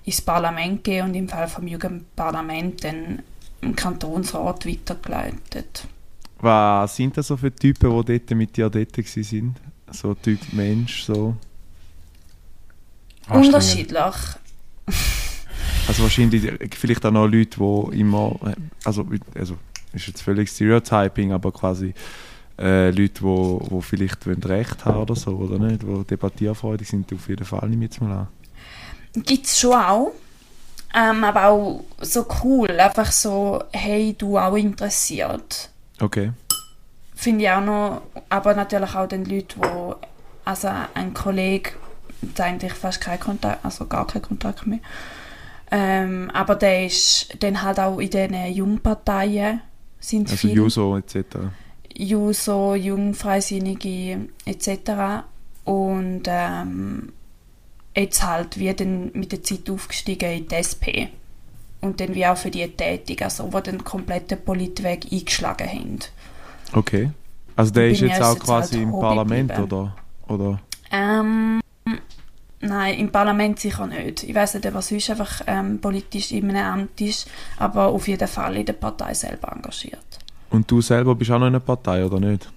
ins 0.05 0.21
Parlament 0.21 0.85
gehen 0.85 1.07
und 1.07 1.15
im 1.15 1.29
Fall 1.29 1.49
vom 1.49 1.67
Jugendparlament 1.67 2.85
dann 2.85 3.23
im 3.65 3.77
Kantonsrat 3.77 4.67
weitergeleitet. 4.67 5.87
Was 6.39 6.97
sind 6.97 7.17
das 7.17 7.29
so 7.29 7.37
für 7.37 7.55
Typen, 7.55 7.91
die 7.91 8.19
dort 8.19 8.31
mit 8.39 8.57
dir 8.57 8.69
dort 8.69 8.99
waren? 8.99 9.57
So 9.91 10.15
Typ 10.15 10.41
Mensch, 10.53 11.05
so? 11.05 11.37
Unterschiedlich. 13.29 14.15
Also 15.87 16.03
wahrscheinlich 16.03 16.51
vielleicht 16.77 17.05
auch 17.07 17.11
noch 17.11 17.27
Leute, 17.27 17.59
die 17.59 18.01
immer, 18.01 18.39
also, 18.85 19.07
also 19.35 19.57
ist 19.93 20.07
jetzt 20.07 20.23
völlig 20.23 20.51
Stereotyping, 20.51 21.33
aber 21.33 21.53
quasi 21.53 21.95
äh, 22.59 22.91
Leute, 22.91 23.09
die 23.09 23.23
wo, 23.23 23.65
wo 23.69 23.81
vielleicht 23.81 24.27
Recht 24.27 24.85
haben 24.85 24.99
oder 24.99 25.17
so, 25.17 25.33
oder 25.37 25.59
nicht, 25.59 25.83
die 25.83 26.05
debattierfreudig 26.05 26.89
sind, 26.89 27.13
auf 27.13 27.29
jeden 27.29 27.45
Fall, 27.45 27.69
nehme 27.69 27.85
ich 27.85 27.93
jetzt 27.93 28.01
mal 28.01 28.13
an. 28.13 28.29
Gibt 29.23 29.47
es 29.47 29.59
schon 29.59 29.75
auch. 29.75 30.13
Ähm, 30.97 31.25
aber 31.25 31.47
auch 31.47 31.85
so 32.01 32.27
cool, 32.43 32.71
einfach 32.71 33.11
so, 33.11 33.65
hey, 33.73 34.15
du 34.17 34.39
auch 34.39 34.55
interessiert. 34.55 35.71
Okay. 36.01 36.33
Finde 37.15 37.45
ich 37.45 37.51
auch 37.51 37.61
noch, 37.61 38.03
aber 38.29 38.55
natürlich 38.55 38.95
auch 38.95 39.09
den 39.09 39.25
Leuten, 39.25 39.61
wo, 39.61 39.97
also 40.45 40.69
ein 40.95 41.13
Kollege, 41.13 41.71
der 42.21 42.47
eigentlich 42.47 42.73
fast 42.75 43.01
keinen 43.01 43.21
Kontakt, 43.21 43.65
also 43.65 43.87
gar 43.87 44.07
keinen 44.07 44.23
Kontakt 44.23 44.67
mehr, 44.67 44.81
ähm, 45.71 46.31
aber 46.33 46.55
der 46.55 46.87
ist 46.87 47.43
dann 47.43 47.63
halt 47.63 47.81
auch 47.81 47.99
in 47.99 48.11
den 48.11 48.53
Jungparteien 48.53 49.61
sind 49.99 50.31
also 50.31 50.37
viele. 50.37 50.55
Juso 50.55 50.97
etc. 50.97 51.17
Juso, 51.97 52.75
Jungfreisinnige 52.75 54.29
etc. 54.45 55.25
Und 55.65 56.23
ähm, 56.27 57.13
jetzt 57.97 58.25
halt 58.25 58.59
wie 58.59 58.73
dann 58.75 59.11
mit 59.13 59.33
der 59.33 59.43
Zeit 59.43 59.69
aufgestiegen 59.71 60.31
in 60.31 60.49
die 60.49 60.55
SP. 60.57 61.09
Und 61.81 62.01
dann 62.01 62.15
wie 62.15 62.27
auch 62.27 62.37
für 62.37 62.51
die 62.51 62.67
tätig, 62.69 63.23
also 63.23 63.53
wo 63.53 63.61
den 63.61 63.85
kompletten 63.85 64.43
Politweg 64.43 65.07
eingeschlagen 65.13 65.69
haben. 65.69 65.99
Okay. 66.73 67.11
Also 67.57 67.73
der 67.73 67.91
ist 67.91 68.01
jetzt 68.01 68.23
auch 68.23 68.39
quasi 68.39 68.77
halt 68.77 68.85
im 68.85 68.91
Parlament, 68.91 69.59
oder? 69.59 69.95
oder? 70.27 70.61
Ähm, 70.91 71.61
nein, 72.61 72.99
im 72.99 73.13
Parlament 73.13 73.61
sicher 73.61 73.87
nicht. 73.87 74.25
Ich 74.25 74.35
weiß 74.35 74.55
nicht, 74.55 74.75
was 74.75 74.89
sonst 74.89 75.11
einfach 75.11 75.43
ähm, 75.47 75.79
politisch 75.79 76.33
in 76.33 76.51
einem 76.51 76.81
Amt 76.81 77.01
ist, 77.01 77.29
aber 77.59 77.87
auf 77.87 78.09
jeden 78.09 78.27
Fall 78.27 78.57
in 78.57 78.67
der 78.67 78.73
Partei 78.73 79.15
selber 79.15 79.53
engagiert. 79.53 80.01
Und 80.51 80.71
du 80.71 80.81
selber 80.81 81.15
bist 81.15 81.31
auch 81.31 81.39
noch 81.39 81.47
in 81.47 81.55
einer 81.55 81.61
Partei, 81.61 82.05
oder 82.05 82.19
nicht? 82.19 82.49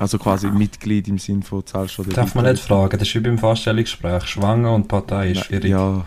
Also 0.00 0.16
quasi 0.16 0.46
ja. 0.46 0.52
Mitglied 0.54 1.08
im 1.08 1.18
Sinne 1.18 1.42
von 1.42 1.64
zahlst 1.66 1.98
du 1.98 2.04
Darf 2.04 2.34
man 2.34 2.46
nicht 2.46 2.62
fragen, 2.62 2.98
das 2.98 3.06
ist 3.06 3.14
wie 3.16 3.20
beim 3.20 3.36
Vorstellungsgespräch. 3.36 4.26
Schwanger 4.26 4.74
und 4.74 4.88
Partei 4.88 5.32
ist 5.32 5.44
schwierig. 5.44 5.72
Ja. 5.72 6.06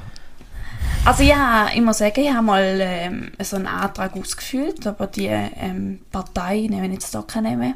Also 1.05 1.21
ja, 1.21 1.67
ich 1.71 1.81
muss 1.81 1.99
sagen, 1.99 2.19
ich 2.19 2.33
habe 2.33 2.43
mal 2.43 2.79
ähm, 2.81 3.31
so 3.39 3.55
einen 3.55 3.67
Antrag 3.67 4.17
ausgefüllt, 4.17 4.87
aber 4.87 5.05
die 5.05 5.27
ähm, 5.27 5.99
Partei, 6.11 6.67
wenn 6.71 6.91
ich 6.91 7.03
jetzt 7.03 7.15
hier 7.31 7.41
nehmen 7.43 7.75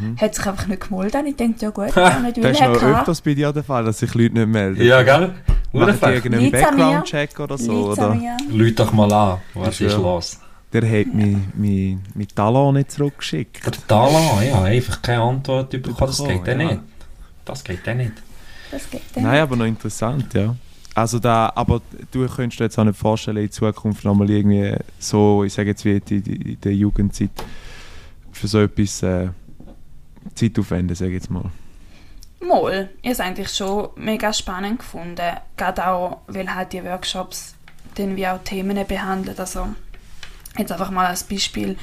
mhm. 0.00 0.16
hat 0.16 0.32
sich 0.32 0.46
einfach 0.46 0.68
nicht 0.68 0.88
gemeldet. 0.88 1.24
Ich 1.26 1.34
denke, 1.34 1.60
ja 1.60 1.70
gut, 1.70 1.92
ja, 1.96 2.20
nicht 2.20 2.36
Das 2.38 2.52
ist 2.52 2.60
noch 2.60 2.82
öfters 2.82 3.20
bei 3.20 3.34
dir 3.34 3.52
der 3.52 3.64
Fall, 3.64 3.84
dass 3.84 3.98
sich 3.98 4.14
Leute 4.14 4.34
nicht 4.34 4.48
melden. 4.48 4.80
Ja, 4.80 5.02
gell? 5.02 5.34
Machen 5.72 5.98
die 6.00 6.06
irgendeinen 6.06 6.52
Background-Check 6.52 7.40
oder 7.40 7.58
so? 7.58 7.90
Oder? 7.90 8.16
Leute 8.48 8.74
doch 8.74 8.92
mal 8.92 9.12
an, 9.12 9.38
was 9.54 9.80
ist 9.80 9.96
los? 9.96 10.38
Der 10.72 10.82
hat 10.82 11.14
mein, 11.14 11.50
mein, 11.54 12.04
mein 12.14 12.28
Talon 12.28 12.74
nicht 12.74 12.90
zurückgeschickt. 12.92 13.64
Der 13.64 13.72
Talon, 13.86 14.42
ja, 14.46 14.62
einfach 14.62 15.00
keine 15.00 15.22
Antwort 15.22 15.70
bekommen. 15.70 15.96
Das 15.98 16.18
geht 16.18 16.46
ja 16.46 16.54
nicht. 16.54 16.80
Das 17.44 17.64
geht 17.64 17.86
ja 17.86 17.94
nicht. 17.94 18.12
Das 18.70 18.90
geht 18.90 19.00
ja 19.14 19.22
Nein, 19.22 19.40
aber 19.40 19.56
noch 19.56 19.64
interessant, 19.64 20.34
ja. 20.34 20.54
Also 20.94 21.18
da, 21.18 21.52
aber 21.54 21.80
du 22.10 22.26
könntest 22.26 22.60
dir 22.60 22.64
jetzt 22.64 22.78
auch 22.78 22.84
nicht 22.84 22.98
vorstellen, 22.98 23.36
in 23.36 23.50
Zukunft 23.52 24.04
nochmal 24.04 24.28
irgendwie 24.28 24.74
so, 24.98 25.44
ich 25.44 25.52
sage 25.52 25.70
jetzt 25.70 25.84
wie 25.84 25.96
in 25.96 26.58
der 26.60 26.74
Jugendzeit, 26.74 27.30
für 28.32 28.48
so 28.48 28.60
etwas 28.60 29.02
äh, 29.02 29.28
Zeit 30.34 30.58
aufwenden, 30.58 30.96
sage 30.96 31.12
ich 31.12 31.22
jetzt 31.22 31.30
mal. 31.30 31.50
Mal, 32.40 32.90
ich 33.00 33.08
habe 33.08 33.12
es 33.12 33.20
eigentlich 33.20 33.50
schon 33.50 33.88
mega 33.96 34.32
spannend 34.32 34.80
gefunden. 34.80 35.36
Gerade 35.56 35.86
auch, 35.86 36.18
weil 36.26 36.52
halt 36.52 36.72
die 36.72 36.84
Workshops 36.84 37.54
dann 37.94 38.16
wie 38.16 38.26
auch 38.26 38.42
Themen 38.42 38.84
behandeln. 38.86 39.38
Also 39.38 39.68
Jetzt 40.58 40.72
einfach 40.72 40.90
mal 40.90 41.06
als 41.06 41.24
Beispiel, 41.24 41.76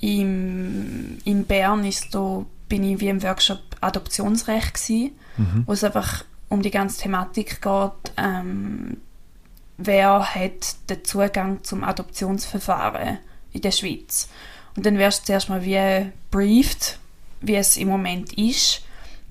im, 0.00 1.18
in 1.24 1.44
Bern 1.44 1.84
ist 1.84 2.14
da, 2.14 2.44
bin 2.68 2.84
ich 2.84 3.00
wie 3.00 3.08
im 3.08 3.22
Workshop 3.22 3.60
Adoptionsrecht 3.80 4.74
gewesen, 4.74 5.12
mhm. 5.36 5.64
wo 5.66 5.72
es 5.72 5.82
einfach 5.82 6.24
um 6.48 6.62
die 6.62 6.70
ganze 6.70 7.02
Thematik 7.02 7.60
geht, 7.60 8.12
ähm, 8.16 8.98
wer 9.76 10.34
hat 10.34 10.76
den 10.88 11.04
Zugang 11.04 11.62
zum 11.62 11.84
Adoptionsverfahren 11.84 13.18
in 13.52 13.60
der 13.60 13.70
Schweiz. 13.70 14.28
Und 14.76 14.86
dann 14.86 14.98
wirst 14.98 15.22
du 15.22 15.26
zuerst 15.26 15.48
mal 15.48 15.64
wie 15.64 16.10
briefed, 16.30 16.98
wie 17.40 17.56
es 17.56 17.76
im 17.76 17.88
Moment 17.88 18.32
ist. 18.34 18.82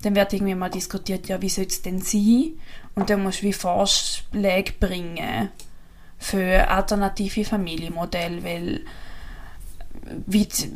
Dann 0.02 0.14
wird 0.14 0.32
irgendwie 0.32 0.54
mal 0.54 0.70
diskutiert, 0.70 1.28
ja, 1.28 1.40
wie 1.40 1.48
soll 1.48 1.66
es 1.66 1.82
denn 1.82 2.00
sein? 2.00 2.52
Und 2.94 3.10
dann 3.10 3.22
musst 3.22 3.42
du 3.42 3.46
wie 3.46 3.52
Vorschläge 3.52 4.72
bringen, 4.78 5.50
für 6.18 6.68
alternative 6.68 7.44
Familienmodelle, 7.44 8.44
weil 8.44 8.80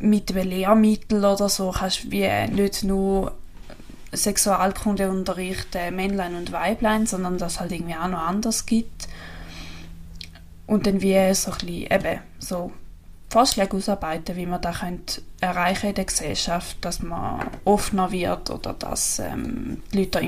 mit 0.00 0.30
einem 0.34 0.48
Lehrmittel 0.48 1.24
oder 1.24 1.48
so 1.48 1.70
kannst 1.70 2.04
du 2.04 2.10
wie 2.10 2.28
nicht 2.52 2.84
nur 2.84 3.32
Sexualkunde 4.12 5.10
unterrichten, 5.10 5.96
Männlein 5.96 6.34
und 6.34 6.52
Weiblein, 6.52 7.06
sondern 7.06 7.38
dass 7.38 7.54
es 7.54 7.60
halt 7.60 7.72
irgendwie 7.72 7.94
auch 7.94 8.08
noch 8.08 8.20
anders 8.20 8.66
gibt. 8.66 9.08
Und 10.66 10.86
dann 10.86 11.00
wie 11.00 11.34
so 11.34 11.50
ein 11.50 11.58
bisschen 11.58 11.90
eben 11.90 12.20
so 12.38 12.72
Vorschläge 13.30 13.76
ausarbeiten, 13.76 14.36
wie 14.36 14.46
man 14.46 14.60
das 14.60 14.76
erreichen 15.40 15.88
in 15.88 15.94
der 15.94 16.04
Gesellschaft, 16.04 16.76
dass 16.82 17.02
man 17.02 17.48
offener 17.64 18.12
wird 18.12 18.50
oder 18.50 18.74
dass 18.74 19.18
ähm, 19.18 19.82
die, 19.92 20.00
Leute, 20.00 20.20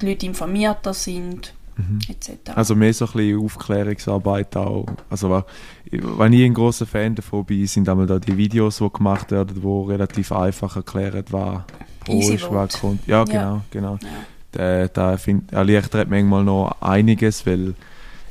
die 0.00 0.06
Leute 0.06 0.26
informierter 0.26 0.94
sind 0.94 1.52
mhm. 1.88 1.98
Also 2.54 2.74
mehr 2.74 2.92
so 2.94 3.06
ein 3.06 3.12
bisschen 3.12 3.44
Aufklärungsarbeit 3.44 4.56
auch. 4.56 4.86
Also 5.10 5.44
wenn 5.90 6.32
ich 6.32 6.44
ein 6.44 6.54
großer 6.54 6.86
Fan 6.86 7.14
davon 7.14 7.44
bin, 7.44 7.66
sind 7.66 7.88
einmal 7.88 8.06
da 8.06 8.18
die 8.18 8.36
Videos, 8.36 8.78
die 8.78 8.88
gemacht 8.90 9.30
werden, 9.30 9.60
die 9.60 9.90
relativ 9.90 10.32
einfach 10.32 10.76
erklären, 10.76 11.24
was 11.30 11.62
pro 12.04 12.18
ist, 12.18 12.50
was 12.50 12.80
kommt. 12.80 13.06
Ja, 13.06 13.24
genau, 13.24 13.62
genau. 13.70 13.98
Ja. 14.02 14.08
Da, 14.52 14.88
da 14.88 15.16
find, 15.16 15.52
erleichtert 15.52 16.10
manchmal 16.10 16.44
noch 16.44 16.76
einiges, 16.80 17.46
weil 17.46 17.74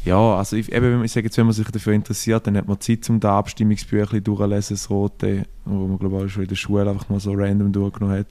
ja, 0.04 0.36
also 0.36 0.56
ich, 0.56 0.72
eben, 0.72 1.04
ich 1.04 1.12
sage 1.12 1.28
jetzt, 1.28 1.38
wenn 1.38 1.46
man 1.46 1.54
sich 1.54 1.68
dafür 1.70 1.94
interessiert, 1.94 2.48
dann 2.48 2.58
hat 2.58 2.68
man 2.68 2.80
Zeit, 2.80 3.08
um 3.10 3.20
da 3.20 3.38
Abstimmungsbüchlein 3.38 4.24
durchzulesen, 4.24 4.76
das 4.76 4.90
rote, 4.90 5.46
wo 5.66 5.88
man 5.88 6.00
glaube 6.00 6.26
ich 6.26 6.34
schon 6.34 6.44
in 6.44 6.50
der 6.50 6.56
Schule 6.56 6.90
einfach 6.90 7.10
mal 7.10 7.20
so 7.20 7.34
random 7.34 7.72
durchgenommen 7.72 8.20
hat. 8.20 8.28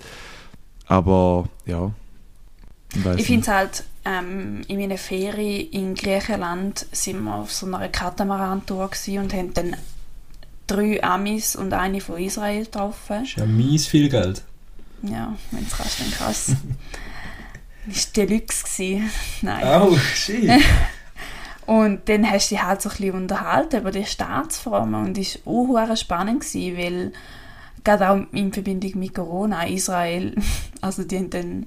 Aber 0.87 1.49
ja. 1.67 1.93
Ich 3.17 3.27
finde 3.27 3.43
es 3.43 3.49
halt 3.49 3.85
ähm, 4.11 4.63
in 4.67 4.79
meiner 4.79 4.99
Ferien 4.99 5.71
in 5.71 5.95
Griechenland 5.95 6.87
sind 6.93 7.23
wir 7.23 7.35
auf 7.35 7.53
so 7.53 7.67
einer 7.67 7.89
Katamaran-Tour 7.89 8.91
und 9.19 9.35
haben 9.35 9.55
dann 9.55 9.77
drei 10.67 11.03
Amis 11.03 11.57
und 11.57 11.73
eine 11.73 12.01
von 12.01 12.19
Israel 12.19 12.65
getroffen. 12.65 13.21
Das 13.21 13.29
ist 13.29 13.37
ja 13.37 13.47
mies 13.47 13.87
viel 13.87 14.09
Geld. 14.09 14.43
Ja, 15.03 15.35
wenn 15.51 15.65
es 15.65 15.77
kannst, 15.77 16.01
dann 16.01 16.11
krass. 16.11 16.53
Das 17.87 18.07
war 18.17 18.27
Deluxe. 18.27 19.01
Nein. 19.43 19.83
Oh, 19.83 19.97
shit. 19.97 20.51
und 21.67 22.09
dann 22.09 22.31
hast 22.31 22.51
du 22.51 22.55
dich 22.55 22.65
halt 22.65 22.83
so 22.83 22.91
ein 22.91 22.97
bisschen 22.97 23.15
unterhalten 23.15 23.81
über 23.81 23.91
die 23.91 24.05
Staatsformen 24.05 25.07
und 25.07 25.19
es 25.19 25.41
war 25.45 25.91
auch 25.91 25.97
spannend, 25.97 26.41
gewesen, 26.41 26.77
weil 26.77 27.13
gerade 27.83 28.11
auch 28.11 28.33
in 28.33 28.53
Verbindung 28.53 28.99
mit 28.99 29.15
Corona, 29.15 29.67
Israel, 29.67 30.35
also 30.81 31.05
die 31.05 31.17
haben 31.17 31.31
dann 31.31 31.67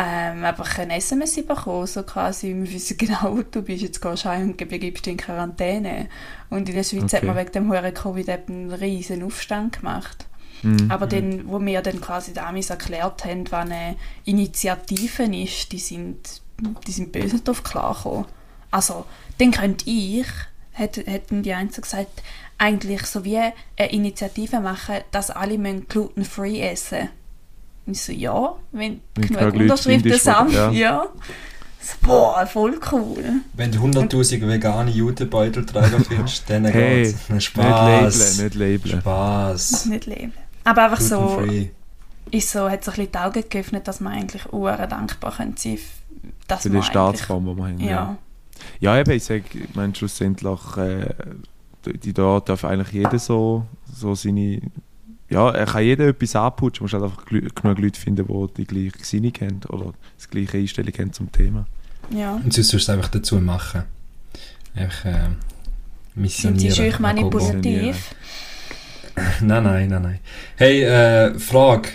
ähm, 0.00 0.44
einfach 0.44 0.78
ein 0.78 0.90
SMS 0.90 1.34
bekommen, 1.44 1.88
so 1.88 2.04
quasi, 2.04 2.54
wir 2.54 2.72
wissen 2.72 2.96
genau, 2.96 3.36
wo 3.36 3.42
du 3.50 3.62
bist, 3.62 3.82
jetzt 3.82 4.00
gehst 4.00 4.24
du 4.24 4.28
heim 4.28 4.50
und 4.50 4.56
begibst 4.56 5.04
dich 5.04 5.12
in 5.12 5.18
Quarantäne. 5.18 6.08
Und 6.50 6.68
in 6.68 6.76
der 6.76 6.84
Schweiz 6.84 7.02
okay. 7.02 7.16
hat 7.16 7.22
man 7.24 7.36
wegen 7.36 7.50
dem 7.50 7.72
hohen 7.72 7.94
Covid 7.94 8.28
einen 8.30 8.72
riesen 8.72 9.24
Aufstand 9.24 9.80
gemacht. 9.80 10.26
Mhm. 10.62 10.88
Aber 10.88 11.08
dann, 11.08 11.48
wo 11.48 11.60
wir 11.60 11.82
dann 11.82 12.00
quasi 12.00 12.32
damals 12.32 12.70
erklärt 12.70 13.24
haben, 13.24 13.50
was 13.50 13.60
eine 13.70 13.96
Initiative 14.24 15.24
ist, 15.24 15.72
die 15.72 15.78
sind, 15.78 16.42
die 16.86 16.92
sind 16.92 17.10
böse 17.10 17.40
darauf 17.40 17.64
klargekommen. 17.64 18.26
Also, 18.70 19.04
dann 19.38 19.50
könnte 19.50 19.90
ich, 19.90 20.26
hätten 20.70 21.42
die 21.42 21.54
Einzelnen 21.54 21.82
gesagt, 21.82 22.22
eigentlich 22.56 23.02
so 23.06 23.24
wie 23.24 23.38
eine 23.38 23.52
Initiative 23.90 24.60
machen, 24.60 24.98
dass 25.10 25.30
alle 25.30 25.58
gluten-free 25.58 26.60
essen 26.60 26.98
müssen. 26.98 27.18
Ich 27.90 28.02
so, 28.02 28.12
ja, 28.12 28.54
wenn, 28.72 29.00
genug 29.14 29.54
Unterschriften 29.54 30.12
sind, 30.12 30.52
ja. 30.52 30.70
ja. 30.70 31.06
Boah, 32.02 32.46
voll 32.46 32.78
cool. 32.92 33.24
Wenn 33.54 33.72
du 33.72 33.78
100'000 33.78 34.46
vegane 34.46 34.90
Jutebeutelträger 34.90 36.00
findest, 36.00 36.44
dann 36.50 36.66
hey, 36.66 37.04
geht's. 37.04 37.44
Spaß. 37.44 38.38
Nicht 38.38 38.54
labeln, 38.54 38.78
nicht 38.78 38.84
labeln. 38.84 39.00
Spaß. 39.00 39.86
Nicht 39.86 40.06
labeln. 40.06 40.32
Aber 40.64 40.84
einfach 40.84 41.00
so, 41.00 41.42
ist 42.30 42.50
so, 42.50 42.68
hat 42.68 42.84
sich 42.84 42.94
ein 42.94 43.06
bisschen 43.06 43.12
die 43.12 43.18
Augen 43.18 43.44
geöffnet, 43.48 43.88
dass 43.88 44.00
man 44.00 44.12
eigentlich 44.12 44.52
uhr 44.52 44.76
dankbar 44.76 45.32
sein 45.32 45.54
können 45.56 45.78
dass 46.46 46.62
Für 46.62 46.70
die 46.70 46.82
Staatsform, 46.82 47.46
die 47.46 47.56
wir 47.56 47.64
haben. 47.64 47.80
Ja. 47.80 47.88
ja. 47.88 48.18
Ja, 48.80 48.98
eben, 48.98 49.10
ich 49.12 49.24
sage, 49.24 49.44
ich 49.52 49.74
meine, 49.74 49.94
schlussendlich, 49.94 50.76
äh, 50.76 51.14
die 51.84 52.12
da 52.12 52.40
darf 52.40 52.64
eigentlich 52.64 52.92
jeder 52.92 53.18
so, 53.18 53.64
so 53.92 54.14
seine 54.14 54.60
ja, 55.30 55.50
er 55.50 55.66
kann 55.66 55.84
jeder 55.84 56.08
etwas 56.08 56.34
anputschen, 56.36 56.84
man 56.84 56.86
muss 56.86 56.92
halt 57.00 57.04
einfach 57.04 57.54
genug 57.54 57.78
Leute 57.78 58.00
finden, 58.00 58.26
die 58.26 58.54
die 58.56 58.66
gleiche 58.66 58.98
Gesinnung 58.98 59.32
haben 59.40 59.60
oder 59.68 59.92
die 60.22 60.30
gleiche 60.30 60.58
Einstellung 60.58 60.92
haben 60.98 61.12
zum 61.12 61.30
Thema. 61.30 61.66
Ja. 62.10 62.34
Und 62.34 62.52
sonst 62.52 62.68
sollst 62.68 62.88
du 62.88 62.92
es 62.92 62.96
einfach 62.96 63.10
dazu 63.10 63.36
machen. 63.36 63.82
Einfach 64.74 65.04
äh, 65.04 65.28
missionieren. 66.14 66.60
Sind 66.60 66.72
sie 66.72 66.90
schön 66.90 67.02
manipulativ? 67.02 68.14
nein, 69.40 69.64
nein, 69.64 69.88
nein, 69.88 70.02
nein. 70.02 70.18
Hey, 70.56 70.84
äh, 70.84 71.38
Frage. 71.38 71.88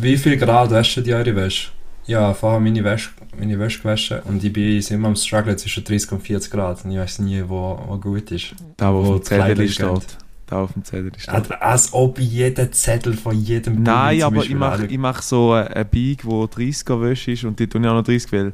Wie 0.00 0.16
viel 0.18 0.36
Grad 0.36 0.70
waschen 0.70 1.02
die 1.04 1.14
eure 1.14 1.34
Wäsche? 1.34 1.70
Ja, 2.06 2.34
vorher 2.34 2.60
meine 2.60 2.84
Wäsche, 2.84 3.10
meine 3.36 3.58
Wäsche 3.58 3.80
gewaschen 3.80 4.20
und 4.20 4.44
ich 4.44 4.52
bin 4.52 4.80
immer 4.80 5.08
am 5.08 5.16
struggle 5.16 5.56
zwischen 5.56 5.82
30 5.82 6.12
und 6.12 6.20
40 6.20 6.52
Grad 6.52 6.84
und 6.84 6.92
ich 6.92 6.98
weiß 6.98 7.20
nie, 7.20 7.42
wo, 7.46 7.82
wo 7.88 7.96
gut 7.98 8.30
ist. 8.30 8.54
Da, 8.76 8.92
wo, 8.92 9.04
wo 9.04 9.14
die 9.16 9.22
Zettel 9.22 9.68
steht 9.68 10.18
da 10.46 10.62
auf 10.62 10.72
dem 10.72 10.84
Zettel 10.84 11.12
ist. 11.16 11.28
Also, 11.28 11.54
als 11.54 11.92
ob 11.92 12.18
jeder 12.18 12.70
Zettel 12.70 13.14
von 13.14 13.38
jedem 13.38 13.82
Nein, 13.82 14.22
aber 14.22 14.44
ich 14.44 14.54
mache 14.54 14.88
mach 14.98 15.22
so 15.22 15.52
ein 15.52 15.86
Bike, 15.90 16.24
wo 16.24 16.44
30er 16.44 17.00
Wäsche 17.00 17.32
ist 17.32 17.44
und 17.44 17.58
die 17.58 17.66
tun 17.66 17.84
ja 17.84 17.90
auch 17.90 17.96
noch 17.96 18.04
30, 18.04 18.32
weil 18.32 18.52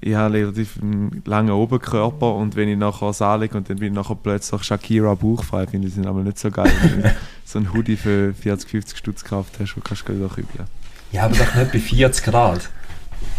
ich 0.00 0.14
habe 0.14 0.34
relativ 0.34 0.78
einen 0.80 1.22
langen 1.24 1.50
Oberkörper 1.50 2.34
und 2.34 2.54
wenn 2.54 2.68
ich 2.68 2.78
nachher 2.78 3.26
anlege 3.26 3.56
und 3.56 3.68
dann 3.68 3.78
bin 3.78 3.88
ich 3.88 3.94
nachher 3.94 4.14
plötzlich 4.14 4.62
Shakira 4.62 5.14
bauchfrei, 5.14 5.66
finde 5.66 5.88
ich 5.88 5.94
das 5.96 6.06
aber 6.06 6.22
nicht 6.22 6.38
so 6.38 6.50
geil. 6.50 6.70
wenn 6.82 7.02
du 7.02 7.16
so 7.44 7.58
ein 7.58 7.72
Hoodie 7.72 7.96
für 7.96 8.32
40, 8.34 8.70
50 8.70 8.98
Stutz 8.98 9.24
gekauft 9.24 9.54
hast, 9.58 9.76
wo 9.76 9.80
kannst 9.80 10.08
du 10.08 10.16
gleich 10.16 10.32
kübeln. 10.32 10.68
Ja, 11.10 11.24
aber 11.24 11.36
doch 11.36 11.54
nicht 11.54 11.72
bei 11.72 11.78
40 11.80 12.24
Grad. 12.24 12.70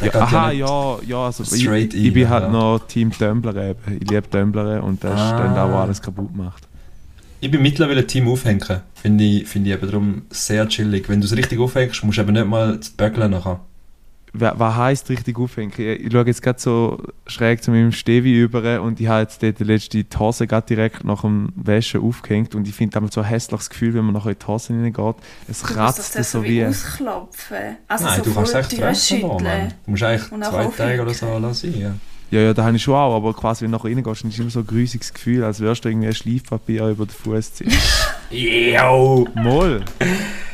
Ja, 0.02 0.14
aha, 0.16 0.52
ja, 0.52 0.97
ja, 1.06 1.26
also 1.26 1.43
ich, 1.43 1.66
ich, 1.93 2.14
bin 2.14 2.28
halt 2.28 2.43
ja. 2.43 2.50
noch 2.50 2.80
Team 2.88 3.12
Tumblr 3.12 3.56
eben. 3.56 3.97
Ich 4.02 4.10
liebe 4.10 4.30
Tumblr 4.30 4.84
und 4.84 5.02
das 5.04 5.20
ah. 5.20 5.30
ist 5.30 5.39
dann 5.39 5.58
auch 5.58 5.80
alles 5.80 6.02
kaputt 6.02 6.34
gemacht. 6.34 6.69
Ich 7.42 7.50
bin 7.50 7.62
mittlerweile 7.62 8.06
Team 8.06 8.28
Aufhängen. 8.28 8.82
Finde 8.94 9.24
ich, 9.24 9.48
find 9.48 9.66
ich 9.66 9.74
eben 9.74 9.88
darum 9.88 10.22
sehr 10.30 10.68
chillig. 10.68 11.08
Wenn 11.08 11.22
du 11.22 11.26
es 11.26 11.36
richtig 11.36 11.60
aufhängst, 11.60 12.04
musst 12.04 12.18
du 12.18 12.22
eben 12.22 12.34
nicht 12.34 12.48
mal 12.48 12.80
böckeln 12.98 13.32
nachher. 13.32 13.62
Was 14.34 14.76
heisst 14.76 15.10
richtig 15.10 15.40
aufhängen? 15.40 15.74
Ich 15.76 16.12
schaue 16.12 16.26
jetzt 16.28 16.44
gerade 16.44 16.60
so 16.60 17.02
schräg 17.26 17.64
zu 17.64 17.72
meinem 17.72 17.92
Stevi 17.92 18.40
über 18.40 18.82
und 18.82 19.00
ich 19.00 19.08
habe 19.08 19.22
jetzt 19.22 19.42
dort 19.42 19.60
letzte 19.60 20.04
die 20.04 20.18
Hose 20.18 20.46
direkt 20.46 21.04
nach 21.04 21.22
dem 21.22 21.50
Waschen 21.56 22.02
aufgehängt 22.02 22.54
und 22.54 22.68
ich 22.68 22.76
finde 22.76 23.00
das 23.00 23.14
so 23.14 23.22
ein 23.22 23.28
hässliches 23.28 23.70
Gefühl, 23.70 23.96
wenn 23.96 24.06
man 24.06 24.14
nachher 24.14 24.32
in 24.32 24.38
die 24.40 24.46
Hose 24.46 24.74
hineingeht. 24.74 25.16
Es 25.48 25.62
du 25.62 25.68
kratzt 25.68 26.16
das 26.16 26.32
so 26.32 26.44
wie... 26.44 26.64
ausklopfen. 26.64 27.78
Also 27.88 28.06
Nein, 28.06 28.18
so 28.18 28.24
du 28.30 28.34
kannst 28.36 28.54
echt 28.54 28.82
waschen 28.82 29.22
Du 29.22 29.92
musst 29.92 30.04
eigentlich 30.04 30.28
zwei 30.28 30.66
Tage 30.66 31.02
oder 31.02 31.14
so 31.14 31.38
lassen. 31.40 31.80
Ja. 31.80 31.96
Ja, 32.32 32.42
ja, 32.42 32.54
da 32.54 32.64
habe 32.64 32.76
ich 32.76 32.84
schon 32.84 32.94
auch, 32.94 33.16
aber 33.16 33.34
quasi, 33.34 33.64
wenn 33.64 33.72
du 33.72 33.78
nachher 33.78 33.90
reingehst, 33.90 34.24
dann 34.24 34.30
ist 34.30 34.40
immer 34.40 34.50
so 34.52 34.60
ein 34.60 34.68
grusiges 34.68 35.14
Gefühl, 35.14 35.44
als 35.44 35.60
wärst 35.62 35.84
du 35.84 35.90
irgendwie 35.90 36.08
ein 36.08 36.14
Schleifpapier 36.14 36.88
über 36.88 37.06
den 37.06 37.12
Fuß 37.12 37.54
ziehen. 37.54 37.72
Yo! 38.30 39.28
Moll! 39.34 39.84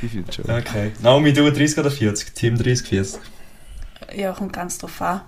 Ich 0.02 0.12
finde 0.12 0.32
schon. 0.32 0.46
Okay. 0.46 0.94
Naomi, 1.02 1.34
du 1.34 1.52
30 1.52 1.80
oder 1.80 1.92
40? 1.92 2.34
Team 2.34 2.58
30, 2.58 2.88
40? 2.88 3.22
Ja, 4.16 4.32
kommt 4.32 4.54
ganz 4.54 4.78
drauf 4.78 5.02
an. 5.02 5.22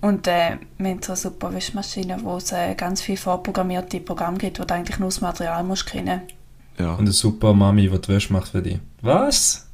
Und 0.00 0.26
äh, 0.26 0.58
wir 0.78 0.90
haben 0.90 1.02
so 1.02 1.12
eine 1.12 1.16
super 1.16 1.54
Wäschmaschine, 1.54 2.18
wo 2.22 2.36
es 2.36 2.52
äh, 2.52 2.74
ganz 2.74 3.00
viele 3.00 3.16
vorprogrammierte 3.16 4.00
Programme 4.00 4.36
gibt, 4.36 4.58
wo 4.58 4.64
du 4.64 4.74
eigentlich 4.74 4.98
nur 4.98 5.08
das 5.08 5.20
Material 5.20 5.62
musst 5.62 5.86
kennen 5.86 6.22
Ja. 6.78 6.92
Und 6.94 7.00
eine 7.00 7.12
super 7.12 7.54
Mami, 7.54 7.88
die 7.88 8.00
die 8.00 8.08
Wäsche 8.08 8.32
macht 8.32 8.48
für 8.48 8.60
dich. 8.60 8.80
Was? 9.00 9.68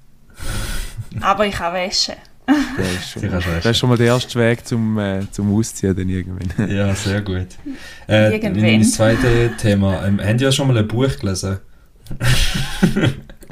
Aber 1.20 1.46
ich 1.46 1.54
kann 1.54 1.74
waschen. 1.74 2.14
Das 2.76 2.88
ist, 2.92 3.10
schon, 3.10 3.30
das 3.30 3.66
ist 3.66 3.78
schon 3.78 3.88
mal 3.88 3.98
der 3.98 4.06
erste 4.06 4.38
Weg 4.38 4.66
zum, 4.66 4.98
äh, 4.98 5.20
zum 5.30 5.54
Ausziehen 5.54 5.94
dann 5.96 6.08
irgendwann. 6.08 6.70
ja, 6.74 6.94
sehr 6.94 7.20
gut. 7.20 7.48
Äh, 8.08 8.34
irgendwann. 8.34 8.80
Das 8.80 8.92
zweite 8.92 9.52
Thema. 9.56 10.04
Ähm, 10.04 10.20
haben 10.20 10.38
ja 10.38 10.50
schon 10.50 10.66
mal 10.66 10.76
ein 10.76 10.88
Buch 10.88 11.16
gelesen? 11.16 11.58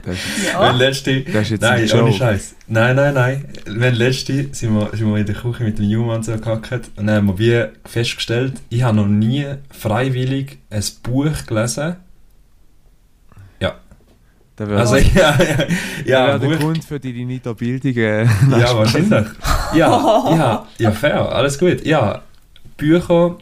Das 0.04 0.14
ist, 0.14 0.52
ja. 0.52 0.68
Wenn 0.68 0.76
letzte, 0.76 1.20
das 1.20 1.42
ist 1.42 1.50
jetzt 1.50 1.60
nein, 1.62 1.90
ohne 1.92 2.12
Scheiß. 2.12 2.54
Nein, 2.66 2.96
nein, 2.96 3.14
nein. 3.14 3.44
Wenn 3.66 3.94
letzte 3.94 4.48
sind 4.52 4.74
wir, 4.74 4.90
sind 4.92 5.08
wir 5.08 5.16
in 5.16 5.26
der 5.26 5.34
Küche 5.34 5.64
mit 5.64 5.78
dem 5.78 5.84
Jungen 5.84 6.22
so 6.22 6.36
gehackt 6.36 6.90
und 6.96 7.06
dann 7.06 7.16
haben 7.16 7.38
wir 7.38 7.38
wie 7.38 7.88
festgestellt, 7.88 8.54
ich 8.68 8.82
habe 8.82 8.96
noch 8.96 9.06
nie 9.06 9.46
freiwillig 9.70 10.58
ein 10.70 10.82
Buch 11.02 11.46
gelesen, 11.46 11.96
also, 14.60 14.96
ja, 15.14 15.38
ja, 15.38 15.66
ja. 16.04 16.38
der 16.38 16.56
Grund 16.56 16.84
für 16.84 16.98
die 16.98 17.24
Nito-Bildung. 17.24 17.96
Äh, 17.96 18.24
ja, 18.24 18.28
wahrscheinlich. 18.76 19.26
Ja, 19.74 20.24
ja, 20.36 20.66
ja, 20.78 20.90
fair, 20.90 21.32
alles 21.32 21.58
gut. 21.58 21.84
Ja, 21.84 22.22
Bücher 22.76 23.36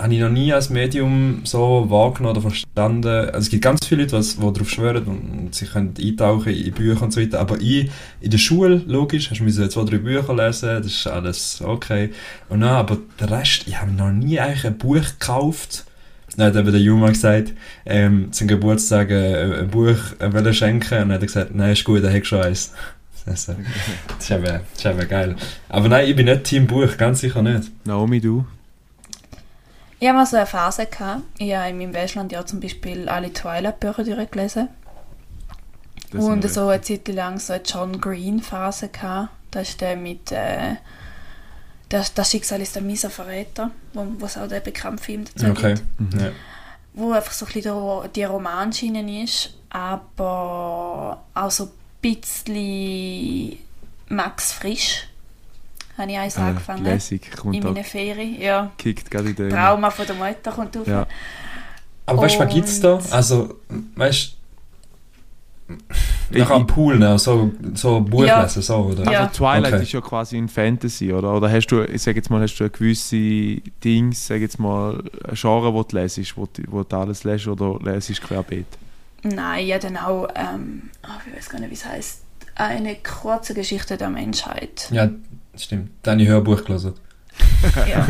habe 0.00 0.14
ich 0.14 0.20
noch 0.20 0.28
nie 0.28 0.52
als 0.52 0.68
Medium 0.68 1.42
so 1.44 1.86
wahrgenommen 1.88 2.36
oder 2.36 2.48
verstanden. 2.48 3.06
Also 3.06 3.38
es 3.38 3.48
gibt 3.48 3.62
ganz 3.62 3.86
viele 3.86 4.02
Leute, 4.02 4.20
die 4.20 4.40
darauf 4.40 4.68
schwören 4.68 5.04
und 5.04 5.54
sie 5.54 5.66
können 5.66 5.94
eintauchen 5.98 6.52
in 6.52 6.72
Bücher 6.72 7.02
und 7.02 7.12
so 7.12 7.20
weiter. 7.20 7.40
Aber 7.40 7.60
ich, 7.60 7.90
in 8.20 8.30
der 8.30 8.38
Schule, 8.38 8.82
logisch, 8.86 9.30
hast 9.30 9.40
du 9.40 9.68
zwei, 9.68 9.84
drei 9.84 9.98
Bücher 9.98 10.34
lesen, 10.34 10.82
das 10.82 10.86
ist 10.86 11.06
alles 11.06 11.62
okay. 11.64 12.10
Und 12.48 12.60
dann, 12.60 12.70
aber 12.70 12.98
der 13.20 13.30
Rest, 13.30 13.64
ich 13.66 13.80
habe 13.80 13.92
noch 13.92 14.10
nie 14.10 14.40
eigentlich 14.40 14.66
ein 14.66 14.76
Buch 14.76 14.96
gekauft, 14.96 15.84
dann 16.36 16.48
hat 16.48 16.56
eben 16.56 16.72
der 16.72 16.80
Juma 16.80 17.08
gesagt, 17.08 17.52
ähm, 17.84 18.32
zum 18.32 18.48
Geburtstag 18.48 19.10
äh, 19.10 19.60
ein 19.60 19.68
Buch 19.68 19.96
äh, 20.18 20.52
schenken 20.52 20.94
und 20.94 21.08
dann 21.08 21.12
hat 21.12 21.20
er 21.20 21.26
gesagt, 21.26 21.54
nein, 21.54 21.72
ist 21.72 21.84
gut, 21.84 22.02
er 22.02 22.12
hat 22.12 22.26
schon 22.26 22.42
eins. 22.42 22.72
Das, 23.24 23.48
ist 23.48 23.50
eben, 24.30 24.42
das 24.42 24.60
ist 24.76 24.84
eben 24.84 25.08
geil. 25.08 25.36
Aber 25.68 25.88
nein, 25.88 26.08
ich 26.08 26.16
bin 26.16 26.26
nicht 26.26 26.42
Team 26.42 26.66
Buch, 26.66 26.96
ganz 26.96 27.20
sicher 27.20 27.40
nicht. 27.40 27.70
Naomi, 27.86 28.20
du? 28.20 28.44
Ich 30.00 30.08
habe 30.08 30.18
mal 30.18 30.26
so 30.26 30.38
eine 30.38 30.46
Phase 30.46 30.86
gehabt. 30.86 31.22
Ich 31.38 31.54
habe 31.54 31.70
in 31.70 31.78
meinem 31.78 31.92
Bachelor 31.92 32.26
ja 32.32 32.44
zum 32.44 32.58
Beispiel 32.58 33.08
alle 33.08 33.32
Twilight-Bücher 33.32 34.02
durchgelesen. 34.02 34.70
Das 36.10 36.24
und 36.24 36.50
so 36.50 36.66
eine 36.66 36.82
Zeit 36.82 37.06
lang 37.06 37.38
so 37.38 37.52
eine 37.52 37.62
John 37.62 38.00
Green-Phase 38.00 38.88
gehabt. 38.88 39.28
Das 39.52 39.68
ist 39.68 39.80
der 39.80 39.94
mit... 39.94 40.32
Äh, 40.32 40.74
das, 41.92 42.14
das 42.14 42.30
Schicksal 42.30 42.62
ist 42.62 42.74
der 42.74 42.82
miese 42.82 43.10
Verräter, 43.10 43.70
wo, 43.92 44.06
es 44.24 44.38
auch 44.38 44.48
der 44.48 44.60
bekannte 44.60 45.02
Film 45.02 45.24
dazu 45.24 45.50
okay. 45.50 45.74
gibt. 45.74 46.00
Mhm. 46.00 46.20
Ja. 46.20 46.30
Wo 46.94 47.12
einfach 47.12 47.32
so 47.32 47.44
ein 47.44 47.52
bisschen 47.52 48.12
die 48.14 48.24
Romanschiene 48.24 49.22
ist, 49.22 49.54
aber 49.68 51.22
auch 51.34 51.50
so 51.50 51.64
ein 51.64 51.70
bisschen 52.00 53.58
Max 54.08 54.52
Frisch 54.52 55.06
habe 55.98 56.10
ich 56.10 56.18
eins 56.18 56.38
ah, 56.38 56.48
angefangen. 56.48 56.84
Lässig, 56.84 57.30
kommt 57.32 57.54
in 57.54 57.62
meiner 57.62 57.84
Ferien, 57.84 58.40
ja. 58.40 58.72
Kickt 58.78 59.10
gerade 59.10 59.28
in 59.28 59.36
den... 59.36 59.50
Trauma 59.50 59.90
von 59.90 60.06
der 60.06 60.16
Mutter 60.16 60.50
kommt 60.50 60.74
auf. 60.78 60.86
Ja. 60.86 61.06
Aber 62.06 62.22
weißt 62.22 62.36
du, 62.36 62.40
was 62.40 62.54
gibt 62.54 62.68
es 62.68 62.80
da? 62.80 63.00
Also, 63.10 63.60
weißt 63.96 64.36
nach 66.40 66.50
am 66.50 66.66
Pool, 66.66 66.98
ne? 66.98 67.18
so, 67.18 67.52
so 67.74 68.00
Buch 68.00 68.24
ja. 68.24 68.42
lesen, 68.42 68.62
so, 68.62 68.76
oder? 68.76 69.10
Ja. 69.10 69.20
Also 69.20 69.38
Twilight 69.38 69.72
okay. 69.74 69.82
ist 69.82 69.92
ja 69.92 70.00
quasi 70.00 70.36
in 70.38 70.48
Fantasy, 70.48 71.12
oder? 71.12 71.34
Oder 71.34 71.50
hast 71.50 71.66
du, 71.68 71.82
ich 71.82 72.02
sag 72.02 72.16
jetzt 72.16 72.30
mal, 72.30 72.42
hast 72.42 72.56
du 72.56 72.68
gewisse 72.68 73.60
Dings, 73.84 74.26
sag 74.26 74.40
jetzt 74.40 74.58
mal, 74.58 75.02
ein 75.28 75.34
Genre, 75.34 75.72
wo 75.72 75.82
du 75.82 75.96
lesest, 75.96 76.36
wo, 76.36 76.48
wo 76.68 76.82
du 76.82 76.96
alles 76.96 77.24
lesest, 77.24 77.48
oder 77.48 77.78
lesest 77.82 78.22
querbeet? 78.22 78.66
Nein, 79.22 79.66
ja 79.66 79.78
dann 79.78 79.96
auch, 79.96 80.28
ähm, 80.34 80.90
oh, 81.04 81.08
ich 81.26 81.36
weiß 81.36 81.48
gar 81.50 81.60
nicht, 81.60 81.70
wie 81.70 81.74
es 81.74 81.86
heißt, 81.86 82.22
eine 82.54 82.96
kurze 82.96 83.54
Geschichte 83.54 83.96
der 83.96 84.10
Menschheit. 84.10 84.88
Ja, 84.90 85.08
Stimmt, 85.56 85.90
deine 86.02 86.26
Hörbuch 86.26 86.64
gelesen. 86.64 86.94
Ja. 87.86 88.04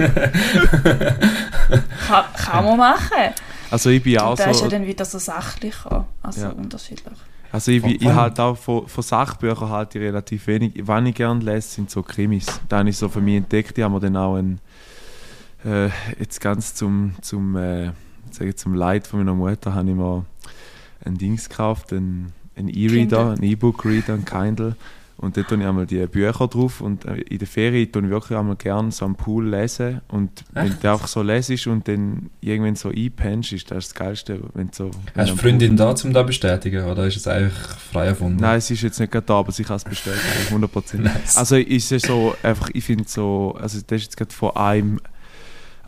kann, 2.07 2.25
kann 2.37 2.65
man 2.65 2.77
machen. 2.77 3.35
Also 3.71 3.91
ich 3.91 4.03
bin 4.03 4.19
auch 4.19 4.31
Und 4.31 4.41
da 4.41 4.51
ist 4.51 4.59
so... 4.59 4.65
ja 4.65 4.71
dann 4.71 4.87
wieder 4.87 5.05
so 5.05 5.19
sachlicher, 5.19 6.07
also 6.23 6.41
Ja. 6.43 6.51
unterschiedlich. 6.51 7.19
Also 7.53 7.71
ich, 7.71 7.83
Von- 7.83 7.91
ich 7.91 8.05
halt 8.07 8.41
auch 8.41 8.57
von, 8.57 8.89
von 8.89 9.03
Sachbüchern 9.05 9.69
halt 9.69 9.95
ich 9.95 10.01
relativ 10.01 10.47
wenig. 10.47 10.73
Was 10.87 11.05
ich 11.07 11.15
gerne 11.15 11.45
lese, 11.45 11.69
sind 11.69 11.91
so 11.91 12.03
Krimis. 12.03 12.47
Da 12.69 12.79
habe 12.79 12.89
ich 12.89 12.97
so 12.97 13.09
für 13.11 13.21
mich 13.21 13.37
entdeckt. 13.37 13.77
Ich 13.77 13.85
habe 13.85 13.93
mir 13.95 14.01
dann 14.01 14.17
auch 14.17 14.37
ein, 14.37 14.59
äh, 15.65 15.89
jetzt 16.19 16.41
ganz 16.41 16.75
zum, 16.75 17.13
zum, 17.21 17.55
äh, 17.57 17.93
ich, 18.41 18.57
zum 18.57 18.75
Leid 18.75 19.07
von 19.07 19.21
meiner 19.21 19.35
Mutter 19.35 19.75
habe 19.75 19.91
ich 19.91 19.95
mir 19.95 20.25
ein 21.05 21.19
Dings 21.19 21.49
gekauft, 21.49 21.93
ein, 21.93 22.33
ein 22.57 22.69
E-Reader, 22.69 23.17
Kindle. 23.19 23.33
ein 23.35 23.43
E-Book-Reader, 23.43 24.15
ein 24.15 24.25
Kindle. 24.25 24.77
Und 25.17 25.37
dort 25.37 25.49
tue 25.49 25.59
ich 25.59 25.65
einmal 25.65 25.87
die 25.87 26.05
Bücher 26.07 26.49
drauf 26.49 26.81
und 26.81 27.05
äh, 27.05 27.17
in 27.17 27.39
der 27.39 27.47
Ferien 27.47 27.91
tue 27.93 28.03
ich 28.03 28.11
wirklich 28.11 28.39
einmal 28.39 28.57
gerne 28.57 28.91
so 28.91 29.05
am 29.05 29.15
Pool 29.15 29.49
lesen 29.49 30.01
und 30.09 30.45
wenn 30.53 30.67
Echt? 30.67 30.83
du 30.83 30.91
einfach 30.91 31.07
so 31.07 31.23
lesest 31.23 31.67
und 31.69 31.87
dann 31.87 32.31
irgendwann 32.41 32.75
so 32.75 32.89
einpennst, 32.89 33.53
ist 33.53 33.71
das 33.71 33.89
das 33.89 33.95
Geilste, 33.95 34.41
wenn 34.55 34.73
so... 34.73 34.91
wenn 35.15 35.23
Hast 35.23 35.33
du 35.33 35.37
Freundin 35.37 35.77
da, 35.77 35.95
um 36.03 36.13
das 36.13 36.27
bestätigen? 36.27 36.85
Oder 36.85 37.07
ist 37.07 37.17
es 37.17 37.27
einfach 37.27 37.79
frei 37.79 38.07
erfunden? 38.07 38.41
Nein, 38.41 38.59
es 38.59 38.71
ist 38.71 38.83
jetzt 38.83 38.99
nicht 38.99 39.13
gerade 39.13 39.27
da, 39.27 39.39
aber 39.39 39.53
sie 39.53 39.65
kann 39.65 39.77
es 39.77 39.85
bestätigen, 39.85 40.65
100%. 40.65 40.99
Nice. 40.99 41.37
Also 41.37 41.57
ist 41.57 41.93
es 41.93 42.03
so, 42.03 42.35
einfach, 42.43 42.71
ich 42.73 42.85
finde 42.85 43.05
so, 43.07 43.57
also 43.61 43.79
das 43.87 43.99
ist 43.99 44.05
jetzt 44.05 44.17
gerade 44.17 44.33
von 44.33 44.57
einem 44.57 45.01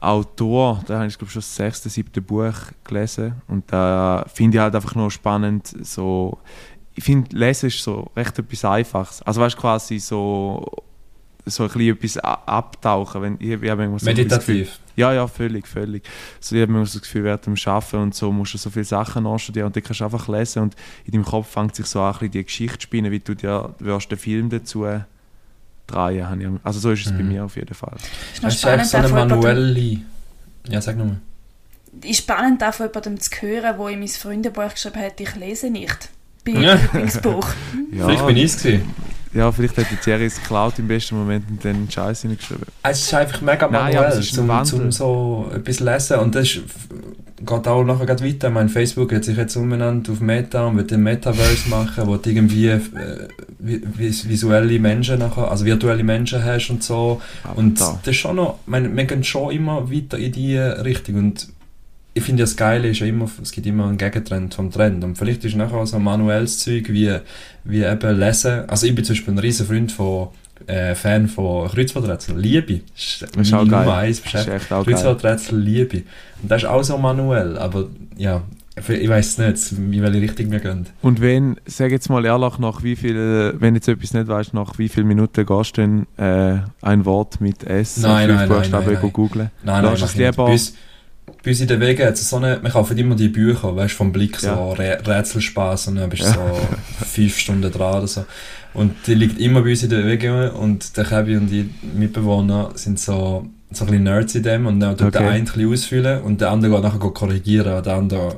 Autor, 0.05 0.83
da 0.87 0.99
habe 0.99 1.07
ich 1.07 1.17
glaube 1.17 1.33
schon 1.33 1.41
das 1.41 1.57
sechste, 1.57 1.89
siebte 1.89 2.21
Buch 2.21 2.55
gelesen 2.85 3.37
und 3.49 3.73
da 3.73 4.27
finde 4.33 4.59
ich 4.59 4.61
halt 4.61 4.75
einfach 4.75 4.95
noch 4.95 5.11
spannend, 5.11 5.67
so, 5.83 6.39
ich 6.95 7.05
finde, 7.05 7.37
Lesen 7.37 7.67
ist 7.67 7.83
so 7.83 8.11
recht 8.17 8.39
etwas 8.39 8.65
Einfaches. 8.65 9.23
Also 9.23 9.41
weißt 9.41 9.57
du, 9.57 9.61
quasi 9.61 9.99
so, 9.99 10.65
so 11.47 11.65
ein 11.65 11.69
bisschen 11.71 11.97
etwas 11.97 12.17
abtauchen, 12.19 13.23
wenn 13.23 13.35
ich, 13.41 13.51
ich 13.51 13.61
manchmal 13.63 13.99
so 13.99 14.07
das 14.07 14.15
Gefühl- 14.15 14.55
Meditativ. 14.59 14.79
ja, 14.97 15.13
ja, 15.13 15.27
völlig, 15.27 15.67
völlig. 15.67 16.05
So, 16.41 16.55
ich 16.57 16.63
habe 16.63 16.73
immer 16.73 16.87
so 16.87 16.99
das 16.99 17.03
Gefühl, 17.03 17.25
während 17.25 17.47
dem 17.47 17.57
Arbeiten 17.67 17.97
und 17.97 18.15
so 18.15 18.31
musst 18.33 18.55
du 18.55 18.59
so 18.59 18.71
viele 18.71 18.85
Sachen 18.85 19.27
anstudieren 19.27 19.67
und 19.67 19.77
dann 19.77 19.83
kannst 19.83 20.01
du 20.01 20.05
einfach 20.05 20.29
lesen 20.29 20.63
und 20.63 20.77
in 21.05 21.13
deinem 21.13 21.25
Kopf 21.25 21.49
fängt 21.51 21.75
sich 21.75 21.87
so 21.87 22.01
an, 22.01 22.07
ein 22.07 22.13
bisschen 22.13 22.31
die 22.31 22.45
Geschichte 22.45 22.79
zu 22.79 22.83
spinnen, 22.85 23.11
wie 23.11 23.19
du 23.21 23.35
dir 23.35 23.75
wirst 23.81 24.11
den 24.11 24.19
Film 24.19 24.49
dazu 24.51 24.85
drehen. 25.87 26.27
habe 26.27 26.61
Also 26.63 26.79
so 26.81 26.91
ist 26.93 27.07
es 27.07 27.13
bei 27.13 27.23
Mhm. 27.23 27.29
mir 27.29 27.45
auf 27.45 27.57
jeden 27.57 27.75
Fall. 27.75 27.97
Ist 28.33 28.43
noch 28.43 28.49
Es 28.49 28.55
ist 28.55 28.91
so 28.91 28.97
eine 28.99 29.09
manuelle... 29.09 29.99
Ja, 30.69 30.81
sag 30.81 30.97
nochmal. 30.97 31.21
ist 32.03 32.19
spannend, 32.19 32.63
auch 32.65 32.73
von 32.73 32.87
jemandem 32.87 33.21
zu 33.21 33.31
hören, 33.43 33.77
der 33.79 33.89
in 33.89 33.99
mein 33.99 34.09
Freundebuch 34.09 34.71
geschrieben 34.71 35.01
hat, 35.01 35.21
ich 35.21 35.35
lese 35.35 35.69
nicht. 35.71 36.09
Bei 36.45 36.53
Lieblingsbuch. 36.53 37.47
Ja, 37.93 38.07
Vielleicht 38.07 38.27
bin 38.27 38.37
ich 38.39 38.45
es 38.45 38.61
gewesen. 38.63 38.83
ja, 39.35 39.53
vielleicht 39.53 39.79
hat 39.79 39.87
die 39.89 39.97
Thierry 39.97 40.25
es 40.27 40.35
geklaut 40.41 40.77
im 40.81 40.89
besten 40.89 41.17
Moment 41.17 41.45
und 41.49 41.65
dann 41.65 41.89
Scheiß 41.89 42.23
hineingeschrieben. 42.23 42.65
Es 42.83 43.03
ist 43.03 43.15
einfach 43.15 43.41
mega 43.41 43.69
Nein, 43.69 43.73
manuell, 43.85 43.99
aber 43.99 44.09
es 44.09 44.19
ist 44.33 44.39
ein 44.39 44.65
zum, 44.65 44.65
zum 44.81 44.93
so 44.93 45.51
etwas 45.55 45.79
lesen. 45.79 46.19
Und 46.19 46.35
das 46.35 46.43
ist, 46.45 46.61
geht 47.39 47.69
auch 47.69 47.85
nachher 47.85 48.07
grad 48.07 48.25
weiter. 48.25 48.51
Mein 48.51 48.69
Facebook 48.69 49.13
hat 49.13 49.23
sich 49.25 49.37
jetzt 49.37 49.55
umbenannt 49.55 50.11
auf 50.11 50.19
Meta 50.21 50.67
und 50.67 50.77
wird 50.77 50.91
den 50.91 51.05
Metaverse 51.05 51.69
machen, 51.69 52.05
wo 52.09 52.17
du 52.17 52.29
irgendwie 52.31 52.67
äh, 52.67 52.81
vi- 53.65 53.83
vis- 53.97 54.29
visuelle 54.29 54.81
Menschen 54.81 55.21
nachher, 55.21 55.49
also 55.49 55.65
virtuelle 55.65 56.03
Menschen 56.03 56.43
hast 56.45 56.71
und 56.71 56.83
so. 56.83 57.21
Und 57.55 57.81
Avatar. 57.81 58.01
das 58.03 58.11
ist 58.11 58.21
schon 58.21 58.35
noch, 58.37 58.59
ich 58.65 58.71
meine, 58.71 58.97
wir 58.97 59.05
gehen 59.05 59.23
schon 59.23 59.53
immer 59.53 59.89
weiter 59.89 60.19
in 60.19 60.33
die 60.33 60.57
Richtung. 60.59 61.15
Und 61.17 61.47
ich 62.15 62.23
finde 62.23 62.41
ja 62.41 62.45
das 62.45 62.57
Geile 62.57 62.89
ist 62.89 63.01
ja 63.01 63.07
immer, 63.07 63.29
es 63.43 63.51
gibt 63.53 63.67
immer 63.67 63.87
einen 63.89 63.99
Gegentrend 63.99 64.55
vom 64.55 64.71
Trend. 64.71 65.03
Und 65.05 65.19
vielleicht 65.19 65.45
ist 65.45 65.57
nachher 65.57 65.85
so 65.87 65.99
manuelles 65.99 66.59
Zeug 66.61 66.89
wie, 66.91 67.13
wie 67.65 67.83
eben 67.83 68.19
Lesen. 68.19 68.69
Also 68.69 68.87
ich 68.87 68.95
bin 68.95 69.05
zum 69.05 69.15
Beispiel 69.15 69.35
ein 69.35 69.39
riesen 69.39 69.67
Freund 69.67 69.91
von, 69.93 70.29
äh, 70.67 70.95
Fan 70.95 71.27
von 71.29 71.69
Kreuzworträtseln. 71.69 72.39
Liebe. 72.39 72.81
Das 72.95 73.23
ist 73.37 73.53
meine. 73.53 73.65
Nummer 73.65 73.97
eins 73.97 74.23
geil. 74.23 74.61
Kreuzworträtsel 74.69 75.59
Liebe. 75.59 76.03
Und 76.43 76.51
das 76.51 76.63
ist 76.63 76.69
auch 76.69 76.83
so 76.85 76.97
manuell. 76.99 77.59
Aber 77.59 77.89
ja, 78.17 78.43
ich 78.77 79.09
weiß 79.09 79.39
nicht, 79.39 79.73
in 79.73 80.03
welche 80.03 80.21
Richtung 80.21 80.51
wir 80.51 80.61
gehen. 80.61 80.87
Und 81.03 81.21
wenn, 81.21 81.57
sag 81.67 81.91
jetzt 81.93 82.09
mal 82.11 82.25
ehrlich, 82.25 82.59
nach 82.59 82.83
wie 82.83 82.97
viel, 82.97 83.55
wenn 83.59 83.75
jetzt 83.75 83.89
etwas 83.89 84.15
nicht 84.15 84.27
weißt, 84.29 84.55
nach 84.55 84.79
wie 84.79 84.89
vielen 84.89 85.07
Minuten 85.09 85.45
gehst 85.47 85.77
du 85.77 85.81
denn 85.83 86.07
äh, 86.17 86.59
ein 86.83 87.05
Wort 87.05 87.41
mit 87.41 87.65
S 87.65 87.99
Nein, 87.99 88.29
nein, 88.29 88.49
nein, 88.49 88.71
nein, 88.71 88.85
nein. 89.01 89.13
googlen? 89.13 89.51
Nein, 89.63 89.83
Du 89.83 89.89
nein, 89.89 89.95
es 89.95 90.03
nicht. 90.03 90.17
lieber- 90.17 90.33
Bei 90.47 90.53
uns, 90.53 90.75
bei 91.45 91.51
uns 91.51 91.61
in 91.61 91.69
den 91.69 91.81
Wegen 91.81 92.07
hat 92.07 92.15
es 92.15 92.29
so 92.31 92.37
eine, 92.37 92.63
wir 92.63 92.71
kaufen 92.71 92.97
immer 92.97 93.15
die 93.15 93.29
Bücher, 93.29 93.77
weißt 93.77 93.93
du, 93.93 93.97
vom 93.99 94.13
Blick 94.13 94.39
so 94.41 94.47
Ja. 94.49 94.73
Rä 94.73 94.95
Rätselspaß 95.07 95.89
und 95.89 95.97
dann 95.97 96.09
bist 96.11 96.23
du 96.25 96.29
so 96.29 96.41
fünf 97.05 97.39
Stunden 97.39 97.71
dran 97.71 97.99
oder 97.99 98.07
so. 98.07 98.25
Und 98.73 98.93
die 99.07 99.15
liegt 99.15 99.39
immer 99.39 99.63
bei 99.63 99.71
uns 99.71 99.83
in 99.83 99.91
den 99.91 100.07
Wegen 100.07 100.51
und 100.51 100.97
der 100.97 101.05
Kevin 101.05 101.39
und 101.41 101.47
die 101.49 101.71
Mitbewohner 101.95 102.71
sind 102.75 102.99
so, 102.99 103.47
so 103.71 103.85
ein 103.85 103.87
bisschen 103.89 104.03
Nerds 104.05 104.35
in 104.35 104.43
dem 104.43 104.67
und 104.67 104.81
dann 104.81 104.97
tut 104.97 105.15
der 105.15 105.21
Okay. 105.21 105.29
eine 105.31 105.39
ein 105.39 105.45
bisschen 105.45 105.73
ausfüllen 105.73 106.23
und 106.23 106.41
der 106.41 106.51
andere 106.51 106.73
geht 106.73 106.83
nachher 106.83 106.99
korrigieren, 106.99 107.73
was 107.75 107.83
der 107.83 107.95
andere 107.95 108.37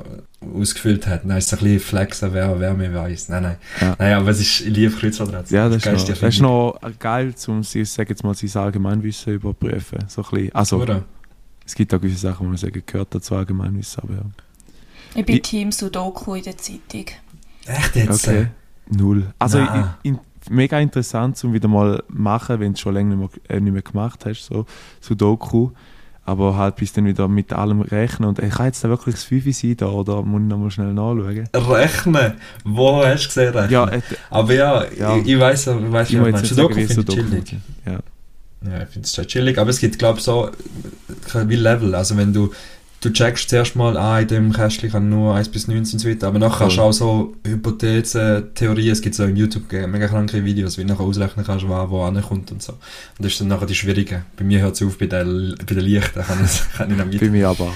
ausgefüllt 0.55 1.07
hat. 1.07 1.21
Dann 1.23 1.37
ist 1.37 1.51
es 1.51 1.53
ein 1.57 1.63
bisschen 1.63 1.79
flexen, 1.79 2.29
wer, 2.33 2.59
wer 2.59 2.73
mehr 2.73 2.93
weiß. 2.93 3.29
Nein, 3.29 3.43
nein. 3.43 3.55
Ja. 3.81 3.95
Nein, 3.97 4.13
aber 4.13 4.29
es 4.29 4.39
ist, 4.39 4.61
ich 4.61 4.67
liebe 4.75 4.93
Kreuzworträtsel. 4.95 5.55
Ja, 5.57 5.67
das 5.67 5.77
ist, 5.77 5.83
geilste 5.85 6.11
noch, 6.11 6.19
das 6.19 6.33
ist 6.35 6.41
noch 6.41 6.79
geil, 6.99 7.33
um 7.47 7.63
sie, 7.63 7.85
sag 7.85 8.09
jetzt 8.09 8.23
mal, 8.23 8.35
sein 8.35 8.61
Allgemeinwissen 8.63 9.33
überprüfen. 9.33 9.99
So 10.07 10.21
ein 10.23 10.29
bisschen, 10.29 10.55
also, 10.55 10.77
Oder? 10.81 11.03
Es 11.67 11.75
gibt 11.75 11.93
auch 11.93 12.01
gewisse 12.01 12.17
Sachen, 12.21 12.45
wo 12.45 12.49
man 12.49 12.57
sagen, 12.57 12.81
gehört 12.85 13.13
dazu 13.13 13.35
Allgemeinwissen, 13.35 14.01
aber 14.03 14.13
ja. 14.13 14.21
Ich 15.15 15.25
bin 15.25 15.35
Ich- 15.35 15.41
Team 15.43 15.71
Sudoku 15.71 16.33
in 16.33 16.43
der 16.43 16.57
Zeitung. 16.57 17.05
Echt 17.65 17.95
jetzt? 17.95 18.27
Okay. 18.27 18.47
Null. 18.89 19.27
Also 19.37 19.59
in, 19.59 19.83
in, 20.03 20.19
mega 20.49 20.79
interessant 20.79 21.35
zum 21.37 21.51
wieder 21.53 21.67
mal 21.67 22.01
machen, 22.07 22.59
wenn 22.61 22.73
du 22.73 22.79
schon 22.79 22.93
länger 22.93 23.15
nicht 23.15 23.33
mehr, 23.49 23.57
äh, 23.57 23.59
nicht 23.59 23.73
mehr 23.73 23.81
gemacht 23.81 24.25
hast, 24.25 24.45
so 24.45 24.65
Sudoku. 25.01 25.71
Aber 26.23 26.57
halt 26.57 26.75
bis 26.75 26.91
dann 26.91 27.05
wieder 27.05 27.29
mit 27.29 27.53
allem 27.53 27.79
rechnen. 27.81 28.27
Und 28.27 28.39
ich 28.39 28.53
kann 28.53 28.65
jetzt 28.65 28.83
da 28.83 28.89
wirklich 28.89 29.15
das 29.15 29.23
5 29.23 29.55
sein 29.55 29.77
da, 29.77 29.87
oder 29.87 30.21
muss 30.23 30.41
ich 30.41 30.47
nochmal 30.47 30.71
schnell 30.71 30.93
nachschauen? 30.93 31.47
Rechnen? 31.55 32.33
Wo 32.65 32.97
hast 33.05 33.23
du 33.23 33.27
gesehen 33.27 33.53
rechnen? 33.53 33.71
Ja, 33.71 33.87
äh, 33.89 34.01
Aber 34.29 34.53
ja, 34.53 34.85
Ja. 34.97 35.15
ich, 35.17 35.25
ich 35.27 35.39
weiß, 35.39 35.67
ich 35.67 35.91
weiß 35.91 36.09
ich 36.11 36.19
nicht, 36.19 36.45
Sudoku 36.45 36.73
finde 36.73 36.99
ich 37.01 37.05
chillig. 37.07 37.55
Ja. 37.85 37.99
Ja, 38.69 38.81
ich 38.83 38.89
finde 38.89 39.05
es 39.05 39.13
sehr 39.13 39.25
chillig, 39.27 39.57
aber 39.57 39.69
es 39.69 39.79
gibt, 39.79 39.99
glaube 39.99 40.17
ich, 40.19 40.25
so 40.25 40.49
wie 41.47 41.55
Level. 41.55 41.95
Also 41.95 42.15
wenn 42.17 42.33
du, 42.33 42.51
du 43.01 43.11
checkst 43.11 43.49
zuerst 43.49 43.75
mal, 43.75 43.95
ah, 43.97 44.19
in 44.19 44.27
dem 44.27 44.51
Kästchen 44.53 44.91
kann 44.91 45.09
nur 45.09 45.35
1 45.35 45.49
bis 45.49 45.67
19 45.67 45.93
und 45.95 45.99
so 45.99 46.09
weiter, 46.09 46.27
aber 46.27 46.39
nachher 46.39 46.59
kannst 46.65 46.77
du 46.77 46.81
auch 46.81 46.91
so 46.91 47.35
Hypothesen, 47.45 48.53
Theorien, 48.55 48.91
es 48.91 49.01
gibt 49.01 49.15
so 49.15 49.23
im 49.25 49.35
YouTube 49.35 49.71
mega 49.71 50.07
kranke 50.07 50.43
Videos, 50.43 50.77
wie 50.77 50.81
du 50.83 50.87
nachher 50.87 51.03
ausrechnen 51.03 51.45
kannst, 51.45 51.67
was 51.69 51.89
wo 51.89 52.03
ankommt 52.03 52.51
und 52.51 52.61
so. 52.63 52.73
Und 52.73 52.79
das 53.19 53.33
ist 53.33 53.41
dann 53.41 53.47
nachher 53.49 53.65
die 53.67 53.75
Schwierige. 53.75 54.23
Bei 54.35 54.43
mir 54.43 54.61
hört 54.61 54.75
es 54.75 54.81
auf 54.87 54.97
bei 54.97 55.05
den, 55.07 55.55
bei 55.59 55.75
den 55.75 55.79
Lichten, 55.79 56.21
kann 56.23 56.43
ich, 56.43 56.61
kann 56.77 56.89
ich 56.91 56.97
noch 56.97 57.05
Bei 57.05 57.11
mit. 57.11 57.31
mir 57.31 57.49
aber. 57.49 57.71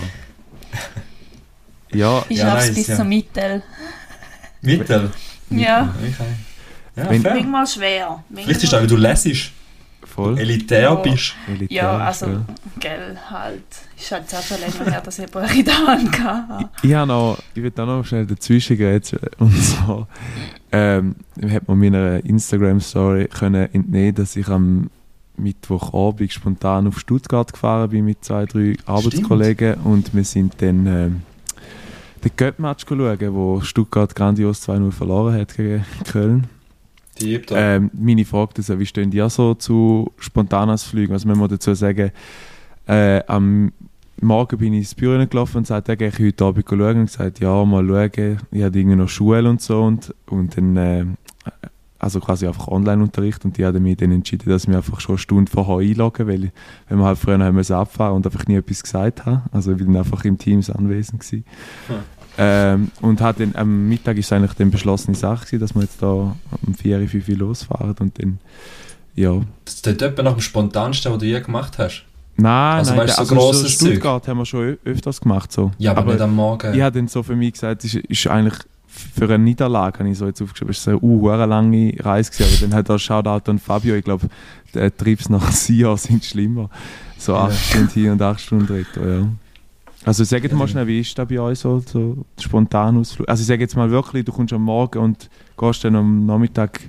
Ja, 1.93 2.23
Ich 2.29 2.37
Ja, 2.37 2.51
schaff's 2.51 2.65
nice, 2.67 2.75
bis 2.75 2.87
ja. 2.87 2.95
zum 2.95 3.09
Mittel. 3.09 3.63
Mittel? 4.61 5.09
Ja. 5.49 5.93
Okay. 5.99 6.13
Ja, 6.95 7.09
Wenn- 7.09 7.21
fair. 7.21 7.33
Manchmal 7.35 7.67
schwer. 7.67 8.23
Vielleicht 8.33 8.63
ist 8.63 8.73
das, 8.73 8.79
weil 8.79 8.87
du 8.87 8.95
lesest, 8.97 9.51
voll. 10.05 10.37
elitär 10.37 10.81
Ja. 10.81 10.95
bist. 10.95 11.33
Elitär, 11.47 11.77
Ja, 11.77 11.97
also, 11.97 12.25
ja. 12.27 12.45
gell, 12.79 13.17
halt. 13.29 13.63
Ist 13.97 14.11
halt 14.11 14.29
sehr 14.29 14.41
schon 14.41 14.59
länger 14.59 14.91
her, 14.91 15.01
dass 15.01 15.19
ich 15.19 15.29
der 15.29 15.87
Hand 15.87 16.19
hatte. 16.23 16.69
Ich, 16.81 16.89
ich, 16.89 16.95
habe 16.95 17.07
noch, 17.07 17.37
ich 17.53 17.63
will 17.63 17.71
da 17.71 17.85
noch 17.85 18.03
schnell 18.05 18.25
dazwischen 18.25 18.77
gehen. 18.77 18.93
Jetzt, 18.93 19.15
und 19.39 19.51
so, 19.55 20.07
ähm, 20.71 21.15
hat 21.49 21.67
man 21.67 21.77
meiner 21.79 22.23
Instagram-Story 22.25 23.27
können 23.27 23.73
entnehmen, 23.73 24.15
dass 24.15 24.35
ich 24.35 24.47
am 24.47 24.89
Mittwochabend 25.37 26.31
spontan 26.31 26.87
auf 26.87 26.99
Stuttgart 26.99 27.51
gefahren 27.51 27.89
bin 27.89 28.05
mit 28.05 28.23
zwei, 28.23 28.45
drei 28.45 28.75
Arbeitskollegen 28.85 29.75
und 29.83 30.13
wir 30.13 30.23
sind 30.23 30.61
dann 30.61 30.85
ähm, 30.87 31.21
den 32.23 32.31
Göttmatch 32.35 32.85
schauen, 32.87 33.33
wo 33.33 33.61
Stuttgart 33.61 34.15
grandios 34.15 34.67
2-0 34.67 34.91
verloren 34.91 35.33
hat 35.39 35.55
gegen 35.55 35.83
Köln. 36.09 36.47
Die. 37.19 37.41
Ähm, 37.51 37.91
meine 37.93 38.25
Frage 38.25 38.53
ist, 38.57 38.79
wie 38.79 38.85
stehen 38.85 39.11
die 39.11 39.23
so 39.29 39.53
zu 39.53 40.11
Spontanasflügen? 40.17 41.13
Also 41.13 41.27
man 41.27 41.37
muss 41.37 41.49
dazu 41.49 41.73
sagen, 41.73 42.11
äh, 42.87 43.21
am 43.27 43.71
Morgen 44.23 44.57
bin 44.59 44.73
ich 44.73 44.79
ins 44.81 44.95
Büro 44.95 45.25
gelaufen 45.25 45.57
und 45.57 45.67
sagte, 45.67 45.93
ich 45.93 45.99
gehe 45.99 46.27
heute 46.27 46.45
Abend 46.45 46.65
schauen 46.69 46.99
und 46.99 47.05
gesagt, 47.07 47.39
ja, 47.39 47.65
mal 47.65 47.85
schauen. 47.87 48.37
Ich 48.51 48.63
hatte 48.63 48.79
irgendwie 48.79 48.95
noch 48.95 49.09
Schule 49.09 49.49
und 49.49 49.61
so 49.61 49.81
und, 49.81 50.13
und 50.27 50.55
dann, 50.55 50.77
äh, 50.77 51.05
also 51.97 52.19
quasi 52.19 52.45
einfach 52.47 52.67
Online-Unterricht 52.67 53.43
und 53.45 53.57
die 53.57 53.65
haben 53.65 53.81
mich 53.81 53.97
dann 53.97 54.11
entschieden, 54.11 54.47
dass 54.47 54.63
ich 54.63 54.67
mich 54.67 54.77
einfach 54.77 54.99
schon 54.99 55.13
eine 55.13 55.19
Stunde 55.19 55.51
vorher 55.51 55.77
einloggen, 55.77 56.27
weil, 56.27 56.51
weil 56.87 56.97
wir 56.99 57.05
halt 57.05 57.17
früher 57.17 57.39
haben 57.39 57.55
müssen 57.55 57.73
abfahren 57.73 58.15
und 58.15 58.25
einfach 58.25 58.45
nie 58.45 58.55
etwas 58.55 58.83
gesagt 58.83 59.25
haben. 59.25 59.41
Also 59.51 59.71
ich 59.71 59.77
bin 59.77 59.87
dann 59.87 59.97
einfach 59.97 60.23
im 60.23 60.37
Teams 60.37 60.69
anwesend 60.69 61.21
gewesen. 61.21 61.45
Hm. 61.87 61.95
Ähm, 62.43 62.91
und 63.01 63.21
hat 63.21 63.39
dann, 63.39 63.53
am 63.55 63.87
Mittag 63.87 64.17
ist 64.17 64.33
eigentlich 64.33 64.53
dann 64.53 64.71
beschlossene 64.71 65.15
Sache 65.15 65.45
gewesen, 65.45 65.59
dass 65.59 65.75
wir 65.75 65.83
jetzt 65.83 66.01
da 66.01 66.07
um 66.07 66.73
4, 66.75 67.07
5 67.07 67.29
Uhr 67.29 67.35
losfahren 67.35 67.95
und 67.99 68.19
dann, 68.19 68.39
ja. 69.13 69.39
Das 69.63 69.75
ist 69.75 69.87
etwa 69.87 70.23
nach 70.23 70.31
dem 70.31 70.41
spontansten, 70.41 71.11
was 71.11 71.19
du 71.19 71.25
je 71.27 71.39
gemacht 71.39 71.77
hast. 71.77 72.03
Nein, 72.37 72.79
Also, 72.79 72.95
nein, 72.95 73.01
weißt 73.01 73.15
so 73.15 73.21
also 73.21 73.35
grosses 73.35 73.73
Stuttgart 73.73 74.27
haben 74.27 74.39
wir 74.39 74.45
schon 74.45 74.77
öfters 74.85 75.21
gemacht, 75.21 75.51
so. 75.51 75.71
Ja, 75.77 75.95
aber, 75.95 76.13
nicht 76.13 76.21
am 76.21 76.35
Morgen. 76.35 76.73
ich 76.73 76.81
habe 76.81 76.97
dann 76.97 77.07
so 77.07 77.21
für 77.21 77.35
mich 77.35 77.53
gesagt, 77.53 77.83
es 77.83 77.93
ist, 77.93 78.05
ist 78.07 78.27
eigentlich 78.27 78.57
für 78.87 79.25
eine 79.25 79.37
Niederlage, 79.37 79.99
habe 79.99 80.09
ich 80.09 80.17
so 80.17 80.25
jetzt 80.25 80.41
aufgeschrieben, 80.41 80.71
es 80.71 80.87
war 80.87 81.33
eine 81.35 81.45
lange 81.45 81.93
Reise 81.99 82.31
gewesen, 82.31 82.53
aber 82.53 82.67
dann 82.69 82.79
hat 82.79 82.89
er 82.89 82.97
Shoutout 82.97 83.51
an 83.51 83.59
Fabio, 83.59 83.93
ich 83.93 84.03
glaube, 84.03 84.27
der 84.73 84.95
Trips 84.95 85.29
nach 85.29 85.51
Sion 85.51 85.95
sind 85.95 86.25
schlimmer. 86.25 86.71
So 87.19 87.35
acht 87.35 87.51
ja. 87.51 87.57
Stunden 87.57 87.89
hier 87.93 88.11
und 88.13 88.21
acht 88.23 88.41
Stunden 88.41 88.65
dort, 88.65 89.05
ja. 89.05 89.27
Also 90.03 90.23
sag 90.23 90.43
jetzt 90.43 90.55
mal 90.55 90.67
schnell, 90.67 90.87
wie 90.87 90.99
ist 90.99 91.17
das 91.17 91.27
bei 91.27 91.39
euch 91.39 91.59
so, 91.59 91.79
so 91.79 92.25
spontan 92.39 92.97
Ausflug? 92.97 93.29
Also 93.29 93.41
ich 93.41 93.47
sage 93.47 93.61
jetzt 93.61 93.75
mal 93.75 93.91
wirklich, 93.91 94.25
du 94.25 94.31
kommst 94.31 94.53
am 94.53 94.63
Morgen 94.63 94.99
und 94.99 95.29
gehst 95.57 95.83
dann 95.83 95.95
am 95.95 96.25
Nachmittag 96.25 96.79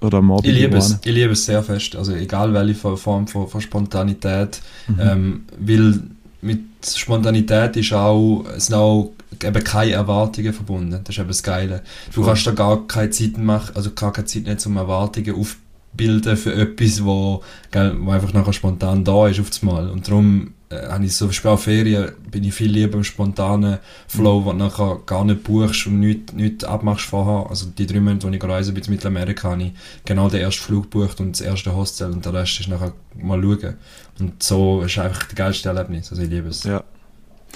oder 0.00 0.18
am 0.18 0.32
Abend 0.32 0.46
Ich 0.46 0.54
liebe 0.54 0.76
es, 0.76 0.98
ich 1.04 1.12
liebe 1.12 1.32
es 1.32 1.46
sehr 1.46 1.62
fest, 1.62 1.96
also 1.96 2.12
egal 2.12 2.52
welche 2.52 2.96
Form 2.96 3.26
von, 3.26 3.48
von 3.48 3.60
Spontanität, 3.60 4.60
mhm. 4.88 5.00
ähm, 5.00 5.44
weil 5.58 6.02
mit 6.42 6.60
Spontanität 6.84 7.76
ist 7.76 7.92
auch, 7.92 8.44
sind 8.56 8.74
auch 8.74 9.12
eben 9.42 9.64
keine 9.64 9.92
Erwartungen 9.92 10.52
verbunden, 10.52 11.00
das 11.04 11.14
ist 11.14 11.18
eben 11.18 11.28
das 11.28 11.42
Geile. 11.42 11.82
Du 12.08 12.22
Voll. 12.22 12.26
kannst 12.26 12.46
da 12.46 12.50
gar 12.50 12.86
keine 12.86 13.10
Zeit 13.10 13.38
machen, 13.38 13.74
also 13.74 13.92
gar 13.92 14.12
keine 14.12 14.26
Zeit 14.26 14.44
nicht 14.44 14.66
um 14.66 14.76
Erwartungen 14.76 15.34
aufbilden 15.34 16.36
für 16.36 16.54
etwas, 16.54 17.04
wo, 17.04 17.42
gell, 17.70 17.96
wo 17.98 18.10
einfach 18.10 18.32
nachher 18.32 18.52
spontan 18.52 19.04
da 19.04 19.28
ist 19.28 19.40
auf 19.40 19.48
das 19.48 19.62
Mal 19.62 19.88
und 19.88 20.08
darum 20.08 20.52
äh, 20.74 20.88
habe 20.88 21.04
ich 21.04 21.16
so 21.16 21.26
Beispiel 21.26 21.56
Ferien, 21.56 22.12
bin 22.30 22.44
ich 22.44 22.54
viel 22.54 22.70
lieber 22.70 22.98
im 22.98 23.04
spontanen 23.04 23.78
Flow, 24.08 24.40
mhm. 24.40 24.44
wo 24.44 24.52
du 24.52 24.58
nachher 24.58 25.00
gar 25.06 25.24
nicht 25.24 25.44
buchst 25.44 25.86
und 25.86 26.00
nichts, 26.00 26.32
nichts 26.32 26.64
abmachst 26.64 27.06
vorher. 27.06 27.48
Also 27.50 27.66
die 27.66 27.86
drei 27.86 28.00
Monate, 28.00 28.26
wo 28.26 28.32
ich 28.32 28.42
reise 28.42 28.72
bis 28.72 28.88
Mittelamerika, 28.88 29.50
habe 29.50 29.62
ich 29.62 29.72
genau 30.04 30.28
den 30.28 30.40
ersten 30.40 30.62
Flug 30.62 30.90
gebucht 30.90 31.20
und 31.20 31.32
das 31.32 31.40
erste 31.40 31.74
Hostel 31.74 32.10
und 32.12 32.24
der 32.24 32.34
Rest 32.34 32.60
ist 32.60 32.68
nachher 32.68 32.92
mal 33.14 33.40
schauen. 33.40 33.76
Und 34.18 34.42
so 34.42 34.82
ist 34.82 34.98
einfach 34.98 35.24
das 35.24 35.34
geilste 35.34 35.68
Erlebnis, 35.68 36.10
also 36.10 36.22
ich 36.22 36.30
liebe 36.30 36.48
es. 36.48 36.64
Ja. 36.64 36.82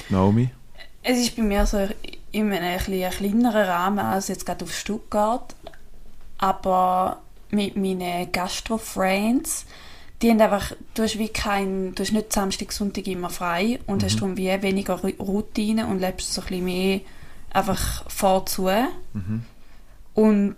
Naomi? 0.09 0.51
Es 1.03 1.19
ist 1.19 1.37
bei 1.37 1.43
mir 1.43 1.66
so 1.66 1.79
in 2.33 2.53
einem 2.53 2.79
ein 2.79 3.11
kleineren 3.11 3.64
Rahmen 3.64 3.99
als 3.99 4.29
jetzt 4.29 4.45
gerade 4.47 4.64
auf 4.64 4.75
Stuttgart, 4.75 5.55
aber 6.39 7.21
mit 7.51 7.77
meinen 7.77 8.31
Gastro-Friends 8.31 9.64
die 10.21 10.31
haben 10.31 10.41
einfach, 10.41 10.73
du 10.95 11.03
hast 11.03 11.19
wie 11.19 11.29
kein, 11.29 11.95
du 11.95 12.03
hast 12.03 12.12
nicht 12.12 12.33
Samstag, 12.33 12.73
Sonntag 12.73 13.07
immer 13.07 13.31
frei 13.31 13.79
und 13.87 14.03
mhm. 14.03 14.07
hast 14.07 14.16
darum 14.16 14.37
wie 14.37 14.62
weniger 14.62 15.01
Routine 15.19 15.87
und 15.87 16.01
lebst 16.01 16.35
so 16.35 16.41
ein 16.41 16.49
bisschen 16.49 16.64
mehr 16.64 17.01
einfach 17.51 18.05
vorzu. 18.11 18.69
Mhm. 19.12 19.43
Und 20.14 20.57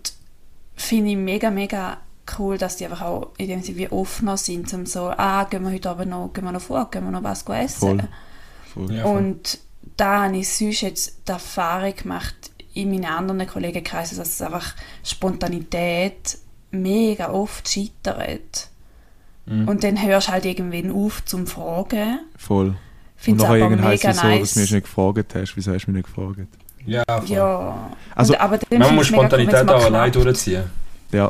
finde 0.74 1.11
ich 1.11 1.16
mega, 1.16 1.50
mega 1.50 1.98
cool, 2.38 2.56
dass 2.56 2.76
die 2.76 2.84
einfach 2.84 3.02
auch 3.02 3.30
in 3.36 3.48
dem 3.48 3.62
Sinne 3.62 3.78
wie 3.78 3.88
offener 3.88 4.36
sind, 4.36 4.72
um 4.72 4.86
so, 4.86 5.11
ah, 5.11 5.44
gehen 5.44 5.64
wir 5.64 5.72
heute 5.72 5.90
Abend 5.90 6.11
noch, 6.11 6.32
gehen 6.32 6.44
wir 6.44 6.52
noch 6.52 6.62
vor, 6.62 6.90
gehen 6.90 7.04
wir 7.04 7.11
noch 7.11 7.22
was 7.22 7.42
essen. 7.42 8.00
Voll. 8.00 8.08
Voll. 8.72 8.94
Ja, 8.94 9.04
und 9.04 9.58
da 9.96 10.24
habe 10.24 10.38
ich 10.38 10.48
sonst 10.48 10.80
jetzt 10.80 11.28
die 11.28 11.32
Erfahrung 11.32 11.94
gemacht 11.94 12.50
in 12.72 12.90
meinen 12.90 13.04
anderen 13.04 13.46
Kollegenkreisen, 13.46 14.16
dass 14.16 14.28
es 14.28 14.42
einfach 14.42 14.74
Spontanität 15.02 16.38
mega 16.70 17.30
oft 17.30 17.68
scheitert. 17.68 18.69
Mhm. 19.47 19.68
Und 19.68 19.84
dann 19.84 20.03
hörst 20.03 20.28
du 20.28 20.32
halt 20.32 20.45
irgendwann 20.45 20.93
auf 20.93 21.24
zum 21.24 21.47
Fragen. 21.47 22.20
Voll. 22.36 22.76
Find's 23.16 23.43
und 23.43 23.49
nachher 23.49 23.62
irgendwann 23.62 23.84
heisst 23.84 24.05
es 24.05 24.16
so, 24.16 24.28
dass 24.28 24.55
du 24.55 24.61
mich 24.61 24.72
nicht 24.72 24.84
gefragt 24.84 25.34
hast. 25.34 25.57
Wieso 25.57 25.72
hast 25.72 25.86
du 25.86 25.91
mich 25.91 26.05
nicht 26.05 26.14
gefragt? 26.14 26.49
Ja, 26.86 27.05
voll. 27.07 27.28
ja. 27.28 27.91
Also, 28.14 28.32
und, 28.32 28.41
aber 28.41 28.59
man 28.70 28.95
muss 28.95 29.07
Spontanität 29.09 29.68
auch 29.68 29.84
allein 29.84 30.12
durchziehen. 30.12 30.64
Ja. 31.12 31.28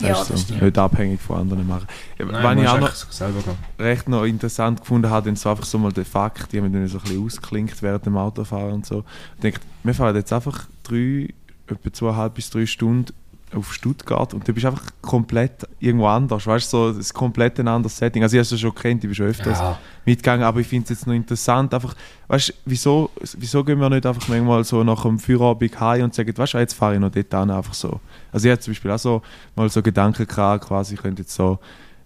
Das 0.00 0.28
ja, 0.28 0.34
ist 0.34 0.48
so. 0.48 0.54
Nicht 0.54 0.78
abhängig 0.78 1.20
von 1.20 1.40
anderen 1.40 1.66
machen. 1.66 1.86
Nein, 2.18 2.32
Was 2.32 2.56
ich 2.56 2.68
auch 2.68 3.30
noch 3.30 3.54
recht 3.78 4.08
noch 4.08 4.24
interessant 4.24 4.80
gefunden 4.80 5.10
habe, 5.10 5.34
so 5.36 5.50
einfach 5.50 5.64
so 5.64 5.78
mal 5.78 5.92
den 5.92 6.06
Fakt, 6.06 6.52
die 6.52 6.58
haben 6.58 6.72
dann 6.72 6.88
so 6.88 6.98
ein 6.98 7.02
bisschen 7.02 7.24
ausklingt 7.24 7.82
während 7.82 8.06
dem 8.06 8.16
Autofahren 8.16 8.72
und 8.72 8.86
so. 8.86 9.04
Ich 9.36 9.42
denke, 9.42 9.60
wir 9.82 9.94
fahren 9.94 10.16
jetzt 10.16 10.32
einfach 10.32 10.66
drei, 10.82 11.28
etwa 11.66 11.92
zweieinhalb 11.92 12.34
bis 12.34 12.48
drei 12.48 12.64
Stunden 12.64 13.12
auf 13.54 13.72
Stuttgart 13.72 14.32
und 14.32 14.46
du 14.46 14.52
bist 14.52 14.64
einfach 14.66 14.84
komplett 15.02 15.66
irgendwo 15.80 16.06
anders, 16.06 16.46
weißt 16.46 16.72
du, 16.72 16.76
so 16.76 16.92
das 16.92 17.12
komplett 17.12 17.58
ein 17.58 17.66
anderes 17.66 17.96
Setting. 17.96 18.22
Also 18.22 18.36
ich 18.36 18.46
habe 18.46 18.54
es 18.54 18.60
schon 18.60 18.74
kennt, 18.74 19.02
ich 19.02 19.08
bin 19.08 19.14
schon 19.14 19.26
öfters 19.26 19.58
ja. 19.58 19.78
mitgegangen, 20.04 20.44
aber 20.44 20.60
ich 20.60 20.68
finde 20.68 20.84
es 20.84 20.90
jetzt 20.90 21.06
noch 21.06 21.14
interessant, 21.14 21.74
einfach, 21.74 21.94
weißt 22.28 22.50
du, 22.50 22.52
wieso, 22.64 23.10
wieso 23.36 23.64
gehen 23.64 23.80
wir 23.80 23.90
nicht 23.90 24.06
einfach 24.06 24.28
manchmal 24.28 24.62
so 24.62 24.84
nach 24.84 25.02
dem 25.02 25.18
Feierabend 25.18 25.80
heim 25.80 26.04
und 26.04 26.14
sagen, 26.14 26.36
weißt 26.36 26.54
du, 26.54 26.58
jetzt 26.58 26.74
fahre 26.74 26.94
ich 26.94 27.00
noch 27.00 27.10
dort 27.10 27.34
hin, 27.34 27.50
einfach 27.50 27.74
so. 27.74 28.00
Also 28.30 28.46
ich 28.46 28.52
habe 28.52 28.60
zum 28.60 28.72
Beispiel 28.72 28.90
auch 28.92 28.98
so 28.98 29.22
mal 29.56 29.68
so 29.68 29.82
Gedanken 29.82 30.26
gehabt, 30.26 30.66
quasi, 30.66 30.94
ich 30.94 31.02
könnte 31.02 31.22
jetzt 31.22 31.34
so, 31.34 31.58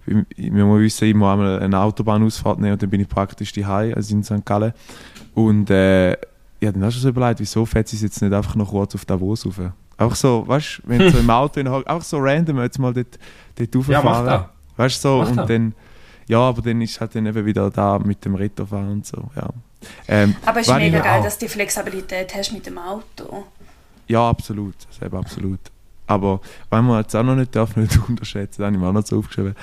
wir 0.07 0.65
muss 0.65 0.81
wissen, 0.81 1.09
ich 1.09 1.15
muss 1.15 1.29
einmal 1.29 1.61
eine 1.61 1.79
Autobahnausfahrt 1.79 2.59
nehmen 2.59 2.73
und 2.73 2.83
dann 2.83 2.91
bin 2.91 3.01
ich 3.01 3.09
praktisch 3.09 3.53
die 3.53 3.65
also 3.65 4.15
in 4.15 4.23
St. 4.23 4.45
Gallen 4.45 4.73
und 5.35 5.69
äh, 5.71 6.13
ich 6.61 6.69
habe 6.69 6.79
dann 6.79 6.89
auch 6.89 6.93
schon 6.93 7.03
so 7.03 7.09
überlegt, 7.11 7.41
wieso 7.41 7.67
fährt 7.67 7.89
sie 7.89 7.99
jetzt 7.99 8.23
nicht 8.23 8.33
einfach 8.33 8.55
noch 8.55 8.71
kurz 8.71 8.95
auf 8.95 9.05
Davos 9.05 9.45
rauf? 9.45 9.61
Einfach 9.97 10.17
so, 10.17 10.47
weißt 10.47 10.79
du, 10.79 10.89
wenn 10.89 10.99
du 10.99 11.11
so 11.11 11.19
im 11.19 11.31
Auto 11.31 11.61
in 11.61 11.69
einfach 11.69 12.03
so 12.03 12.19
random 12.19 12.61
jetzt 12.63 12.79
mal 12.79 12.93
dort, 12.93 13.19
dort 13.57 13.77
rauffahren. 13.77 14.27
Ja, 14.27 14.51
weißt 14.77 15.05
du, 15.05 15.09
so, 15.09 15.19
mach 15.19 15.29
und 15.29 15.37
da. 15.37 15.47
dann, 15.47 15.75
ja, 16.27 16.39
aber 16.39 16.63
dann 16.63 16.81
ist 16.81 17.01
halt 17.01 17.15
dann 17.15 17.27
eben 17.27 17.45
wieder 17.45 17.71
da 17.71 17.99
mit 17.99 18.25
dem 18.25 18.35
Rettofahren 18.35 18.91
und 18.91 19.07
so, 19.07 19.31
ja. 19.37 19.49
Ähm, 20.09 20.35
aber 20.45 20.61
es 20.61 20.69
ist 20.69 20.75
mega 20.77 20.99
geil, 21.01 21.21
auch, 21.21 21.25
dass 21.25 21.39
du 21.39 21.47
die 21.47 21.53
Flexibilität 21.53 22.35
hast 22.35 22.53
mit 22.53 22.67
dem 22.67 22.79
Auto. 22.79 23.45
Ja, 24.09 24.29
absolut, 24.29 24.75
ist 24.91 25.03
absolut. 25.13 25.61
Aber 26.07 26.41
wenn 26.71 26.85
man 26.85 27.01
jetzt 27.01 27.15
auch 27.17 27.23
noch 27.23 27.37
nicht 27.37 27.55
darf, 27.57 27.77
nicht 27.77 27.99
unterschätzen, 28.09 28.61
da 28.61 28.67
habe 28.67 28.77
ich 28.77 28.83
mir 28.83 28.89
auch 28.89 28.93
noch 28.93 29.07
so 29.07 29.19
aufgeschrieben. 29.19 29.55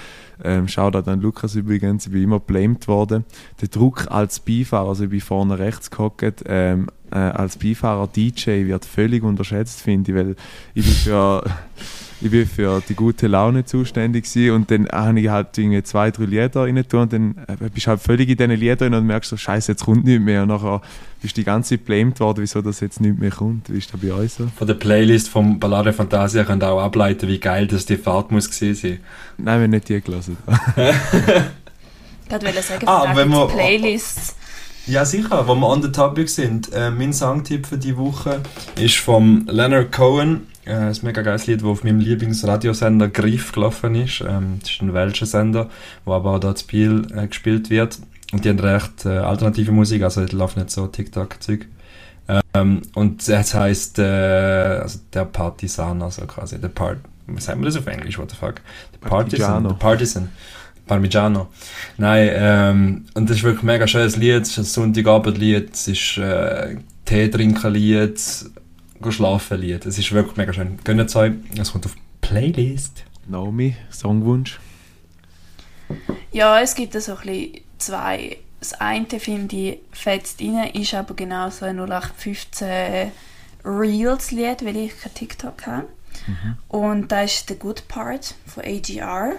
Ähm, 0.43 0.67
schau 0.67 0.89
da 0.89 1.01
dann 1.01 1.21
Lukas 1.21 1.55
übrigens, 1.55 2.07
ich 2.07 2.11
bin 2.11 2.23
immer 2.23 2.39
blamed 2.39 2.87
worden. 2.87 3.25
Der 3.61 3.67
Druck 3.67 4.07
als 4.09 4.39
Beifahrer, 4.39 4.89
also 4.89 5.03
ich 5.03 5.09
bin 5.11 5.21
vorne 5.21 5.59
rechts 5.59 5.91
gehockt, 5.91 6.43
ähm, 6.47 6.87
äh, 7.11 7.17
als 7.17 7.57
Beifahrer 7.57 8.07
DJ 8.07 8.65
wird 8.65 8.85
völlig 8.85 9.23
unterschätzt, 9.23 9.81
finde 9.81 10.11
ich, 10.11 10.17
weil 10.17 10.35
ich 10.73 10.85
bin 10.85 10.93
für 10.93 11.43
ich 12.21 12.29
bin 12.29 12.45
für 12.45 12.81
die 12.87 12.93
gute 12.93 13.27
Laune 13.27 13.65
zuständig 13.65 14.25
gewesen 14.25 14.55
und 14.55 14.71
dann 14.71 14.87
habe 14.89 15.19
ich 15.19 15.29
halt 15.29 15.57
irgendwie 15.57 15.81
zwei, 15.81 16.11
drei 16.11 16.25
Lieder 16.25 16.61
rein 16.61 16.87
tun 16.87 17.01
und 17.01 17.13
dann 17.13 17.35
äh, 17.47 17.69
bist 17.69 17.87
du 17.87 17.89
halt 17.89 18.01
völlig 18.01 18.29
in 18.29 18.37
diesen 18.37 18.51
Liedern 18.51 18.93
und 18.93 19.07
merkst 19.07 19.31
so, 19.31 19.37
scheiße, 19.37 19.71
jetzt 19.71 19.85
kommt 19.85 20.05
nichts 20.05 20.23
mehr 20.23 20.43
und 20.43 20.49
nachher 20.49 20.81
bist 21.21 21.35
du 21.35 21.41
die 21.41 21.45
ganze 21.45 21.71
Zeit 21.77 21.85
blamed 21.85 22.19
worden, 22.19 22.41
wieso 22.41 22.61
das 22.61 22.79
jetzt 22.79 23.01
nicht 23.01 23.19
mehr 23.19 23.31
kommt. 23.31 23.71
Wie 23.71 23.77
ist 23.77 23.91
das 23.91 23.99
bei 23.99 24.13
euch 24.13 24.33
so? 24.33 24.47
Von 24.55 24.67
der 24.67 24.75
Playlist 24.75 25.29
vom 25.29 25.59
Ballade 25.59 25.93
Fantasia 25.93 26.43
könnt 26.43 26.63
ihr 26.63 26.69
auch 26.69 26.81
ableiten, 26.81 27.27
wie 27.27 27.39
geil 27.39 27.65
das 27.67 27.85
die 27.85 27.97
Fahrt 27.97 28.31
muss 28.31 28.49
gewesen 28.49 28.75
sein. 28.75 28.99
Nein, 29.37 29.59
wir 29.59 29.63
haben 29.63 29.71
nicht 29.71 29.89
die 29.89 30.01
gelesen. 30.01 30.37
Gerade 32.29 32.45
wollte 32.45 32.61
sagen, 32.61 32.87
ah, 32.87 33.15
wenn 33.15 33.29
wir, 33.29 33.47
Playlists. 33.47 34.35
Ja, 34.87 35.05
sicher, 35.05 35.47
wo 35.47 35.55
wir 35.55 35.67
on 35.67 35.81
the 35.81 35.91
topic 35.91 36.27
sind. 36.27 36.71
Äh, 36.73 36.91
mein 36.91 37.13
Songtipp 37.13 37.67
für 37.67 37.77
die 37.77 37.97
Woche 37.97 38.41
ist 38.79 38.97
vom 38.97 39.45
Leonard 39.47 39.91
Cohen 39.91 40.47
äh, 40.65 40.73
ein 40.73 40.97
mega 41.01 41.21
geiles 41.21 41.47
Lied, 41.47 41.61
das 41.61 41.67
auf 41.67 41.83
meinem 41.83 41.99
Lieblingsradiosender 41.99 43.09
Griff 43.09 43.51
gelaufen 43.51 43.95
ist. 43.95 44.21
Ähm, 44.21 44.59
das 44.61 44.71
ist 44.71 44.81
ein 44.81 44.93
welcher 44.93 45.25
Sender, 45.25 45.69
wo 46.05 46.13
aber 46.13 46.31
auch 46.31 46.39
dort 46.39 46.59
Spiel 46.59 47.07
äh, 47.15 47.27
gespielt 47.27 47.69
wird. 47.69 47.99
Und 48.31 48.45
die 48.45 48.49
haben 48.49 48.59
recht 48.59 49.05
äh, 49.05 49.17
alternative 49.17 49.71
Musik, 49.71 50.03
also 50.03 50.25
die 50.25 50.35
läuft 50.35 50.57
nicht 50.57 50.71
so 50.71 50.87
TikTok-Zeug. 50.87 51.67
Ähm, 52.53 52.81
und 52.95 53.27
es 53.27 53.53
heisst 53.53 53.99
äh, 53.99 54.03
also 54.03 54.99
der 55.13 55.25
Partisan, 55.25 56.01
also 56.01 56.25
quasi 56.25 56.59
der 56.59 56.69
Part. 56.69 56.99
Was 57.27 57.45
sagen 57.45 57.61
wir 57.61 57.65
das 57.65 57.77
auf 57.77 57.87
Englisch? 57.87 58.17
What 58.17 58.31
the 58.31 58.37
fuck? 58.37 58.55
Der 58.93 59.09
Partisan. 59.09 59.63
Der 59.63 59.73
Partisan. 59.73 60.29
Parmigiano. 60.87 61.47
Nein, 61.97 62.29
ähm, 62.33 63.05
und 63.13 63.29
das 63.29 63.37
ist 63.37 63.43
wirklich 63.43 63.63
ein 63.63 63.67
mega 63.67 63.87
schönes 63.87 64.17
Lied. 64.17 64.41
Es 64.41 64.49
ist 64.49 64.57
ein 64.57 64.63
Sonntagabendlied, 64.65 65.73
es 65.73 65.87
ist 65.87 66.17
äh, 66.17 66.77
Tee 67.05 67.29
trinken 67.29 67.73
Lied, 67.73 68.19
schlafen 69.09 69.59
Lied. 69.61 69.85
Es 69.85 69.97
ist 69.97 70.11
wirklich 70.11 70.37
mega 70.37 70.53
schön. 70.53 70.77
Gönnt 70.83 71.01
es 71.01 71.15
euch. 71.15 71.31
Es 71.57 71.71
kommt 71.71 71.85
auf 71.85 71.95
Playlist. 72.21 73.03
Naomi, 73.27 73.75
Songwunsch? 73.91 74.59
Ja, 76.31 76.61
es 76.61 76.75
gibt 76.75 76.93
so 76.93 77.13
ein 77.13 77.17
bisschen 77.21 77.61
zwei. 77.77 78.37
Das 78.59 78.73
eine 78.73 79.07
finde 79.19 79.55
ich 79.55 79.79
fetzt 79.91 80.39
rein, 80.41 80.69
ist 80.73 80.93
aber 80.93 81.15
genau 81.15 81.49
so 81.49 81.65
ein 81.65 81.79
0815 81.79 83.11
Reels-Lied, 83.65 84.63
weil 84.63 84.77
ich 84.77 84.99
kein 84.99 85.13
TikTok 85.13 85.65
habe. 85.65 85.87
Mhm. 86.27 86.57
Und 86.67 87.11
da 87.11 87.21
ist 87.21 87.47
The 87.47 87.55
Good 87.55 87.87
Part 87.87 88.35
von 88.45 88.63
AGR. 88.63 89.33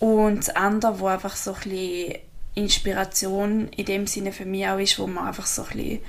Und 0.00 0.38
das 0.38 0.50
andere, 0.50 1.00
wo 1.00 1.06
einfach 1.06 1.36
so 1.36 1.52
ein 1.52 1.60
bisschen 1.60 2.14
Inspiration 2.54 3.68
in 3.76 3.84
dem 3.84 4.06
Sinne 4.06 4.32
für 4.32 4.44
mich 4.44 4.66
auch 4.66 4.78
ist, 4.78 4.98
wo 4.98 5.06
man 5.06 5.28
einfach 5.28 5.46
so 5.46 5.62
ein 5.62 5.76
bisschen 5.76 6.00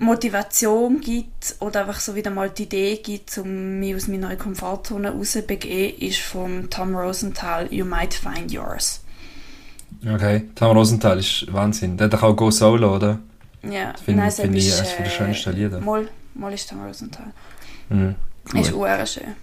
Motivation 0.00 1.00
gibt 1.02 1.56
oder 1.60 1.80
einfach 1.80 2.00
so 2.00 2.14
wieder 2.14 2.30
mal 2.30 2.48
die 2.48 2.62
Idee 2.62 2.96
gibt, 2.96 3.36
um 3.36 3.78
mich 3.80 3.94
aus 3.94 4.08
meiner 4.08 4.34
Komfortzone 4.34 5.10
rauszubegeben, 5.10 5.98
ist 5.98 6.20
von 6.20 6.70
Tom 6.70 6.96
Rosenthal 6.96 7.68
You 7.70 7.84
Might 7.84 8.14
Find 8.14 8.50
Yours. 8.50 9.04
Okay, 10.02 10.44
Tom 10.54 10.74
Rosenthal 10.74 11.18
ist 11.18 11.52
Wahnsinn. 11.52 11.98
Der 11.98 12.06
hat 12.06 12.14
doch 12.14 12.22
auch 12.22 12.34
Go 12.34 12.50
Solo, 12.50 12.96
oder? 12.96 13.18
Ja, 13.62 13.92
finde 14.02 14.30
find 14.30 14.56
ich 14.56 14.74
eines 14.74 14.96
der 14.96 15.04
schönsten 15.10 15.52
Lieder. 15.54 15.80
Mal, 15.80 16.08
mal 16.34 16.52
ist 16.54 16.70
Tom 16.70 16.82
Rosenthal. 16.82 17.32
Mhm, 17.90 18.14
ist 18.54 18.72
auch 18.72 19.06
schön. 19.06 19.34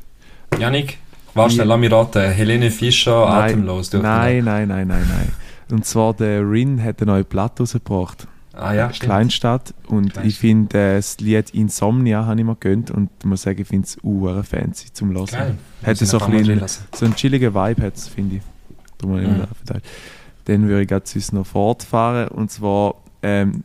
Janik, 0.57 0.97
warte, 1.35 1.63
lass 1.63 1.79
mich 1.79 1.91
raten. 1.91 2.31
Helene 2.31 2.71
Fischer, 2.71 3.27
nein, 3.27 3.43
Atemlos. 3.43 3.93
Nein, 3.93 4.43
nein, 4.43 4.67
nein, 4.69 4.87
nein, 4.87 5.07
nein. 5.07 5.31
Und 5.69 5.85
zwar 5.85 6.15
der 6.15 6.41
Rin 6.41 6.83
hat 6.83 6.99
eine 6.99 7.11
neue 7.11 7.23
Platte 7.23 7.61
rausgebracht. 7.61 8.27
Ah 8.57 8.73
ja, 8.73 8.87
Kleinstadt. 8.87 9.73
Und 9.87 10.13
Kleinstadt. 10.13 10.25
ich 10.25 10.39
finde 10.39 10.77
äh, 10.77 10.95
das 10.95 11.19
Lied 11.19 11.51
Insomnia 11.51 12.25
habe 12.25 12.39
ich 12.39 12.45
mir 12.45 12.55
gönnt 12.55 12.89
und 12.89 13.09
muss 13.23 13.43
sagen, 13.43 13.61
ich 13.61 13.67
finde 13.67 13.85
es 13.85 13.97
uh, 14.03 14.41
fancy 14.41 14.91
zum 14.91 15.13
Hören. 15.13 15.25
Geil. 15.27 15.57
Hat 15.83 15.97
so, 15.97 16.19
ein 16.19 16.31
bisschen, 16.31 16.61
so 16.93 17.05
einen 17.05 17.15
chilligen 17.15 17.53
Vibe, 17.53 17.91
finde 18.13 18.37
ich. 18.37 18.41
Darum 18.97 19.21
mhm. 19.21 19.43
Dann 20.45 20.67
würde 20.67 20.83
ich 20.83 20.89
jetzt 20.89 21.33
noch 21.33 21.45
fortfahren 21.45 22.29
und 22.29 22.49
zwar 22.49 22.95
ähm, 23.21 23.63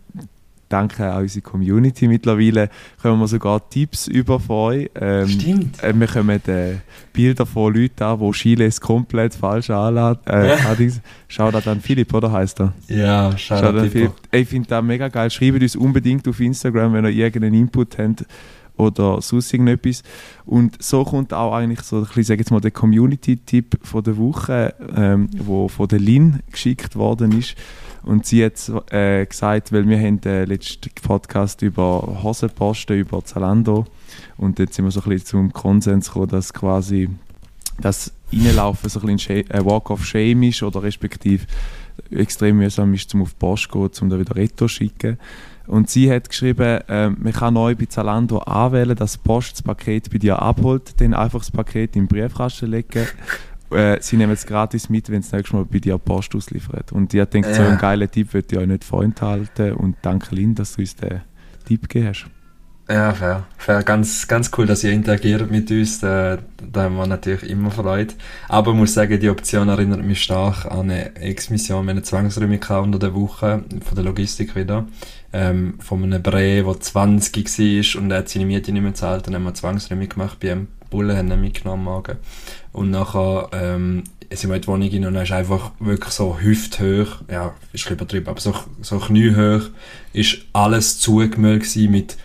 danke 0.73 1.11
an 1.11 1.23
unsere 1.23 1.43
Community 1.43 2.09
mittlerweile, 2.09 2.71
können 3.01 3.19
wir 3.19 3.29
sogar 3.29 3.69
Tipps 3.69 4.07
über 4.09 4.41
von 4.41 4.57
euch. 4.57 4.91
Ähm, 4.95 5.29
Stimmt. 5.29 5.83
Äh, 5.83 5.93
wir 5.95 6.07
kommen 6.07 6.41
äh, 6.47 6.77
Bilder 7.13 7.47
von 7.47 7.75
Leuten 7.75 8.03
an, 8.03 8.19
die 8.21 8.31
Chiles 8.33 8.81
komplett 8.81 9.35
falsch 9.35 9.71
anladen. 9.71 10.21
Äh, 10.27 10.91
Schaut 11.29 11.67
an 11.67 11.81
Philipp, 11.81 12.13
oder 12.13 12.31
heißt 12.31 12.61
er? 12.61 12.73
Ja, 12.89 13.37
schaut 13.39 13.63
an 13.63 13.91
Philipp. 13.91 14.13
Ich 14.31 14.49
finde 14.49 14.69
das 14.69 14.85
mega 14.85 15.09
geil. 15.09 15.31
Schreibt 15.31 15.63
uns 15.63 15.77
unbedingt 15.77 16.27
auf 16.29 16.41
Instagram, 16.41 16.93
wenn 16.95 17.05
ihr 17.07 17.11
irgendeinen 17.13 17.55
Input 17.55 17.99
habt 17.99 18.25
oder 18.87 19.21
sonst 19.23 19.53
irgendetwas. 19.53 20.03
Und 20.45 20.83
so 20.83 21.05
kommt 21.05 21.33
auch 21.33 21.55
eigentlich 21.55 21.83
so, 21.83 22.07
ich 22.17 22.27
sage 22.27 22.41
jetzt 22.41 22.51
mal, 22.51 22.61
der 22.61 22.71
Community-Tipp 22.71 23.79
von 23.83 24.05
der 24.05 24.17
Woche, 24.17 24.75
ähm, 24.95 25.29
wo 25.37 25.69
von 25.69 25.89
der 25.89 26.01
Lin 26.01 26.41
geschickt 26.51 26.97
worden 26.97 27.39
ist. 27.39 27.55
Und 28.05 28.27
sie 28.27 28.45
hat 28.45 28.71
äh, 28.91 29.25
gesagt, 29.27 29.73
weil 29.73 29.89
wir 29.89 29.99
haben 29.99 30.21
den 30.21 30.47
letzten 30.47 30.91
Podcast 31.03 31.63
über 31.63 32.21
Hosenposten, 32.23 32.99
über 32.99 33.25
Zalando 33.25 33.87
und 34.37 34.59
jetzt 34.59 34.75
sind 34.75 34.85
wir 34.85 34.91
so 34.91 35.01
ein 35.01 35.09
bisschen 35.09 35.27
zum 35.27 35.53
Konsens 35.53 36.09
gekommen, 36.09 36.29
dass 36.29 36.53
quasi 36.53 37.09
das 37.81 38.13
Reinlaufen 38.33 38.89
so 38.89 39.01
ein 39.01 39.17
bisschen 39.17 39.51
ein 39.51 39.65
Walk 39.65 39.91
of 39.91 40.05
Shame 40.05 40.45
ist 40.45 40.63
oder 40.63 40.83
respektive 40.83 41.47
extrem 42.11 42.59
mühsam 42.59 42.95
ist, 42.95 43.15
um 43.15 43.23
auf 43.23 43.31
die 43.31 43.39
Post 43.39 43.65
zu 43.71 43.89
gehen, 43.89 43.91
um 44.03 44.11
da 44.11 44.19
wieder 44.19 44.35
Retto 44.35 44.67
zu 44.67 44.69
schicken. 44.69 45.19
Und 45.67 45.91
sie 45.91 46.11
hat 46.13 46.29
geschrieben, 46.29 46.81
äh, 46.89 47.11
man 47.11 47.33
kann 47.33 47.55
neu 47.55 47.75
bei 47.75 47.87
Zalando 47.87 48.39
anwählen, 48.39 48.97
dass 48.97 49.17
Post 49.17 49.53
das 49.53 49.63
Paket 49.63 50.11
bei 50.11 50.19
dir 50.19 50.41
abholt, 50.41 51.01
dann 51.01 51.15
einfach 51.15 51.41
das 51.41 51.51
Paket 51.51 51.97
in 51.97 52.03
den 52.03 52.09
Briefkasten 52.09 52.71
legen 52.71 53.07
äh, 53.73 53.99
sie 54.01 54.17
nehmen 54.17 54.33
es 54.33 54.47
gratis 54.47 54.89
mit, 54.89 55.11
wenn 55.11 55.21
es 55.21 55.33
nächstes 55.33 55.53
Mal 55.53 55.65
bei 55.65 55.79
dir 55.79 55.99
Post 55.99 56.35
ausliefert. 56.35 56.93
Und 56.93 57.15
ich 57.15 57.25
denke, 57.27 57.51
ja. 57.51 57.55
so 57.55 57.63
einen 57.63 57.79
geilen 57.79 58.11
Tipp 58.11 58.35
würde 58.35 58.49
ich 58.51 58.59
euch 58.59 58.67
nicht 58.67 58.85
vorenthalten. 58.85 59.73
Und 59.75 59.97
danke, 60.03 60.35
Lynn, 60.35 60.55
dass 60.55 60.75
du 60.75 60.83
uns 60.83 60.97
den 60.97 61.23
Tipp 61.67 61.89
gegeben 61.89 62.09
hast. 62.09 62.27
Ja, 62.89 63.15
fair. 63.15 63.45
fair. 63.57 63.83
Ganz, 63.85 64.27
ganz 64.27 64.51
cool, 64.57 64.67
dass 64.67 64.85
ihr 64.85 64.93
interagiert 64.93 65.51
mit 65.51 65.71
uns. 65.71 66.01
Da, 66.01 66.39
da 66.71 66.83
haben 66.83 66.97
wir 66.97 67.07
natürlich 67.07 67.49
immer 67.49 67.71
Freude. 67.71 68.15
Aber 68.49 68.73
ich 68.73 68.77
muss 68.77 68.95
sagen, 68.95 69.19
die 69.19 69.31
Option 69.31 69.69
erinnert 69.69 70.03
mich 70.03 70.23
stark 70.23 70.67
an 70.67 70.91
eine 70.91 71.17
Ex-Mission, 71.17 71.89
eine 71.89 72.03
Zwangsräumung 72.03 72.61
unter 72.83 72.99
der 72.99 73.15
Woche, 73.15 73.65
von 73.85 73.95
der 73.95 74.05
Logistik 74.05 74.57
wieder. 74.57 74.87
Ähm, 75.33 75.75
von 75.81 76.03
einem 76.03 76.23
Bre, 76.23 76.63
der 76.63 76.81
20 76.81 77.95
war 77.95 78.03
und 78.03 78.11
er 78.11 78.19
hat 78.19 78.29
seine 78.29 78.47
Miete 78.47 78.73
nicht 78.73 78.83
mehr 78.83 78.93
gezahlt. 78.93 79.27
Dann 79.27 79.35
haben 79.35 79.45
wir 79.45 79.55
Zwangsräumung 79.55 80.09
gemacht 80.09 80.39
bei 80.41 80.53
einem 80.53 80.69
Bullen, 80.91 81.17
haben 81.17 81.31
ihn 81.31 81.41
mitgenommen 81.41 81.85
morgen. 81.85 82.19
Und 82.73 82.91
nachher 82.91 83.49
ähm, 83.53 84.05
sind 84.31 84.51
wir 84.51 84.57
in 84.57 84.63
die 84.63 84.69
Wohnung 84.69 84.89
rein 84.91 85.05
und 85.07 85.15
dann 85.15 85.23
ist 85.25 85.33
einfach 85.33 85.73
wirklich 85.79 86.13
so 86.13 86.39
hüfthoch, 86.39 87.23
ja, 87.31 87.55
ist 87.73 87.87
ein 87.87 87.95
übertrieben, 87.95 88.29
aber 88.29 88.41
so, 88.41 88.55
so 88.81 88.99
kniehoch 88.99 89.71
ist 90.13 90.39
alles 90.53 90.99
zugemüllt 91.01 91.75
mit 91.89 92.17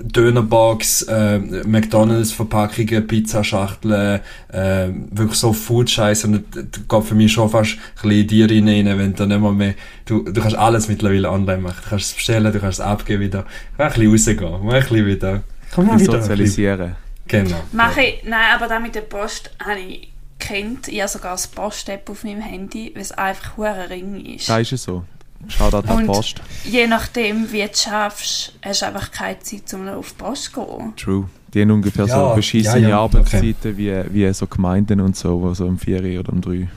Dönerbox, 0.00 1.02
äh, 1.02 1.38
McDonalds-Verpackungen, 1.38 3.06
Pizzaschachteln, 3.06 4.20
äh, 4.48 4.88
wirklich 5.10 5.38
so 5.38 5.52
Food-Scheiße 5.52 6.26
und 6.26 6.44
das 6.54 6.88
geht 6.88 7.04
für 7.04 7.14
mich 7.14 7.32
schon 7.32 7.50
fast 7.50 7.72
ein 7.72 8.08
bisschen 8.08 8.20
in 8.20 8.28
dir 8.28 8.50
rein, 8.50 8.98
wenn 8.98 9.14
du 9.14 9.26
nicht 9.26 9.40
mehr, 9.40 9.52
mehr 9.52 9.74
du, 10.06 10.22
du 10.22 10.40
kannst 10.40 10.56
alles 10.56 10.88
mittlerweile 10.88 11.30
online 11.30 11.60
machen, 11.60 11.80
du 11.84 11.90
kannst 11.90 12.06
es 12.06 12.14
bestellen, 12.14 12.52
du 12.52 12.58
kannst 12.58 12.80
es 12.80 12.84
abgeben 12.84 13.22
wieder, 13.22 13.44
ein 13.76 13.88
bisschen 13.88 14.10
rausgehen, 14.10 14.54
ein 14.54 14.80
bisschen 14.80 15.06
wieder, 15.06 15.42
komm 15.74 15.86
mal 15.86 16.00
wieder. 16.00 16.20
Sozialisieren. 16.20 16.96
Genau. 17.28 17.62
Mache 17.72 18.02
ich, 18.02 18.22
nein, 18.24 18.54
aber 18.54 18.68
das 18.68 18.82
mit 18.82 18.94
der 18.94 19.02
Post 19.02 19.50
habe 19.64 19.80
ich 19.80 20.12
kennt. 20.42 20.88
Ich 20.88 21.00
habe 21.00 21.08
sogar 21.08 21.32
das 21.32 21.46
Post-App 21.46 22.08
auf 22.10 22.24
meinem 22.24 22.40
Handy, 22.40 22.90
weil 22.94 23.02
es 23.02 23.12
einfach 23.12 23.58
ein 23.58 23.88
Ring 23.88 24.24
ist. 24.24 24.48
Da 24.48 24.58
ist 24.58 24.72
es 24.72 24.82
so. 24.82 25.04
Schau 25.48 25.70
da 25.70 25.82
die 25.82 26.06
Post. 26.06 26.40
je 26.64 26.86
nachdem, 26.86 27.50
wie 27.50 27.62
du 27.62 27.70
es 27.70 27.82
schaffst, 27.82 28.52
hast 28.62 28.82
du 28.82 28.86
einfach 28.86 29.10
keine 29.10 29.38
Zeit, 29.40 29.72
um 29.74 29.88
auf 29.88 30.12
die 30.12 30.22
Post 30.22 30.44
zu 30.44 30.52
gehen. 30.52 30.92
True. 30.96 31.28
Die 31.52 31.60
haben 31.60 31.70
ungefähr 31.70 32.06
ja, 32.06 32.30
so 32.30 32.34
beschissene 32.34 32.82
ja, 32.82 32.88
ja, 32.90 33.00
Arbeitszeiten 33.00 33.72
okay. 33.72 33.76
wie, 33.76 34.14
wie 34.14 34.32
so 34.32 34.46
Gemeinden 34.46 35.00
und 35.00 35.16
so, 35.16 35.52
so 35.52 35.66
um 35.66 35.78
4 35.78 36.20
oder 36.20 36.32
um 36.32 36.40
3. 36.40 36.68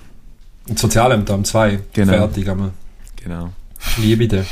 Sozialämter 0.76 1.36
um 1.36 1.45
2. 1.45 1.80
Genau. 1.93 2.11
Fertig 2.11 2.49
einmal. 2.49 2.72
Genau. 3.16 3.51
Liebe 3.97 4.28
dir. 4.28 4.45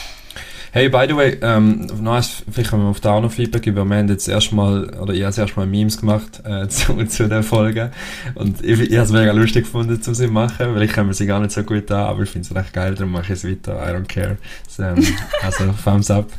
Hey, 0.76 0.90
by 0.90 1.06
the 1.08 1.16
way, 1.16 1.38
ähm, 1.44 1.86
nice, 2.02 2.42
vielleicht 2.52 2.72
können 2.72 2.82
wir 2.82 2.90
auf 2.90 3.00
da 3.00 3.12
auch 3.12 3.22
noch 3.22 3.32
Feedback 3.32 3.62
geben. 3.62 3.88
Wir 3.88 3.96
haben 3.96 4.08
jetzt 4.08 4.28
erstmal, 4.28 4.90
oder 5.00 5.14
ich 5.14 5.22
habe 5.22 5.40
erstmal 5.40 5.68
Memes 5.68 6.00
gemacht 6.00 6.42
äh, 6.46 6.68
zu, 6.68 6.96
zu 7.06 7.30
der 7.30 7.44
Folge. 7.44 7.92
Und 8.34 8.66
ich, 8.66 8.80
ich 8.80 8.94
habe 8.94 9.06
es 9.06 9.12
mega 9.12 9.34
lustig 9.34 9.66
gefunden, 9.66 10.02
zu 10.02 10.16
sie 10.16 10.26
machen, 10.26 10.74
weil 10.74 10.82
ich 10.82 10.92
kenne 10.92 11.14
sie 11.14 11.28
gar 11.28 11.40
nicht 11.40 11.52
so 11.52 11.62
gut 11.62 11.92
an, 11.92 12.08
aber 12.08 12.24
ich 12.24 12.30
finde 12.32 12.48
es 12.48 12.56
recht 12.56 12.74
geil, 12.74 12.96
darum 12.96 13.12
mache 13.12 13.26
ich 13.26 13.44
es 13.44 13.48
weiter. 13.48 13.76
I 13.88 13.94
don't 13.94 14.08
care. 14.08 14.38
So, 14.68 14.82
ähm, 14.82 14.96
also, 15.44 15.66
thumbs 15.84 16.10
up. 16.10 16.32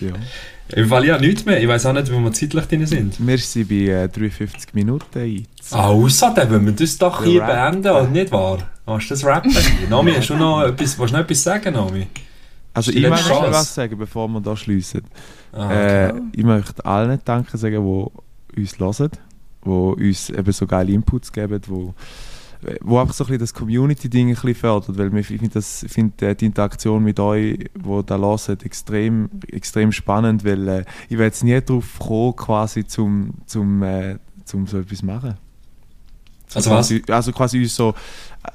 Ja. 0.00 0.10
Im 0.70 0.88
Fall 0.88 1.04
ja 1.04 1.16
nichts 1.16 1.44
mehr. 1.44 1.62
Ich 1.62 1.68
weiß 1.68 1.86
auch 1.86 1.92
nicht, 1.92 2.12
wo 2.12 2.18
wir 2.18 2.32
zeitlich 2.32 2.64
drin 2.64 2.86
sind. 2.86 3.24
Wir 3.24 3.38
sind 3.38 3.68
bei 3.68 3.74
äh, 3.74 4.08
53 4.08 4.74
Minuten 4.74 5.24
jetzt. 5.24 5.72
Ah, 5.72 5.90
außerdem 5.90 6.50
wollen 6.50 6.66
wir 6.66 6.72
das 6.72 6.98
doch 6.98 7.22
hier 7.22 7.40
beenden, 7.40 7.88
oder 7.88 8.08
nicht 8.08 8.32
wahr? 8.32 8.68
Hast 8.84 9.10
du 9.10 9.14
das 9.14 9.24
Rappen? 9.24 9.54
Nomi, 9.88 10.10
hast 10.10 10.30
du 10.30 10.34
noch 10.34 10.64
etwas, 10.64 10.98
willst 10.98 11.12
du 11.14 11.18
noch 11.18 11.24
etwas 11.24 11.40
sagen, 11.40 11.72
Nomi? 11.72 12.08
Also 12.74 12.90
ich 12.90 13.08
möchte 13.08 13.28
noch 13.28 13.50
was 13.50 13.74
sagen, 13.74 13.96
bevor 13.96 14.28
wir 14.28 14.40
da 14.40 14.56
schließen. 14.56 15.02
Ah, 15.52 15.66
okay. 15.66 16.08
äh, 16.08 16.20
ich 16.32 16.44
möchte 16.44 16.84
allen 16.84 17.20
danken 17.24 17.56
sagen, 17.56 17.84
die 18.56 18.60
uns 18.60 18.78
hören, 18.78 19.10
die 19.64 19.70
uns 19.70 20.30
eben 20.30 20.52
so 20.52 20.66
geile 20.66 20.92
Inputs 20.92 21.32
geben, 21.32 21.60
wo 21.68 21.94
wo 22.80 22.98
einfach 22.98 23.14
so 23.14 23.24
ein 23.24 23.28
bisschen 23.28 23.40
das 23.40 23.54
Community-Ding 23.54 24.28
ein 24.28 24.34
bisschen 24.34 24.54
fördert, 24.54 24.98
weil 24.98 25.16
ich 25.16 25.26
finde 25.26 25.62
find, 25.62 26.22
äh, 26.22 26.34
die 26.34 26.46
Interaktion 26.46 27.02
mit 27.02 27.20
euch, 27.20 27.58
die 27.74 28.02
da 28.06 28.18
hören, 28.18 28.58
extrem, 28.64 29.30
extrem 29.48 29.92
spannend, 29.92 30.44
weil 30.44 30.68
äh, 30.68 30.84
ich 31.08 31.18
wäre 31.18 31.24
jetzt 31.24 31.44
nie 31.44 31.60
darauf 31.60 31.98
gekommen, 31.98 32.36
quasi 32.36 32.86
zum, 32.86 33.34
zum, 33.46 33.82
äh, 33.82 34.18
zum 34.44 34.66
so 34.66 34.78
etwas 34.78 35.02
machen. 35.02 35.34
Also, 36.54 36.70
also 36.70 36.76
quasi, 36.76 37.02
was? 37.06 37.14
Also 37.14 37.32
quasi 37.32 37.58
uns 37.60 37.76
so, 37.76 37.94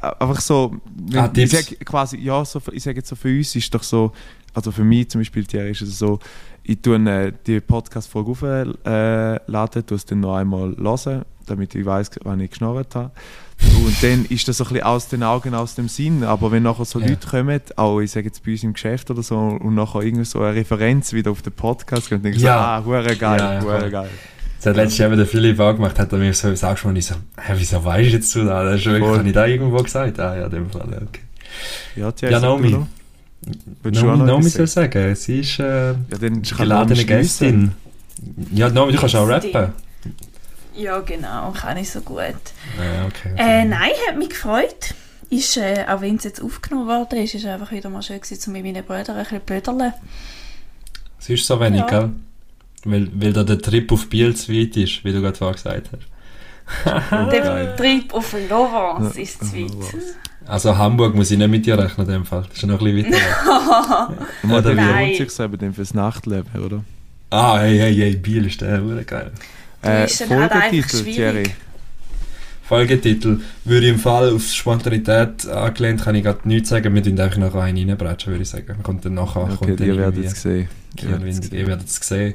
äh, 0.01 0.11
einfach 0.19 0.41
so, 0.41 0.75
ah, 1.15 1.29
ich 1.35 1.49
sage 1.49 1.75
quasi, 1.83 2.17
ja, 2.17 2.43
so, 2.45 2.61
ich 2.71 2.83
sage 2.83 2.97
jetzt 2.97 3.09
so 3.09 3.15
für 3.15 3.35
uns 3.35 3.55
ist 3.55 3.73
doch 3.73 3.83
so, 3.83 4.11
also 4.53 4.71
für 4.71 4.83
mich 4.83 5.09
zum 5.09 5.21
Beispiel, 5.21 5.45
Thierry, 5.45 5.71
ist 5.71 5.81
es 5.81 5.99
so, 5.99 6.19
ich 6.63 6.81
tue 6.81 6.97
äh, 7.09 7.33
die 7.47 7.59
Podcast-Folge 7.59 8.31
aufladen, 8.31 9.81
äh, 9.81 9.83
tue 9.83 9.95
es 9.95 10.05
dann 10.05 10.19
noch 10.19 10.35
einmal 10.35 10.75
hören, 10.77 11.25
damit 11.45 11.73
ich 11.75 11.85
weiß, 11.85 12.11
wann 12.23 12.39
ich 12.39 12.51
geschnarrt 12.51 12.95
habe. 12.95 13.11
Und 13.83 14.03
dann 14.03 14.25
ist 14.25 14.47
das 14.47 14.57
so 14.57 14.63
ein 14.63 14.69
bisschen 14.69 14.85
aus 14.85 15.07
den 15.09 15.23
Augen, 15.23 15.53
aus 15.53 15.75
dem 15.75 15.89
Sinn. 15.89 16.23
Aber 16.23 16.51
wenn 16.51 16.63
nachher 16.63 16.85
so 16.85 16.99
ja. 16.99 17.07
Leute 17.07 17.27
kommen, 17.27 17.59
auch 17.75 17.99
ich 17.99 18.11
sage 18.11 18.27
jetzt 18.27 18.43
bei 18.45 18.51
uns 18.51 18.63
im 18.63 18.73
Geschäft 18.73 19.11
oder 19.11 19.21
so, 19.21 19.37
und 19.37 19.75
nachher 19.75 20.01
irgendwie 20.01 20.25
so 20.25 20.41
eine 20.41 20.55
Referenz 20.55 21.11
wieder 21.11 21.31
auf 21.31 21.41
den 21.41 21.53
Podcast 21.53 22.09
kommt, 22.09 22.23
dann 22.23 22.31
denke 22.31 22.37
ich 22.37 22.43
ja. 22.43 22.53
so, 22.53 22.59
ah, 22.59 22.85
hure 22.85 23.15
geil, 23.15 23.39
ja, 23.39 23.61
hure 23.61 23.89
geil. 23.89 24.09
Das 24.59 24.65
hat 24.65 24.75
letztes 24.75 24.97
Jahr 24.97 25.15
der 25.15 25.25
Philipp 25.25 25.57
auch 25.61 25.73
gemacht, 25.73 25.97
hat 25.97 26.11
er 26.11 26.17
mir 26.17 26.33
so 26.33 26.49
gesagt, 26.49 26.83
und 26.83 26.95
ich 26.97 27.05
so, 27.05 27.15
hä, 27.15 27.53
wieso 27.55 27.83
weißt 27.83 28.09
du 28.09 28.13
jetzt 28.13 28.35
du 28.35 28.43
da? 28.43 28.65
Das 28.65 28.81
ist 28.81 28.85
wirklich, 28.87 29.17
habe 29.17 29.27
ich 29.27 29.33
da 29.33 29.45
irgendwo 29.45 29.81
gesagt? 29.81 30.19
Ah, 30.19 30.35
ja, 30.35 30.45
in 30.45 30.51
dem 30.51 30.69
Fall, 30.69 30.81
okay. 30.81 31.21
Ja, 31.95 32.11
ja 32.29 32.39
Naomi. 32.41 32.77
Naomi, 33.83 34.23
Naomi 34.25 34.49
soll 34.49 34.67
sagen, 34.67 35.15
sie 35.15 35.39
ist 35.39 35.59
äh, 35.59 35.91
ja, 35.91 35.95
geladene 36.57 37.05
Gästin. 37.05 37.71
Ja, 38.51 38.69
Naomi, 38.69 38.91
du 38.91 38.99
kannst 38.99 39.15
auch 39.15 39.29
rappen. 39.29 39.71
Ja, 40.75 40.99
genau, 40.99 41.51
kann 41.51 41.77
ich 41.77 41.89
so 41.89 42.01
gut. 42.01 42.19
Ja, 42.19 43.05
okay, 43.05 43.31
okay. 43.33 43.61
Äh, 43.61 43.65
nein, 43.65 43.91
hat 44.09 44.17
mich 44.17 44.29
gefreut. 44.29 44.93
Ist, 45.29 45.55
äh, 45.55 45.85
auch 45.87 46.01
wenn 46.01 46.17
es 46.17 46.25
jetzt 46.25 46.41
aufgenommen 46.41 46.87
worden 46.87 47.19
ist, 47.19 47.33
ist 47.33 47.45
es 47.45 47.49
einfach 47.49 47.71
wieder 47.71 47.89
mal 47.89 48.01
schön 48.01 48.19
gewesen, 48.19 48.41
um 48.47 48.53
mit 48.53 48.63
meinen 48.63 48.83
Brüdern 48.83 49.15
ein 49.15 49.23
bisschen 49.23 49.41
blöderle. 49.41 49.93
Es 51.17 51.29
ist 51.29 51.45
so 51.45 51.59
wenig, 51.61 51.79
ja. 51.81 51.87
gell? 51.87 52.09
Weil, 52.85 53.09
weil 53.13 53.33
da 53.33 53.43
der 53.43 53.59
Trip 53.59 53.91
auf 53.91 54.09
Biel 54.09 54.35
zu 54.35 54.53
weit 54.53 54.77
ist, 54.77 55.03
wie 55.03 55.11
du 55.11 55.21
gerade 55.21 55.37
vorher 55.37 55.55
gesagt 55.55 55.89
hast. 55.91 56.05
der 57.31 57.75
Trip 57.75 58.13
auf 58.13 58.35
Lovans 58.49 59.15
ja. 59.15 59.21
ist 59.21 59.39
zu 59.39 59.53
weit. 59.53 59.71
Also 60.45 60.77
Hamburg 60.77 61.13
muss 61.15 61.29
ich 61.29 61.37
nicht 61.37 61.49
mit 61.49 61.65
dir 61.65 61.77
rechnen 61.77 62.07
in 62.07 62.13
dem 62.13 62.25
Fall. 62.25 62.43
Das 62.49 62.57
ist 62.57 62.65
noch 62.65 62.81
ein 62.81 62.95
bisschen 62.95 63.13
weiter. 63.13 64.15
ja, 64.47 64.57
oder 64.57 64.77
wie 64.77 65.15
lohnt 65.15 65.29
sich 65.29 65.39
eben 65.39 65.73
fürs 65.73 65.93
Nachtleben, 65.93 66.63
oder? 66.63 66.83
Ah, 67.29 67.59
hey, 67.59 67.77
hey, 67.77 67.95
hey, 67.95 68.15
Biel 68.15 68.47
ist 68.47 68.59
der, 68.61 68.79
geil. 69.05 69.31
Äh, 69.83 70.07
Folgetitel, 70.07 71.03
Thierry. 71.03 71.43
Folgetitel 72.63 73.39
würde 73.65 73.87
ich 73.87 73.93
im 73.93 73.99
Fall 73.99 74.33
auf 74.33 74.43
Spontanität 74.47 75.47
angelehnt, 75.47 76.03
kann 76.03 76.15
ich 76.15 76.23
gerade 76.23 76.47
nichts 76.47 76.69
sagen. 76.69 76.93
Wir 76.93 77.03
tun 77.03 77.19
einfach 77.19 77.37
noch 77.37 77.55
einen 77.55 77.89
reinbrechen, 77.89 78.31
würde 78.31 78.43
ich 78.43 78.49
sagen. 78.49 78.77
Kommt 78.83 79.05
dann 79.05 79.15
nachher. 79.15 79.43
Okay, 79.43 79.55
kommt 79.57 79.79
ihr 79.79 79.97
werdet 79.97 80.25
es 80.25 80.41
sehen. 80.41 80.69
Ihr 81.01 81.67
werdet 81.67 81.87
es 81.87 81.95
sehen. 81.95 82.33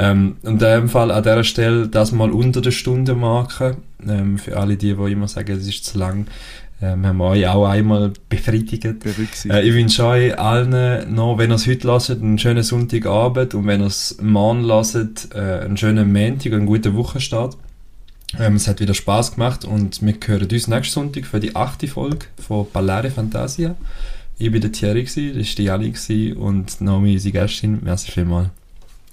Ähm, 0.00 0.36
in 0.44 0.58
dem 0.58 0.88
Fall 0.88 1.10
an 1.10 1.24
dieser 1.24 1.42
Stelle 1.42 1.88
das 1.88 2.12
mal 2.12 2.30
unter 2.30 2.60
der 2.60 2.70
Stunde 2.70 3.16
machen. 3.16 3.78
Ähm, 4.08 4.38
für 4.38 4.56
alle 4.56 4.76
die, 4.76 4.94
die 4.94 5.12
immer 5.12 5.26
sagen, 5.26 5.58
es 5.58 5.66
ist 5.66 5.84
zu 5.84 5.98
lang. 5.98 6.28
Ähm, 6.80 7.04
haben 7.04 7.16
wir 7.16 7.24
euch 7.24 7.48
auch 7.48 7.66
einmal 7.66 8.12
befriedigt. 8.28 8.84
Äh, 8.84 9.62
ich 9.62 9.74
wünsche 9.74 10.06
euch 10.06 10.38
allen 10.38 11.12
noch, 11.12 11.36
wenn 11.36 11.50
ihr 11.50 11.56
es 11.56 11.66
heute 11.66 11.88
lasst, 11.88 12.10
einen 12.10 12.38
schönen 12.38 12.62
Sonntagabend 12.62 13.54
und 13.54 13.66
wenn 13.66 13.80
ihr 13.80 13.88
es 13.88 14.18
morgen 14.22 14.62
lasst, 14.62 15.34
äh, 15.34 15.64
einen 15.64 15.76
schönen 15.76 16.12
Montag 16.12 16.52
und 16.52 16.58
einen 16.58 16.66
guten 16.66 16.94
Wochenstart. 16.94 17.56
Ähm, 18.38 18.54
es 18.54 18.68
hat 18.68 18.78
wieder 18.78 18.94
Spaß 18.94 19.32
gemacht 19.32 19.64
und 19.64 20.00
wir 20.00 20.14
hören 20.24 20.48
uns 20.48 20.68
nächsten 20.68 20.94
Sonntag 20.94 21.26
für 21.26 21.40
die 21.40 21.56
achte 21.56 21.88
Folge 21.88 22.26
von 22.36 22.68
Ballare 22.72 23.10
Fantasia. 23.10 23.74
Ich 24.38 24.52
war 24.52 24.60
der 24.60 24.70
Thierry, 24.70 25.02
das 25.02 25.16
war 25.16 25.34
die 25.34 25.64
Janik 25.64 25.98
und 26.38 26.80
Naomi, 26.80 27.14
unsere 27.14 27.32
Gästin. 27.32 27.80
Merci 27.82 28.12
vielmals. 28.12 28.50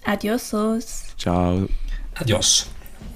Adiosos. 0.06 1.14
Chao. 1.18 1.68
Adiós. 2.16 2.68